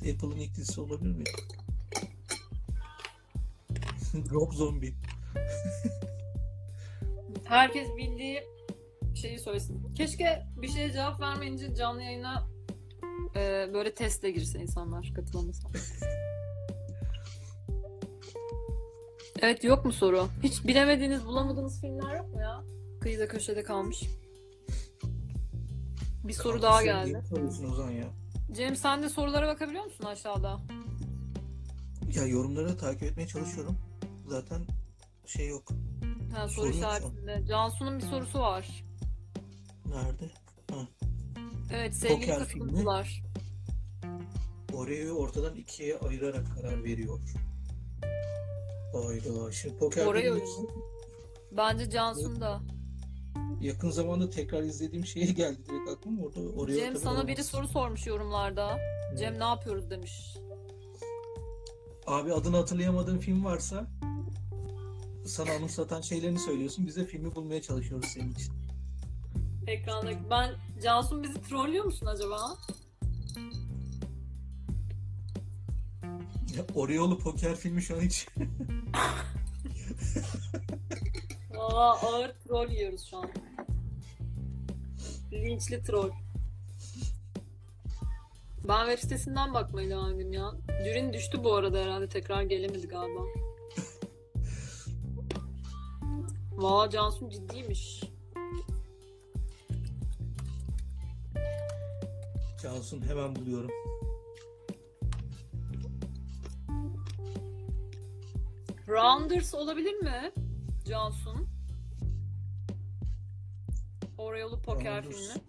Apple'ın 0.00 0.36
ilk 0.36 0.54
dizisi 0.56 0.80
olabilir 0.80 1.16
mi? 1.16 1.24
Rob 4.30 4.52
Zombie. 4.52 4.94
Herkes 7.44 7.96
bildiği 7.96 8.42
şeyi 9.14 9.38
söylesin. 9.38 9.94
Keşke 9.94 10.46
bir 10.56 10.68
şeye 10.68 10.92
cevap 10.92 11.20
vermeyince 11.20 11.74
canlı 11.74 12.02
yayına 12.02 12.48
e, 13.36 13.70
böyle 13.74 13.94
testle 13.94 14.30
girse 14.30 14.60
insanlar 14.60 15.12
katılamasa. 15.16 15.68
Evet 19.42 19.64
yok 19.64 19.84
mu 19.84 19.92
soru? 19.92 20.28
Hiç 20.42 20.66
bilemediğiniz, 20.66 21.26
bulamadığınız 21.26 21.80
filmler 21.80 22.16
yok 22.16 22.34
mu 22.34 22.40
ya? 22.40 22.64
Kıyıda 23.00 23.28
köşede 23.28 23.62
kalmış. 23.62 24.02
Bir 26.24 26.32
soru 26.32 26.62
daha 26.62 26.82
geldi. 26.82 27.08
niye 27.12 27.22
soruyorsun 27.22 27.70
Ozan 27.70 27.90
ya? 27.90 28.19
Cem 28.52 28.76
sen 28.76 29.02
de 29.02 29.08
sorulara 29.08 29.46
bakabiliyor 29.48 29.84
musun 29.84 30.04
aşağıda? 30.04 30.60
Ya 32.14 32.26
yorumları 32.26 32.76
takip 32.78 33.02
etmeye 33.02 33.26
çalışıyorum. 33.26 33.78
Zaten 34.28 34.62
şey 35.26 35.48
yok. 35.48 35.68
Ha, 36.34 36.48
soru 36.48 36.66
Soru 36.66 36.66
yok 36.66 36.74
şu 36.76 36.86
an. 36.88 36.96
işaretinde. 36.96 37.44
Cansu'nun 37.48 37.98
bir 37.98 38.04
sorusu 38.04 38.38
var. 38.38 38.84
Nerede? 39.86 40.30
Evet 41.74 41.94
sevgili 41.94 42.20
Poker 42.26 42.44
filmi. 42.46 42.60
katılımcılar. 42.66 43.22
Oreo'yu 44.72 45.12
ortadan 45.12 45.56
ikiye 45.56 45.98
ayırarak 45.98 46.44
karar 46.56 46.84
veriyor. 46.84 47.18
Hayda. 48.92 49.52
Şimdi 49.52 49.78
poker 49.78 50.06
Oreo 50.06 50.34
filmi 50.34 50.68
Bence 51.56 51.90
Cansu'nun 51.90 52.40
da. 52.40 52.60
Yakın 53.60 53.90
zamanda 53.90 54.30
tekrar 54.30 54.62
izlediğim 54.62 55.06
şeye 55.06 55.26
geldi 55.26 55.58
direkt 55.68 55.88
aklıma 55.90 56.22
orada 56.22 56.40
Oreo 56.40 56.76
Cem 56.76 56.96
sana 56.96 57.12
olmaz. 57.12 57.26
biri 57.26 57.44
soru 57.44 57.68
sormuş 57.68 58.06
yorumlarda. 58.06 58.78
Cem 59.18 59.38
ne 59.38 59.44
yapıyoruz 59.44 59.90
demiş. 59.90 60.36
Abi 62.06 62.34
adını 62.34 62.56
hatırlayamadığın 62.56 63.18
film 63.18 63.44
varsa 63.44 63.90
sana 65.26 65.52
anımsatan 65.52 66.00
şeylerini 66.00 66.38
söylüyorsun. 66.38 66.86
Biz 66.86 66.96
de 66.96 67.04
filmi 67.06 67.34
bulmaya 67.34 67.62
çalışıyoruz 67.62 68.08
senin 68.08 68.32
için. 68.32 68.52
Ekrandaki. 69.66 70.18
Ben 70.30 70.50
Cansu 70.82 71.22
bizi 71.22 71.42
trollüyor 71.42 71.84
musun 71.84 72.06
acaba? 72.06 72.56
Ya, 76.56 76.64
Oreo'lu 76.74 77.18
poker 77.18 77.56
filmi 77.56 77.82
şu 77.82 77.96
an 77.96 78.00
hiç 78.00 78.26
Valla 81.60 82.00
ağır 82.00 82.32
troll 82.32 82.70
yiyoruz 82.70 83.04
şu 83.10 83.16
an. 83.16 83.30
Linçli 85.32 85.82
troll. 85.82 86.10
Ben 88.68 88.86
web 88.86 88.98
sitesinden 88.98 89.54
bakmaya 89.54 89.90
devam 89.90 90.14
edeyim 90.14 90.32
ya. 90.32 90.52
Dürin 90.84 91.12
düştü 91.12 91.44
bu 91.44 91.54
arada 91.54 91.78
herhalde 91.78 92.08
tekrar 92.08 92.42
gelemedi 92.42 92.88
galiba. 92.88 93.20
Valla 96.52 96.90
Cansu 96.90 97.30
ciddiymiş. 97.30 98.02
Cansun 102.62 103.02
hemen 103.08 103.36
buluyorum. 103.36 103.70
Rounders 108.88 109.54
olabilir 109.54 109.94
mi? 109.94 110.32
Cansun. 110.84 111.49
Oreo'lu 114.20 114.62
poker 114.62 115.02
Rounders. 115.02 115.16
filmi. 115.16 115.40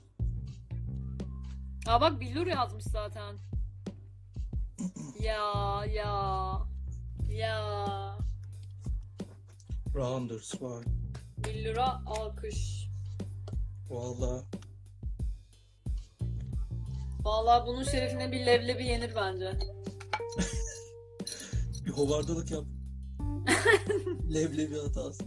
Aa 1.87 2.01
bak 2.01 2.19
Billur 2.21 2.47
yazmış 2.47 2.83
zaten. 2.83 3.35
ya 5.19 5.85
ya 5.85 6.13
ya. 7.29 8.17
Rounders 9.95 10.61
var. 10.61 10.85
Billur'a 11.37 12.01
alkış. 12.05 12.87
Vallahi 13.89 14.45
Vallahi 17.23 17.67
bunun 17.67 17.83
şerefine 17.83 18.31
bir 18.31 18.45
leblebi 18.45 18.85
yenir 18.85 19.15
bence. 19.15 19.51
bir 21.85 21.91
hovardalık 21.91 22.51
yap. 22.51 22.65
Leblebi 24.33 24.77
hatası. 24.79 25.23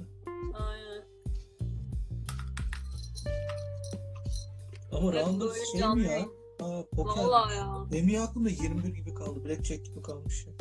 Ama 4.95 5.13
Rounders 5.13 5.51
böyle 5.55 5.67
şey 5.73 5.81
canlı 5.81 5.97
mi 5.97 6.03
ya? 6.07 6.13
yayın. 6.13 6.33
Aa, 6.61 6.83
poker. 6.97 7.23
Vallahi 7.25 7.57
ya. 7.57 7.75
Benim 7.93 8.09
ya 8.09 8.23
aklımda 8.25 8.49
21 8.51 8.89
gibi 8.95 9.15
kaldı. 9.15 9.45
Blackjack 9.45 9.85
gibi 9.85 10.03
kalmış 10.03 10.47
ya. 10.47 10.53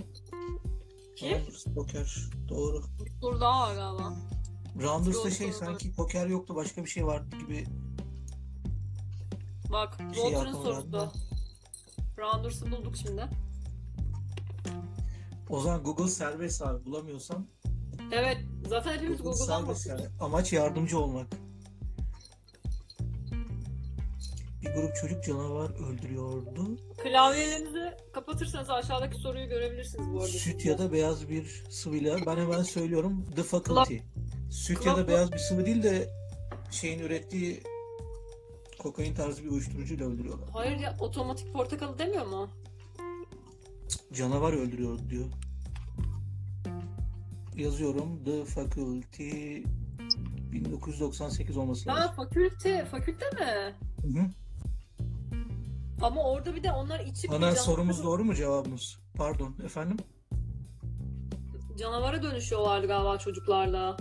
Kim? 1.16 1.32
Rounders 1.38 1.64
poker. 1.76 2.30
Doğru. 2.50 2.84
Dur 3.22 3.40
daha 3.42 3.62
var 3.70 3.76
galiba. 3.76 4.14
Rounders'ta 4.82 5.24
Doğru, 5.24 5.32
şey 5.32 5.48
doğru. 5.48 5.56
sanki 5.58 5.94
poker 5.96 6.28
yoktu 6.28 6.56
başka 6.56 6.84
bir 6.86 6.90
şey 6.90 7.06
vardı 7.06 7.36
gibi. 7.40 7.66
Bak 9.72 9.98
şey 9.98 10.24
Walter'ın 10.24 10.46
aklıma 10.54 10.64
sorusu. 10.64 11.12
Rounders'ı 12.18 12.72
bulduk 12.72 12.96
şimdi. 12.98 13.30
O 15.50 15.60
zaman 15.60 15.84
Google 15.84 16.08
serbest 16.08 16.62
abi 16.62 16.86
bulamıyorsan 16.86 17.48
Evet. 18.12 18.38
Zaten 18.70 18.94
hepimiz 18.94 19.18
Google 19.24 19.32
Google'dan 19.40 19.60
serbest 19.62 19.86
bakıyoruz. 19.90 20.04
yani. 20.06 20.16
Amaç 20.24 20.54
yardımcı 20.54 21.00
olmak. 21.00 21.28
Bir 24.64 24.74
grup 24.74 24.96
çocuk 24.96 25.24
canavar 25.24 25.70
öldürüyordu. 25.70 26.78
Klavyelerinizi 27.04 27.92
kapatırsanız 28.14 28.70
aşağıdaki 28.70 29.18
soruyu 29.18 29.50
görebilirsiniz 29.50 30.14
bu 30.14 30.18
arada. 30.18 30.28
Süt 30.28 30.66
ya 30.66 30.78
da 30.78 30.92
beyaz 30.92 31.30
bir 31.30 31.64
sıvıyla. 31.70 32.18
Ben 32.26 32.38
hemen 32.38 32.64
söylüyorum. 32.64 33.26
The 33.36 33.44
Faculty. 33.44 33.98
Süt 34.52 34.86
ya 34.86 34.98
da 34.98 35.08
beyaz 35.08 35.32
bir 35.32 35.38
sıvı 35.38 35.66
değil 35.66 35.84
de 35.84 36.10
şeyin 36.72 37.00
ürettiği 37.00 37.64
kokain 38.80 39.14
tarzı 39.16 39.44
bir 39.44 39.50
uyuşturucuyla 39.50 40.08
öldürüyorlar. 40.08 40.50
Hayır 40.54 40.78
ya 40.80 40.96
otomatik 41.00 41.54
portakalı 41.54 42.00
demiyor 42.00 42.26
mu? 42.26 42.50
Canavar 44.14 44.54
öldürüyor 44.54 45.00
diyor. 45.10 45.26
Yazıyorum. 47.56 48.24
The 48.26 48.46
Faculty 48.46 49.58
1998 50.52 51.58
olması 51.58 51.90
Ha 51.92 51.96
lazım. 52.00 52.16
fakülte, 52.16 52.86
fakülte 52.86 53.26
mi? 53.30 53.76
Hı 54.02 54.08
hı. 54.20 54.26
Ama 56.04 56.24
orada 56.24 56.56
bir 56.56 56.64
de 56.64 56.72
onlar 56.72 57.00
içip 57.00 57.32
Ana 57.32 57.56
sorumuz 57.56 58.04
doğru 58.04 58.24
mu 58.24 58.36
cevabımız? 58.36 59.00
Pardon 59.18 59.56
efendim. 59.66 59.98
canavara 61.78 62.24
dönüşüyorlardı 62.24 62.88
galiba 62.88 63.18
çocuklarla. 63.18 63.98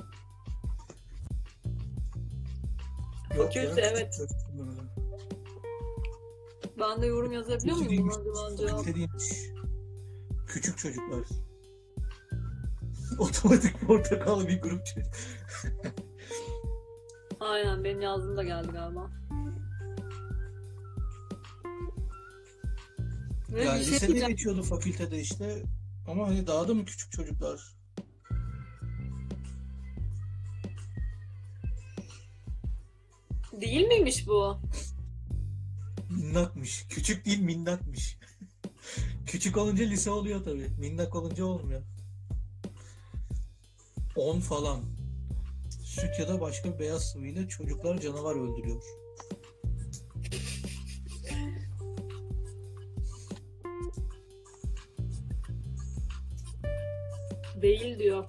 Yok 3.37 3.57
ya, 3.57 3.63
Fakülte, 3.63 3.83
küçük 3.83 3.85
evet. 3.85 4.13
çocuk. 4.13 4.39
Ben 6.79 7.03
de 7.03 7.07
yorum 7.07 7.33
yazabiliyor 7.33 7.77
muyum 7.77 8.11
buna 8.25 8.47
acaba. 8.47 8.83
Küçük 10.47 10.79
çocuklar. 10.79 11.21
Otomatik 13.19 13.81
portakal 13.81 14.49
bir 14.49 14.63
grup 14.63 14.87
çocuk. 14.87 15.13
Aynen 17.41 17.85
benim 17.85 18.01
yazdığım 18.01 18.37
da 18.37 18.43
geldi 18.43 18.69
galiba. 18.73 19.11
Ve 23.53 23.65
Yani 23.65 23.85
şey 23.85 23.95
lisede 23.95 24.09
diyeceğim. 24.09 24.31
geçiyordu 24.31 24.63
fakültede 24.63 25.21
işte. 25.21 25.63
Ama 26.09 26.29
hani 26.29 26.47
daha 26.47 26.69
da 26.69 26.75
mı 26.75 26.85
küçük 26.85 27.13
çocuklar? 27.13 27.61
Değil 33.61 33.87
miymiş 33.87 34.27
bu? 34.27 34.57
Minnakmış. 36.11 36.87
Küçük 36.89 37.27
değil 37.27 37.41
minnakmış. 37.41 38.19
küçük 39.27 39.57
olunca 39.57 39.85
lise 39.85 40.11
oluyor 40.11 40.45
tabii. 40.45 40.69
Minnak 40.79 41.15
olunca 41.15 41.45
olmuyor. 41.45 41.83
10 44.17 44.41
falan. 44.41 44.81
Süt 45.85 46.19
ya 46.19 46.29
da 46.29 46.41
başka 46.41 46.79
beyaz 46.79 47.03
sıvıyla 47.11 47.49
çocuklar 47.49 48.01
canavar 48.01 48.35
öldürüyor. 48.37 48.83
Değil 57.63 57.99
diyor. 57.99 58.25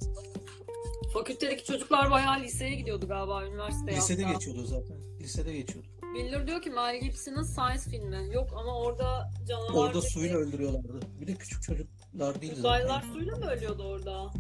Fakültedeki 1.14 1.66
çocuklar 1.66 2.12
bayağı 2.12 2.40
liseye 2.42 2.76
gidiyordu 2.76 3.08
galiba 3.08 3.46
üniversite 3.48 3.92
Lisede 3.96 4.22
yaptı. 4.22 4.34
geçiyordu 4.38 4.66
zaten. 4.66 4.98
Lisede 5.20 5.54
geçiyordu. 5.54 5.88
Billur 6.16 6.48
diyor 6.48 6.62
ki 6.62 6.70
Mel 6.70 7.00
Gibson'ın 7.00 7.44
Science 7.44 7.84
filmi. 7.90 8.34
Yok 8.34 8.50
ama 8.58 8.80
orada 8.80 9.32
canavar... 9.48 9.74
Orada 9.74 10.02
suyla 10.02 10.38
öldürüyorlardı. 10.38 11.00
Bir 11.22 11.28
de 11.28 11.36
küçük 11.36 11.64
çocuklar 11.64 12.42
değil 12.42 12.54
Uzaylılar 12.58 13.02
zaten. 13.02 13.14
suyla 13.14 13.36
mı 13.38 13.46
ölüyordu 13.46 13.84
orada? 13.84 14.34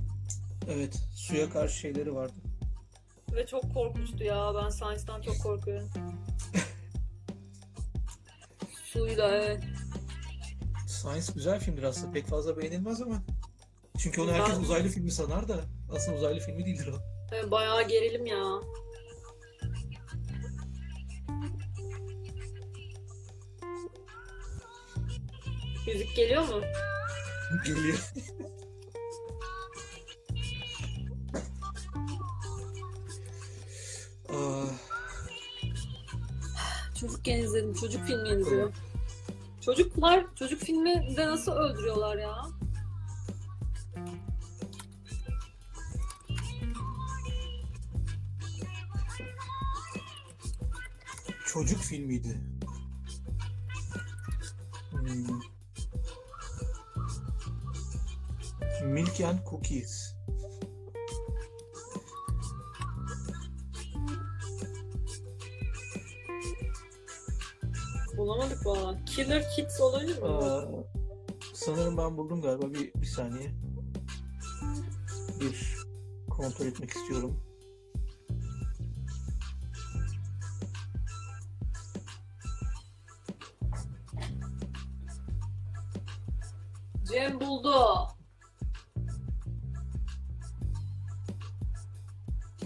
Evet. 0.69 0.95
Suya 1.15 1.49
karşı 1.49 1.79
şeyleri 1.79 2.15
vardı. 2.15 2.33
Ve 3.35 3.45
çok 3.45 3.73
korkunçtu 3.73 4.23
ya. 4.23 4.51
Ben 4.55 4.69
Science'dan 4.69 5.21
çok 5.21 5.39
korkuyorum. 5.43 5.89
Suyla 8.83 9.31
evet. 9.35 9.63
Science 10.87 11.27
güzel 11.35 11.59
filmdir 11.59 11.83
aslında. 11.83 12.11
Pek 12.11 12.25
fazla 12.27 12.57
beğenilmez 12.57 13.01
ama. 13.01 13.23
Çünkü 14.03 14.21
onu 14.21 14.31
Ben- 14.31 14.33
herkes 14.33 14.57
uzaylı 14.59 14.89
filmi 14.89 15.11
sanar 15.11 15.47
da 15.47 15.55
aslında 15.95 16.17
uzaylı 16.17 16.39
filmi 16.39 16.65
değildir 16.65 16.87
o. 16.87 17.51
Bayağı 17.51 17.87
gerilim 17.87 18.25
ya. 18.25 18.59
Müzik 25.87 26.15
geliyor 26.15 26.41
mu? 26.47 26.61
Geliyor. 27.65 27.97
Aa, 34.29 34.65
Çocukken 36.99 37.37
izledim. 37.37 37.73
Çocuk 37.73 38.05
filmi 38.05 38.29
izliyorum. 38.29 38.73
Çocuklar 39.61 40.25
çocuk 40.35 40.61
filminde 40.61 41.27
nasıl 41.27 41.51
öldürüyorlar 41.51 42.17
ya? 42.17 42.62
Çocuk 51.53 51.79
filmiydi. 51.81 52.41
Hmm. 54.91 55.41
Milk 58.93 59.21
and 59.21 59.39
Cookies. 59.49 60.15
Bulamadık 68.17 68.65
valla. 68.65 69.05
Killer 69.05 69.49
Kids 69.55 69.81
olabilir 69.81 70.21
mi? 70.21 70.27
Aa, 70.27 70.65
sanırım 71.53 71.97
ben 71.97 72.17
buldum 72.17 72.41
galiba. 72.41 72.73
Bir, 72.73 72.93
bir 72.93 73.07
saniye. 73.07 73.51
Bir 75.39 75.77
kontrol 76.29 76.65
etmek 76.65 76.89
istiyorum. 76.89 77.42
Cem 87.11 87.39
buldu. 87.39 87.73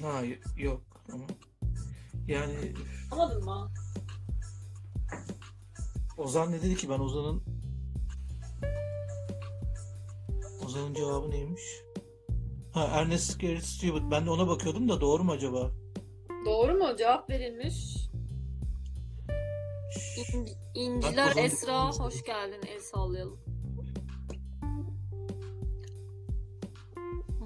Ha 0.01 0.21
yok 0.57 0.81
ama 1.13 1.23
yani 2.27 2.73
Anladın 3.11 3.45
mı? 3.45 3.71
Ozan 6.17 6.51
ne 6.51 6.61
dedi 6.61 6.75
ki 6.75 6.89
ben 6.89 6.99
Ozan'ın 6.99 7.43
Ozan'ın 10.65 10.93
cevabı 10.93 11.31
neymiş? 11.31 11.61
Ha 12.73 12.83
Ernest 12.91 13.31
Scared 13.31 13.61
Stupid. 13.61 14.11
Ben 14.11 14.25
de 14.25 14.29
ona 14.29 14.47
bakıyordum 14.47 14.89
da 14.89 15.01
doğru 15.01 15.23
mu 15.23 15.31
acaba? 15.31 15.71
Doğru 16.45 16.73
mu? 16.73 16.95
Cevap 16.97 17.29
verilmiş. 17.29 17.97
İn- 20.33 20.57
İnciler 20.73 21.31
Ozan 21.31 21.43
Esra 21.43 21.91
hoş 21.91 22.23
geldin. 22.23 22.61
El 22.67 22.79
sallayalım. 22.79 23.39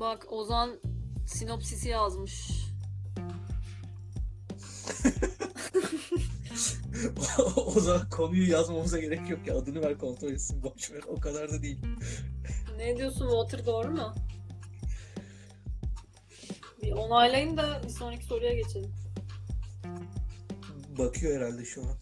Bak 0.01 0.33
Ozan 0.33 0.79
sinopsisi 1.25 1.89
yazmış. 1.89 2.51
o 7.55 7.79
zaman 7.79 8.09
konuyu 8.09 8.49
yazmamıza 8.49 8.99
gerek 8.99 9.29
yok 9.29 9.47
ya. 9.47 9.57
Adını 9.57 9.81
ver 9.81 9.97
kontrol 9.97 10.31
etsin. 10.31 10.63
Boş 10.63 10.91
ver. 10.91 11.01
O 11.07 11.19
kadar 11.19 11.51
da 11.51 11.61
değil. 11.61 11.79
Ne 12.77 12.97
diyorsun 12.97 13.29
Water 13.29 13.65
doğru 13.65 13.91
mu? 13.91 14.15
Bir 16.83 16.91
onaylayın 16.91 17.57
da 17.57 17.81
bir 17.83 17.89
sonraki 17.89 18.25
soruya 18.25 18.53
geçelim. 18.53 18.91
Bakıyor 20.97 21.41
herhalde 21.41 21.65
şu 21.65 21.81
an. 21.81 22.00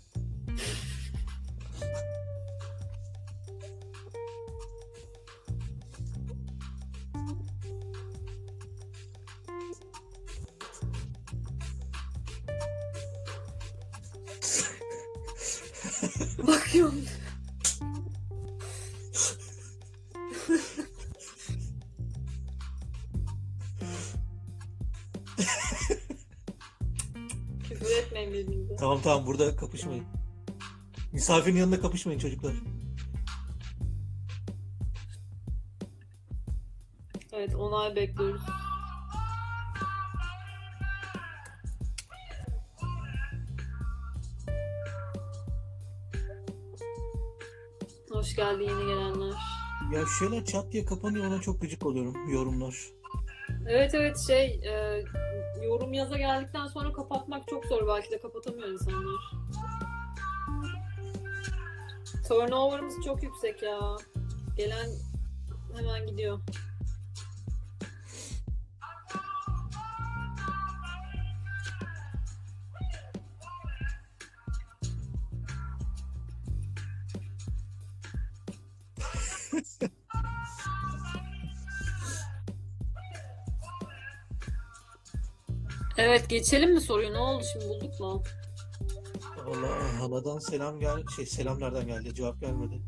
Burada 29.40 29.56
kapışmayın. 29.56 30.06
Misafirin 31.14 31.58
yanında 31.58 31.82
kapışmayın 31.82 32.20
çocuklar. 32.20 32.54
Evet 37.34 37.56
onay 37.56 37.96
bekliyoruz. 37.96 38.42
Hoş 48.12 48.36
geldi 48.36 48.64
yeni 48.64 48.86
gelenler. 48.86 49.34
Ya 49.94 50.04
şeyler 50.20 50.46
çat 50.46 50.72
diye 50.72 50.86
kapanıyor 50.86 51.26
ona 51.26 51.42
çok 51.42 51.62
gıcık 51.62 51.86
oluyorum 51.86 52.30
yorumlar. 52.34 52.76
Evet 53.68 53.94
evet 53.94 54.18
şey 54.28 54.46
e, 54.46 55.04
yorum 55.64 55.93
yaza 55.93 56.18
geldikten 56.18 56.68
sonra 56.68 56.93
kapatmak 56.93 57.47
çok 57.47 57.66
zor 57.66 57.88
belki 57.88 58.12
de 58.12 58.20
kapatamıyor 58.20 58.68
insanlar. 58.68 59.32
Turnover'ımız 62.28 62.95
çok 63.05 63.24
yüksek 63.24 63.64
ya. 63.64 63.97
Gelen 64.57 64.89
hemen 65.76 66.07
gidiyor. 66.07 66.39
Evet 86.00 86.30
geçelim 86.30 86.74
mi 86.74 86.82
soruyu? 86.82 87.14
Ne 87.14 87.18
oldu 87.18 87.43
şimdi 87.54 87.66
bulduk 87.66 88.00
mu? 88.00 88.24
Valla 89.45 90.00
haladan 90.00 90.39
selam 90.39 90.80
gel 90.80 91.04
şey 91.16 91.26
selam 91.26 91.60
nereden 91.60 91.88
geldi 91.88 92.16
cevap 92.16 92.41
gelmedi. 92.41 92.82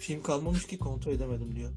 Film 0.00 0.22
kalmamış 0.22 0.66
ki 0.66 0.78
kontrol 0.78 1.12
edemedim 1.12 1.56
diyor. 1.56 1.70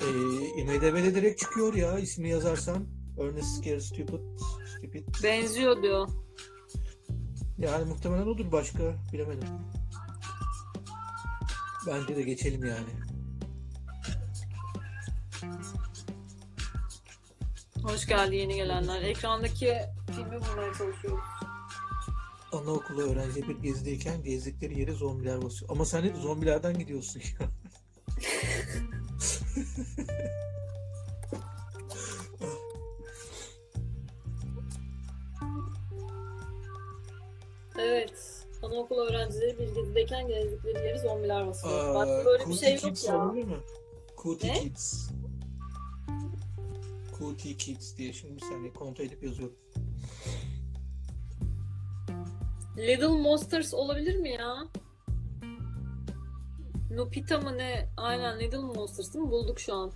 Ee, 0.00 0.60
IMDb'de 0.60 1.14
direkt 1.14 1.40
çıkıyor 1.40 1.74
ya 1.74 1.98
ismini 1.98 2.30
yazarsan. 2.30 2.86
Ernest 3.20 3.56
Scared 3.56 3.80
Stupid. 3.80 4.20
Stupid. 4.76 5.08
Benziyor 5.22 5.82
diyor. 5.82 6.08
Yani 7.58 7.84
muhtemelen 7.84 8.26
odur 8.26 8.52
başka 8.52 8.94
bilemedim. 9.12 9.48
Bence 11.86 12.16
de 12.16 12.22
geçelim 12.22 12.64
yani. 12.64 13.05
Hoş 17.96 18.06
geldi 18.06 18.36
yeni 18.36 18.56
gelenler. 18.56 19.02
Ekrandaki 19.02 19.76
filmi 20.12 20.30
bulmaya 20.40 20.74
çalışıyoruz. 20.78 21.24
Anaokulu 22.52 23.02
öğrenci 23.02 23.48
bir 23.48 23.56
gezideyken 23.56 24.22
gezdikleri 24.22 24.80
yere 24.80 24.92
zombiler 24.92 25.42
basıyor. 25.42 25.70
Ama 25.70 25.84
sen 25.84 26.02
hep 26.02 26.16
zombilerden 26.16 26.78
gidiyorsun 26.78 27.20
ya. 27.40 27.48
Evet. 37.78 38.44
Anaokulu 38.62 39.00
öğrencileri 39.00 39.58
bir 39.58 39.74
gezideyken 39.74 40.28
gezdikleri 40.28 40.86
yeri 40.86 40.98
zombiler 40.98 41.46
basıyor. 41.46 41.88
Aa, 41.88 41.94
Bak 41.94 42.08
böyle 42.26 42.48
bir 42.48 42.54
şey 42.54 42.72
yok 42.72 42.80
Kids 42.82 43.08
ya. 43.08 43.16
olabilir 43.24 43.44
mi? 43.44 43.56
Ne? 44.42 44.60
Kids. 44.60 45.10
Cootie 47.36 47.56
Kids 47.56 47.96
diye 47.96 48.12
şimdi 48.12 48.36
bir 48.36 48.40
saniye 48.40 48.72
kontrol 48.72 49.04
edip 49.04 49.22
yazıyorum. 49.22 49.56
Little 52.76 53.06
Monsters 53.08 53.74
olabilir 53.74 54.16
mi 54.16 54.30
ya? 54.30 54.56
Nopita 56.90 57.40
mı 57.40 57.58
ne? 57.58 57.88
Aynen 57.96 58.40
Little 58.40 58.58
Monsters 58.58 59.14
değil 59.14 59.24
mi? 59.24 59.30
Bulduk 59.30 59.60
şu 59.60 59.74
an. 59.74 59.92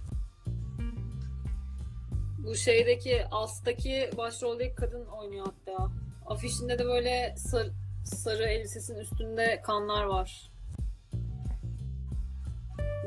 Bu 2.38 2.54
şeydeki 2.54 3.24
As'taki 3.30 4.10
başroldeki 4.16 4.74
kadın 4.74 5.06
oynuyor 5.06 5.46
hatta. 5.46 5.90
Afişinde 6.26 6.78
de 6.78 6.84
böyle 6.84 7.34
sarı, 7.36 7.72
sarı 8.04 8.44
elbisesinin 8.44 8.98
üstünde 8.98 9.62
kanlar 9.62 10.04
var. 10.04 10.50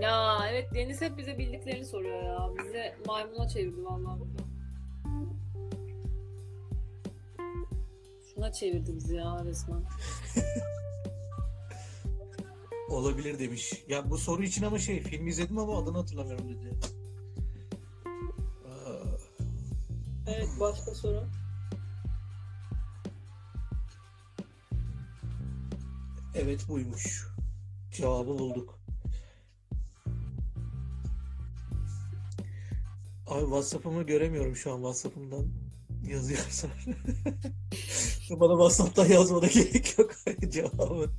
Ya 0.03 0.47
evet 0.51 0.73
Deniz 0.73 1.01
hep 1.01 1.17
bize 1.17 1.37
bildiklerini 1.37 1.85
soruyor 1.85 2.23
ya. 2.23 2.49
Bize 2.63 2.97
maymuna 3.05 3.47
çevirdi 3.47 3.85
vallahi. 3.85 4.19
Şuna 8.33 8.51
çevirdi 8.51 8.95
bizi 8.95 9.15
ya 9.15 9.45
resmen. 9.45 9.83
Olabilir 12.89 13.39
demiş. 13.39 13.83
Ya 13.87 14.09
bu 14.09 14.17
soru 14.17 14.43
için 14.43 14.65
ama 14.65 14.79
şey 14.79 15.01
film 15.01 15.27
izledim 15.27 15.57
ama 15.57 15.77
adını 15.77 15.97
hatırlamıyorum 15.97 16.49
dedi. 16.49 16.69
Evet 20.27 20.49
başka 20.59 20.95
soru. 20.95 21.23
evet 26.35 26.69
buymuş. 26.69 27.27
Cevabı 27.91 28.39
bulduk. 28.39 28.82
Abi 33.27 33.41
WhatsApp'ımı 33.41 34.03
göremiyorum 34.03 34.55
şu 34.55 34.71
an 34.71 34.75
WhatsApp'ımdan 34.75 35.45
yazıyorsan. 36.07 36.69
Bana 38.29 38.51
WhatsApp'tan 38.51 39.05
yazmana 39.05 39.47
gerek 39.47 39.97
yok 39.99 40.11
cevabı. 40.51 41.09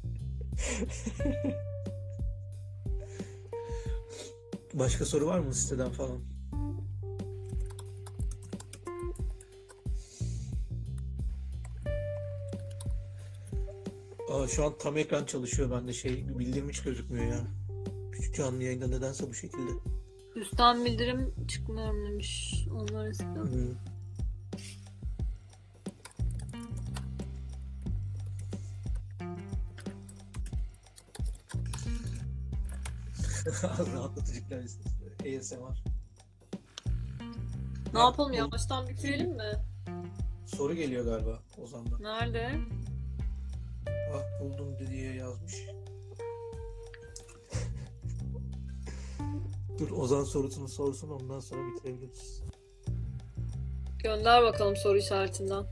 Başka 4.74 5.04
soru 5.04 5.26
var 5.26 5.38
mı 5.38 5.54
siteden 5.54 5.92
falan? 5.92 6.18
Aa, 14.30 14.48
şu 14.48 14.64
an 14.64 14.74
tam 14.78 14.96
ekran 14.96 15.24
çalışıyor 15.24 15.70
bende 15.70 15.92
şey 15.92 16.38
bildiğim 16.38 16.68
hiç 16.68 16.82
gözükmüyor 16.82 17.26
ya. 17.26 17.40
Küçük 18.12 18.34
canlı 18.34 18.62
yayında 18.62 18.86
nedense 18.86 19.30
bu 19.30 19.34
şekilde. 19.34 19.93
Üstten 20.44 20.84
bildirim 20.84 21.34
çıkmıyorum 21.48 22.06
demiş. 22.06 22.54
Onlar 22.72 23.06
eskiden. 23.06 23.44
Hmm. 23.44 23.74
Rahatlatıcılar 33.94 34.62
listesi. 34.62 35.38
ASMR. 35.38 35.84
Ne 37.94 37.98
yapalım 38.00 38.32
yavaştan 38.32 38.88
bitirelim 38.88 39.30
mi? 39.30 39.52
Soru 40.46 40.74
geliyor 40.74 41.04
galiba 41.04 41.42
Ozan'dan. 41.62 42.02
Nerede? 42.02 42.50
Ah 43.88 44.40
buldum 44.40 44.78
diye 44.78 45.14
yazmış. 45.14 45.54
Dur 49.78 49.90
Ozan 49.90 50.24
sorusunu 50.24 50.68
sorsun 50.68 51.10
ondan 51.10 51.40
sonra 51.40 51.60
bitirebiliriz. 51.66 52.42
Gönder 53.98 54.42
bakalım 54.42 54.76
soru 54.76 54.98
işaretinden. 54.98 55.64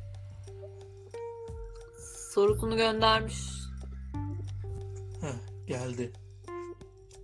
Sorusunu 2.34 2.76
göndermiş. 2.76 3.40
Heh, 5.20 5.66
geldi. 5.66 6.12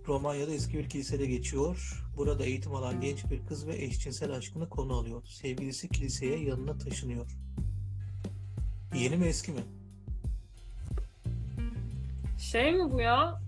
Romanya'da 0.07 0.51
eski 0.51 0.77
bir 0.77 0.89
kilisede 0.89 1.25
geçiyor. 1.25 2.05
Burada 2.17 2.45
eğitim 2.45 2.75
alan 2.75 3.01
genç 3.01 3.31
bir 3.31 3.45
kız 3.45 3.67
ve 3.67 3.83
eşcinsel 3.83 4.31
aşkını 4.31 4.69
konu 4.69 4.93
alıyor. 4.93 5.23
Sevgilisi 5.25 5.89
kiliseye 5.89 6.39
yanına 6.39 6.77
taşınıyor. 6.77 7.37
Yeni 8.95 9.17
mi 9.17 9.25
eski 9.25 9.51
mi? 9.51 9.63
Şey 12.39 12.71
mi 12.73 12.91
bu 12.91 12.99
ya? 12.99 13.41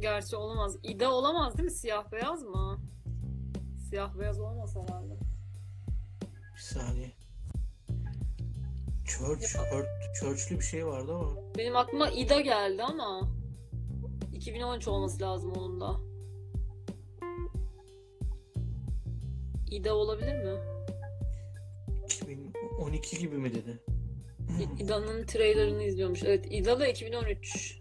Gerçi 0.00 0.36
olamaz. 0.36 0.76
İda 0.82 1.12
olamaz 1.12 1.58
değil 1.58 1.64
mi? 1.64 1.74
Siyah 1.74 2.12
beyaz 2.12 2.42
mı? 2.42 2.65
Siyah 3.90 4.18
beyaz 4.18 4.40
olmaz 4.40 4.76
herhalde. 4.76 5.14
Bir 6.54 6.60
saniye. 6.60 7.12
Church, 9.04 9.46
Church, 9.46 9.88
Church'lü 10.20 10.58
bir 10.58 10.64
şey 10.64 10.86
vardı 10.86 11.14
ama 11.14 11.30
Benim 11.58 11.76
aklıma 11.76 12.10
İda 12.10 12.40
geldi 12.40 12.82
ama 12.82 13.28
2013 14.32 14.88
olması 14.88 15.22
lazım 15.22 15.52
onun 15.52 15.80
da. 15.80 15.96
İda 19.70 19.94
olabilir 19.94 20.44
mi? 20.44 20.60
2012 22.04 23.18
gibi 23.18 23.38
mi 23.38 23.54
dedi? 23.54 23.78
İda'nın 24.78 25.26
trailerını 25.26 25.82
izliyormuş. 25.82 26.22
Evet, 26.24 26.46
İda 26.50 26.80
da 26.80 26.86
2013. 26.86 27.80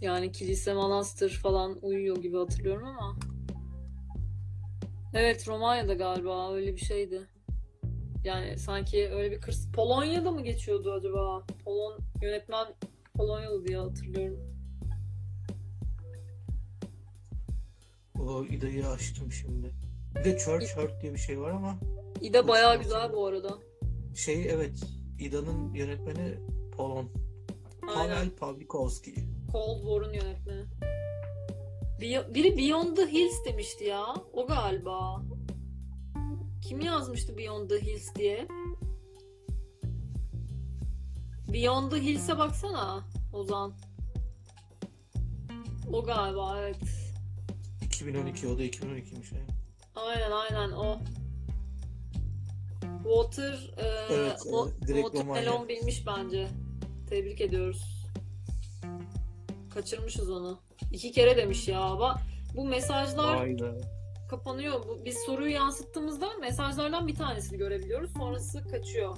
Yani 0.00 0.32
kilise, 0.32 0.74
manastır 0.74 1.30
falan 1.30 1.78
uyuyor 1.82 2.16
gibi 2.16 2.36
hatırlıyorum 2.36 2.86
ama. 2.86 3.16
Evet, 5.14 5.48
Romanya'da 5.48 5.94
galiba 5.94 6.54
öyle 6.54 6.72
bir 6.72 6.80
şeydi. 6.80 7.28
Yani 8.24 8.58
sanki 8.58 9.08
öyle 9.08 9.30
bir 9.30 9.40
kırs... 9.40 9.72
Polonya'da 9.72 10.30
mı 10.30 10.42
geçiyordu 10.42 10.92
acaba? 10.92 11.46
Polon 11.64 11.98
yönetmen 12.22 12.66
Polonyalı 13.16 13.66
diye 13.66 13.78
hatırlıyorum. 13.78 14.40
O 18.20 18.44
İda'yı 18.44 18.88
açtım 18.88 19.32
şimdi. 19.32 19.70
Bir 20.14 20.24
de 20.24 20.38
Church 20.38 20.76
Hurt 20.76 21.02
diye 21.02 21.14
bir 21.14 21.18
şey 21.18 21.40
var 21.40 21.50
ama 21.50 21.78
İda 22.20 22.48
bayağı 22.48 22.82
güzel 22.82 23.12
bu 23.12 23.26
arada. 23.26 23.58
şey 24.14 24.50
evet 24.50 24.80
İda'nın 25.18 25.74
yönetmeni 25.74 26.34
Polon. 26.76 27.10
Aynen. 27.96 28.14
Pavel 28.14 28.30
Pawlikowski. 28.30 29.14
Cold 29.52 29.80
War'un 29.80 30.12
yönetmeni. 30.12 30.64
Bi- 32.00 32.34
Biri 32.34 32.56
Beyond 32.58 32.96
the 32.96 33.06
Hills 33.12 33.44
demişti 33.44 33.84
ya. 33.84 34.06
O 34.32 34.46
galiba. 34.46 35.22
Kim 36.62 36.80
yazmıştı 36.80 37.38
Beyond 37.38 37.70
the 37.70 37.80
Hills 37.82 38.14
diye? 38.14 38.46
Beyond 41.52 41.90
the 41.92 42.02
Hills'e 42.02 42.38
baksana 42.38 43.04
Ozan. 43.32 43.72
O 45.92 46.04
galiba 46.04 46.58
evet. 46.60 46.76
2012 47.82 48.48
o 48.48 48.58
da 48.58 48.62
2012'miş 48.64 49.34
yani. 49.34 49.46
Aynen 49.96 50.30
aynen 50.30 50.70
o. 50.70 50.98
Water, 53.02 53.74
e, 53.78 53.86
Evet, 54.14 54.40
o, 54.52 54.68
evet, 54.88 55.04
Watermelon 55.04 55.46
Romanya. 55.52 55.68
bilmiş 55.68 56.06
bence. 56.06 56.48
Tebrik 57.08 57.40
ediyoruz. 57.40 57.99
Kaçırmışız 59.74 60.30
onu. 60.30 60.60
İki 60.92 61.12
kere 61.12 61.36
demiş 61.36 61.68
ya. 61.68 61.78
Ba- 61.80 62.18
Bu 62.56 62.64
mesajlar 62.64 63.36
Hayda. 63.36 63.80
kapanıyor. 64.30 64.88
Bu, 64.88 65.04
biz 65.04 65.18
soruyu 65.26 65.50
yansıttığımızda 65.52 66.26
mesajlardan 66.40 67.08
bir 67.08 67.14
tanesini 67.14 67.58
görebiliyoruz. 67.58 68.12
Sonrası 68.12 68.64
kaçıyor. 68.68 69.16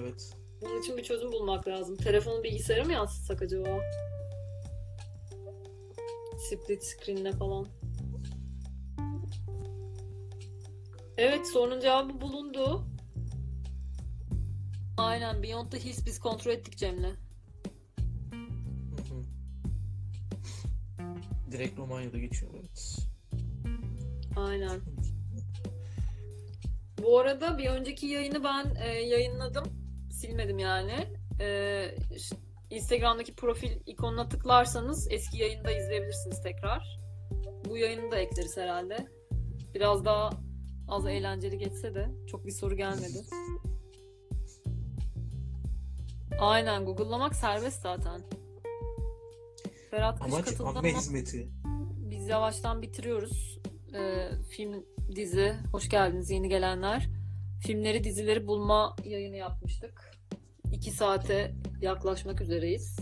Evet. 0.00 0.32
Bunun 0.62 0.80
için 0.82 0.96
bir 0.96 1.02
çözüm 1.02 1.32
bulmak 1.32 1.68
lazım. 1.68 1.96
Telefonu 1.96 2.42
bilgisayara 2.44 2.84
mı 2.84 2.92
yansıtsak 2.92 3.42
acaba? 3.42 3.68
Split 6.50 6.84
screen'le 6.84 7.32
falan. 7.32 7.66
Evet 11.16 11.48
sorunun 11.48 11.80
cevabı 11.80 12.20
bulundu. 12.20 12.84
Aynen 14.96 15.42
Beyond 15.42 15.70
the 15.70 15.78
Hills 15.84 16.06
biz 16.06 16.18
kontrol 16.20 16.52
ettik 16.52 16.76
Cem'le. 16.76 17.25
Direkt 21.56 21.78
Romanya'da 21.78 22.18
geçiyor 22.18 22.52
evet. 22.60 22.96
Aynen. 24.36 24.80
Bu 27.02 27.18
arada 27.18 27.58
bir 27.58 27.66
önceki 27.66 28.06
yayını 28.06 28.44
ben 28.44 28.74
e, 28.84 28.88
yayınladım. 28.88 29.64
Silmedim 30.10 30.58
yani. 30.58 30.92
E, 31.40 31.94
Instagram'daki 32.70 33.34
profil 33.34 33.70
ikonuna 33.86 34.28
tıklarsanız 34.28 35.08
eski 35.10 35.38
yayını 35.38 35.64
da 35.64 35.70
izleyebilirsiniz 35.70 36.42
tekrar. 36.42 37.00
Bu 37.64 37.78
yayını 37.78 38.10
da 38.10 38.18
ekleriz 38.18 38.56
herhalde. 38.56 39.06
Biraz 39.74 40.04
daha 40.04 40.30
az 40.88 41.06
eğlenceli 41.06 41.58
geçse 41.58 41.94
de 41.94 42.10
çok 42.26 42.46
bir 42.46 42.52
soru 42.52 42.76
gelmedi. 42.76 43.22
Aynen 46.38 46.84
Google'lamak 46.84 47.34
serbest 47.34 47.82
zaten. 47.82 48.22
Ferhat 49.96 50.20
Kış 50.20 50.32
Amaç 50.32 50.44
katıldı 50.44 50.68
ama 50.68 50.88
hizmeti. 50.88 51.48
biz 52.10 52.28
yavaştan 52.28 52.82
bitiriyoruz. 52.82 53.58
Ee, 53.94 54.28
film, 54.50 54.84
dizi, 55.16 55.54
hoş 55.72 55.88
geldiniz 55.88 56.30
yeni 56.30 56.48
gelenler. 56.48 57.08
Filmleri, 57.60 58.04
dizileri 58.04 58.46
bulma 58.46 58.96
yayını 59.04 59.36
yapmıştık. 59.36 60.10
İki 60.72 60.90
saate 60.90 61.54
yaklaşmak 61.80 62.40
üzereyiz. 62.40 62.96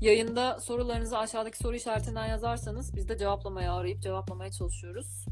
Yayında 0.00 0.60
sorularınızı 0.60 1.18
aşağıdaki 1.18 1.58
soru 1.58 1.76
işaretinden 1.76 2.26
yazarsanız 2.26 2.96
biz 2.96 3.08
de 3.08 3.18
cevaplamaya 3.18 3.74
arayıp 3.74 4.02
cevaplamaya 4.02 4.50
çalışıyoruz. 4.50 5.26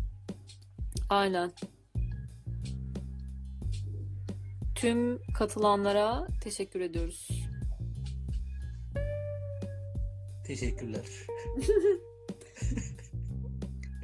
Aynen. 1.08 1.52
Tüm 4.74 5.22
katılanlara 5.32 6.26
teşekkür 6.42 6.80
ediyoruz. 6.80 7.28
Teşekkürler. 10.51 11.05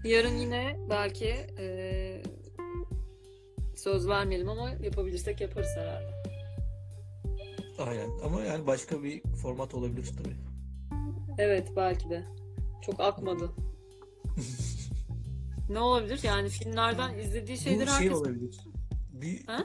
Yarın 0.04 0.34
yine 0.36 0.76
belki 0.90 1.24
eee, 1.58 2.22
söz 3.76 4.08
vermeyelim 4.08 4.48
ama 4.48 4.70
yapabilirsek 4.70 5.40
yaparız 5.40 5.68
herhalde. 5.76 6.12
Aynen. 7.78 8.10
Ama 8.24 8.42
yani 8.42 8.66
başka 8.66 9.02
bir 9.02 9.22
format 9.22 9.74
olabilir 9.74 10.10
tabii. 10.18 10.36
Evet 11.38 11.68
belki 11.76 12.10
de. 12.10 12.24
Çok 12.86 13.00
akmadı. 13.00 13.50
ne 15.70 15.78
olabilir? 15.80 16.20
Yani 16.22 16.48
filmlerden 16.48 17.18
izlediği 17.18 17.56
Bu 17.56 17.60
şeyleri 17.62 17.86
şey 17.86 17.94
herkes... 17.96 18.12
olabilir. 18.12 18.56
Bir 19.12 19.46
Ha? 19.46 19.64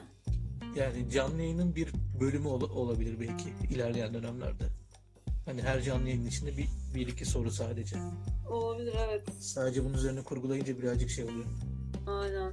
yani 0.76 1.10
canlı 1.10 1.42
yayının 1.42 1.74
bir 1.76 1.88
bölümü 2.20 2.48
ol- 2.48 2.70
olabilir 2.70 3.20
belki 3.20 3.74
ilerleyen 3.74 4.14
dönemlerde. 4.14 4.64
Hani 5.44 5.62
her 5.62 5.82
canlı 5.82 6.08
yayının 6.08 6.26
içinde 6.26 6.56
bir, 6.56 6.68
bir 6.94 7.06
iki 7.06 7.24
soru 7.24 7.50
sadece. 7.50 7.96
Olabilir 8.50 8.94
evet. 9.08 9.28
Sadece 9.40 9.84
bunun 9.84 9.94
üzerine 9.94 10.22
kurgulayınca 10.22 10.78
birazcık 10.78 11.10
şey 11.10 11.24
oluyor. 11.24 11.44
Aynen. 12.06 12.52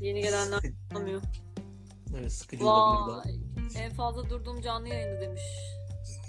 Yeni 0.00 0.20
gelenler 0.22 0.60
anlamıyor. 0.90 1.22
Evet 2.18 2.32
sıkıcı 2.32 2.66
olabilir 2.68 3.16
Vay. 3.16 3.40
En 3.84 3.92
fazla 3.92 4.30
durduğum 4.30 4.60
canlı 4.62 4.88
yayını 4.88 5.20
demiş. 5.20 5.42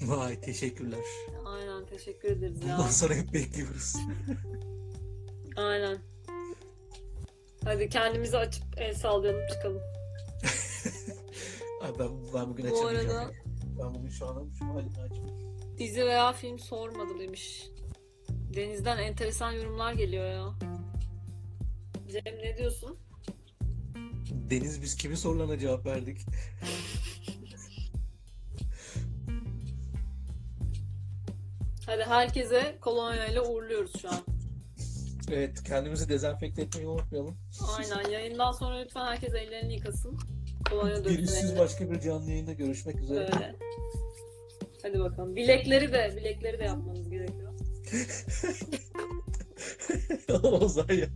daha. 0.07 0.17
Vay 0.17 0.41
teşekkürler. 0.41 0.99
Aynen 1.45 1.85
teşekkür 1.85 2.31
ederiz 2.31 2.63
ya. 2.63 2.77
Bundan 2.77 2.89
sonra 2.89 3.13
hep 3.13 3.33
bekliyoruz. 3.33 3.93
Aynen. 5.57 5.97
Hadi 7.63 7.89
kendimizi 7.89 8.37
açıp 8.37 8.63
el 8.77 8.93
sallayalım 8.95 9.47
çıkalım. 9.47 9.81
Ay 11.83 11.91
ben, 11.99 12.09
ben 12.33 12.49
bugün 12.49 12.71
Bu 12.71 12.75
açamayacağım. 12.75 13.17
arada- 13.17 13.33
Ben 13.79 13.95
bugün 13.95 14.09
şu 14.09 14.27
an 14.27 14.49
şu 14.59 14.65
halini 14.65 15.01
açmayayım. 15.01 15.48
Dizi 15.79 16.05
veya 16.05 16.33
film 16.33 16.59
sormadı 16.59 17.19
demiş. 17.19 17.67
Deniz'den 18.29 18.97
enteresan 18.97 19.51
yorumlar 19.51 19.93
geliyor 19.93 20.31
ya. 20.31 20.49
Cem 22.11 22.37
ne 22.37 22.57
diyorsun? 22.57 22.97
Deniz 24.49 24.81
biz 24.81 24.95
kimin 24.95 25.15
sorularına 25.15 25.57
cevap 25.57 25.85
verdik? 25.85 26.17
Hadi 31.85 32.03
herkese 32.03 32.77
kolonya 32.81 33.25
ile 33.27 33.41
uğurluyoruz 33.41 34.01
şu 34.01 34.09
an. 34.09 34.19
Evet 35.31 35.63
kendimizi 35.63 36.09
dezenfekte 36.09 36.61
etmeyi 36.61 36.87
unutmayalım. 36.87 37.37
Aynen 37.77 38.09
yayından 38.09 38.51
sonra 38.51 38.77
lütfen 38.77 39.05
herkes 39.05 39.33
ellerini 39.33 39.73
yıkasın. 39.73 40.19
Kolonya 40.69 40.95
döksün 40.95 41.17
Virüsüz 41.17 41.35
eline. 41.45 41.59
başka 41.59 41.91
bir 41.91 41.99
canlı 41.99 42.29
yayında 42.31 42.53
görüşmek 42.53 42.95
üzere. 42.99 43.19
Öyle. 43.19 43.55
Hadi 44.83 44.99
bakalım. 44.99 45.35
Bilekleri 45.35 45.91
de 45.93 46.13
bilekleri 46.17 46.59
de 46.59 46.63
yapmanız 46.63 47.09
gerekiyor. 47.09 47.53
o 50.43 50.67
zaman 50.67 50.93
ya. 50.93 51.07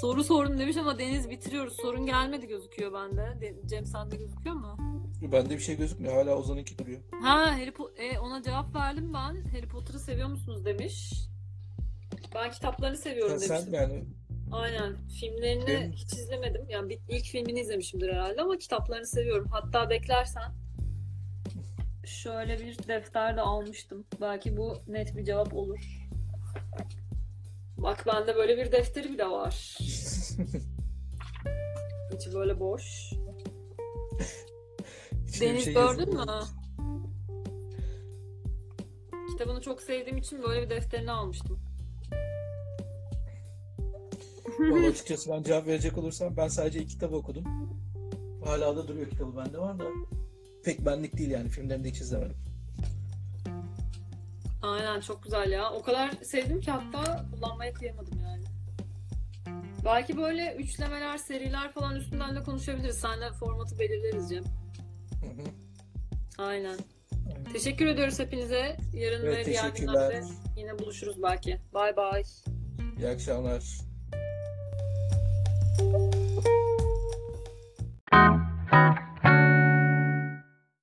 Soru 0.00 0.24
sordum 0.24 0.58
demiş 0.58 0.76
ama 0.76 0.98
Deniz 0.98 1.30
bitiriyoruz. 1.30 1.76
Sorun 1.76 2.06
gelmedi 2.06 2.46
gözüküyor 2.48 2.92
bende. 2.92 3.40
De- 3.40 3.68
Cem 3.68 3.86
sende 3.86 4.16
gözüküyor 4.16 4.54
mu? 4.56 4.76
Bende 5.32 5.50
bir 5.50 5.58
şey 5.58 5.76
gözükmüyor. 5.76 6.14
Hala 6.14 6.34
Ozan'ınki 6.36 6.78
duruyor. 6.78 7.00
Ha 7.22 7.52
Harry 7.58 7.70
Po- 7.70 7.98
e, 7.98 8.18
ona 8.18 8.42
cevap 8.42 8.74
verdim 8.74 9.12
ben. 9.14 9.44
Harry 9.50 9.68
Potter'ı 9.68 9.98
seviyor 9.98 10.28
musunuz 10.28 10.64
demiş. 10.64 11.12
Ben 12.34 12.50
kitaplarını 12.50 12.96
seviyorum 12.96 13.38
sen 13.38 13.48
demiştim. 13.50 13.74
yani 13.74 14.04
Aynen. 14.52 14.96
Filmlerini 15.20 15.66
Benim- 15.66 15.92
hiç 15.92 16.12
izlemedim. 16.12 16.62
Yani 16.68 16.88
bir, 16.88 16.98
ilk 17.08 17.24
filmini 17.24 17.60
izlemişimdir 17.60 18.12
herhalde 18.12 18.42
ama 18.42 18.58
kitaplarını 18.58 19.06
seviyorum. 19.06 19.48
Hatta 19.50 19.90
beklersen 19.90 20.52
şöyle 22.04 22.58
bir 22.58 22.88
defter 22.88 23.36
de 23.36 23.40
almıştım. 23.40 24.04
Belki 24.20 24.56
bu 24.56 24.76
net 24.86 25.16
bir 25.16 25.24
cevap 25.24 25.54
olur. 25.54 26.08
Bak 27.78 28.06
bende 28.06 28.36
böyle 28.36 28.56
bir 28.56 28.72
defteri 28.72 29.12
bile 29.12 29.26
var. 29.26 29.78
İçi 32.16 32.34
böyle 32.34 32.60
boş. 32.60 33.12
Deniz 35.40 35.64
şey 35.64 35.74
gördün 35.74 36.14
mü? 36.14 36.24
Kitabını 39.30 39.60
çok 39.60 39.82
sevdiğim 39.82 40.18
için 40.18 40.42
böyle 40.42 40.62
bir 40.62 40.70
defterini 40.70 41.10
almıştım. 41.10 41.60
Vallahi 44.58 44.86
açıkçası 44.90 45.30
ben 45.30 45.42
cevap 45.42 45.66
verecek 45.66 45.98
olursam 45.98 46.36
ben 46.36 46.48
sadece 46.48 46.78
iki 46.78 46.88
kitap 46.88 47.12
okudum. 47.12 47.44
Hala 48.44 48.76
da 48.76 48.88
duruyor 48.88 49.10
kitabı 49.10 49.36
bende 49.36 49.58
var 49.58 49.78
da 49.78 49.84
pek 50.64 50.86
benlik 50.86 51.18
değil 51.18 51.30
yani 51.30 51.48
filmlerini 51.48 51.84
de 51.84 51.88
hiç 51.88 52.00
izlemedim. 52.00 52.36
Aynen 54.62 55.00
çok 55.00 55.22
güzel 55.22 55.50
ya. 55.50 55.70
O 55.70 55.82
kadar 55.82 56.10
sevdim 56.22 56.60
ki 56.60 56.70
hatta 56.70 57.26
kullanmaya 57.34 57.72
kıyamadım 57.72 58.20
yani. 58.22 58.42
Belki 59.84 60.16
böyle 60.16 60.54
üçlemeler, 60.54 61.18
seriler 61.18 61.72
falan 61.72 61.96
üstünden 61.96 62.36
de 62.36 62.42
konuşabiliriz. 62.42 62.96
Senle 62.96 63.32
formatı 63.32 63.78
belirleriz 63.78 64.30
Cem. 64.30 64.44
Aynen. 65.22 65.46
Aynen. 66.38 66.78
Teşekkür 67.52 67.86
ediyoruz 67.86 68.18
hepinize. 68.18 68.76
Yarın 68.94 69.26
evet, 69.26 69.46
ve 69.46 69.50
diğer 69.50 69.72
yine 70.56 70.78
buluşuruz 70.78 71.22
belki. 71.22 71.60
Bay 71.74 71.96
bay. 71.96 72.22
İyi 72.98 73.08
akşamlar. 73.08 73.90
Thank 78.70 79.00
you 79.00 79.09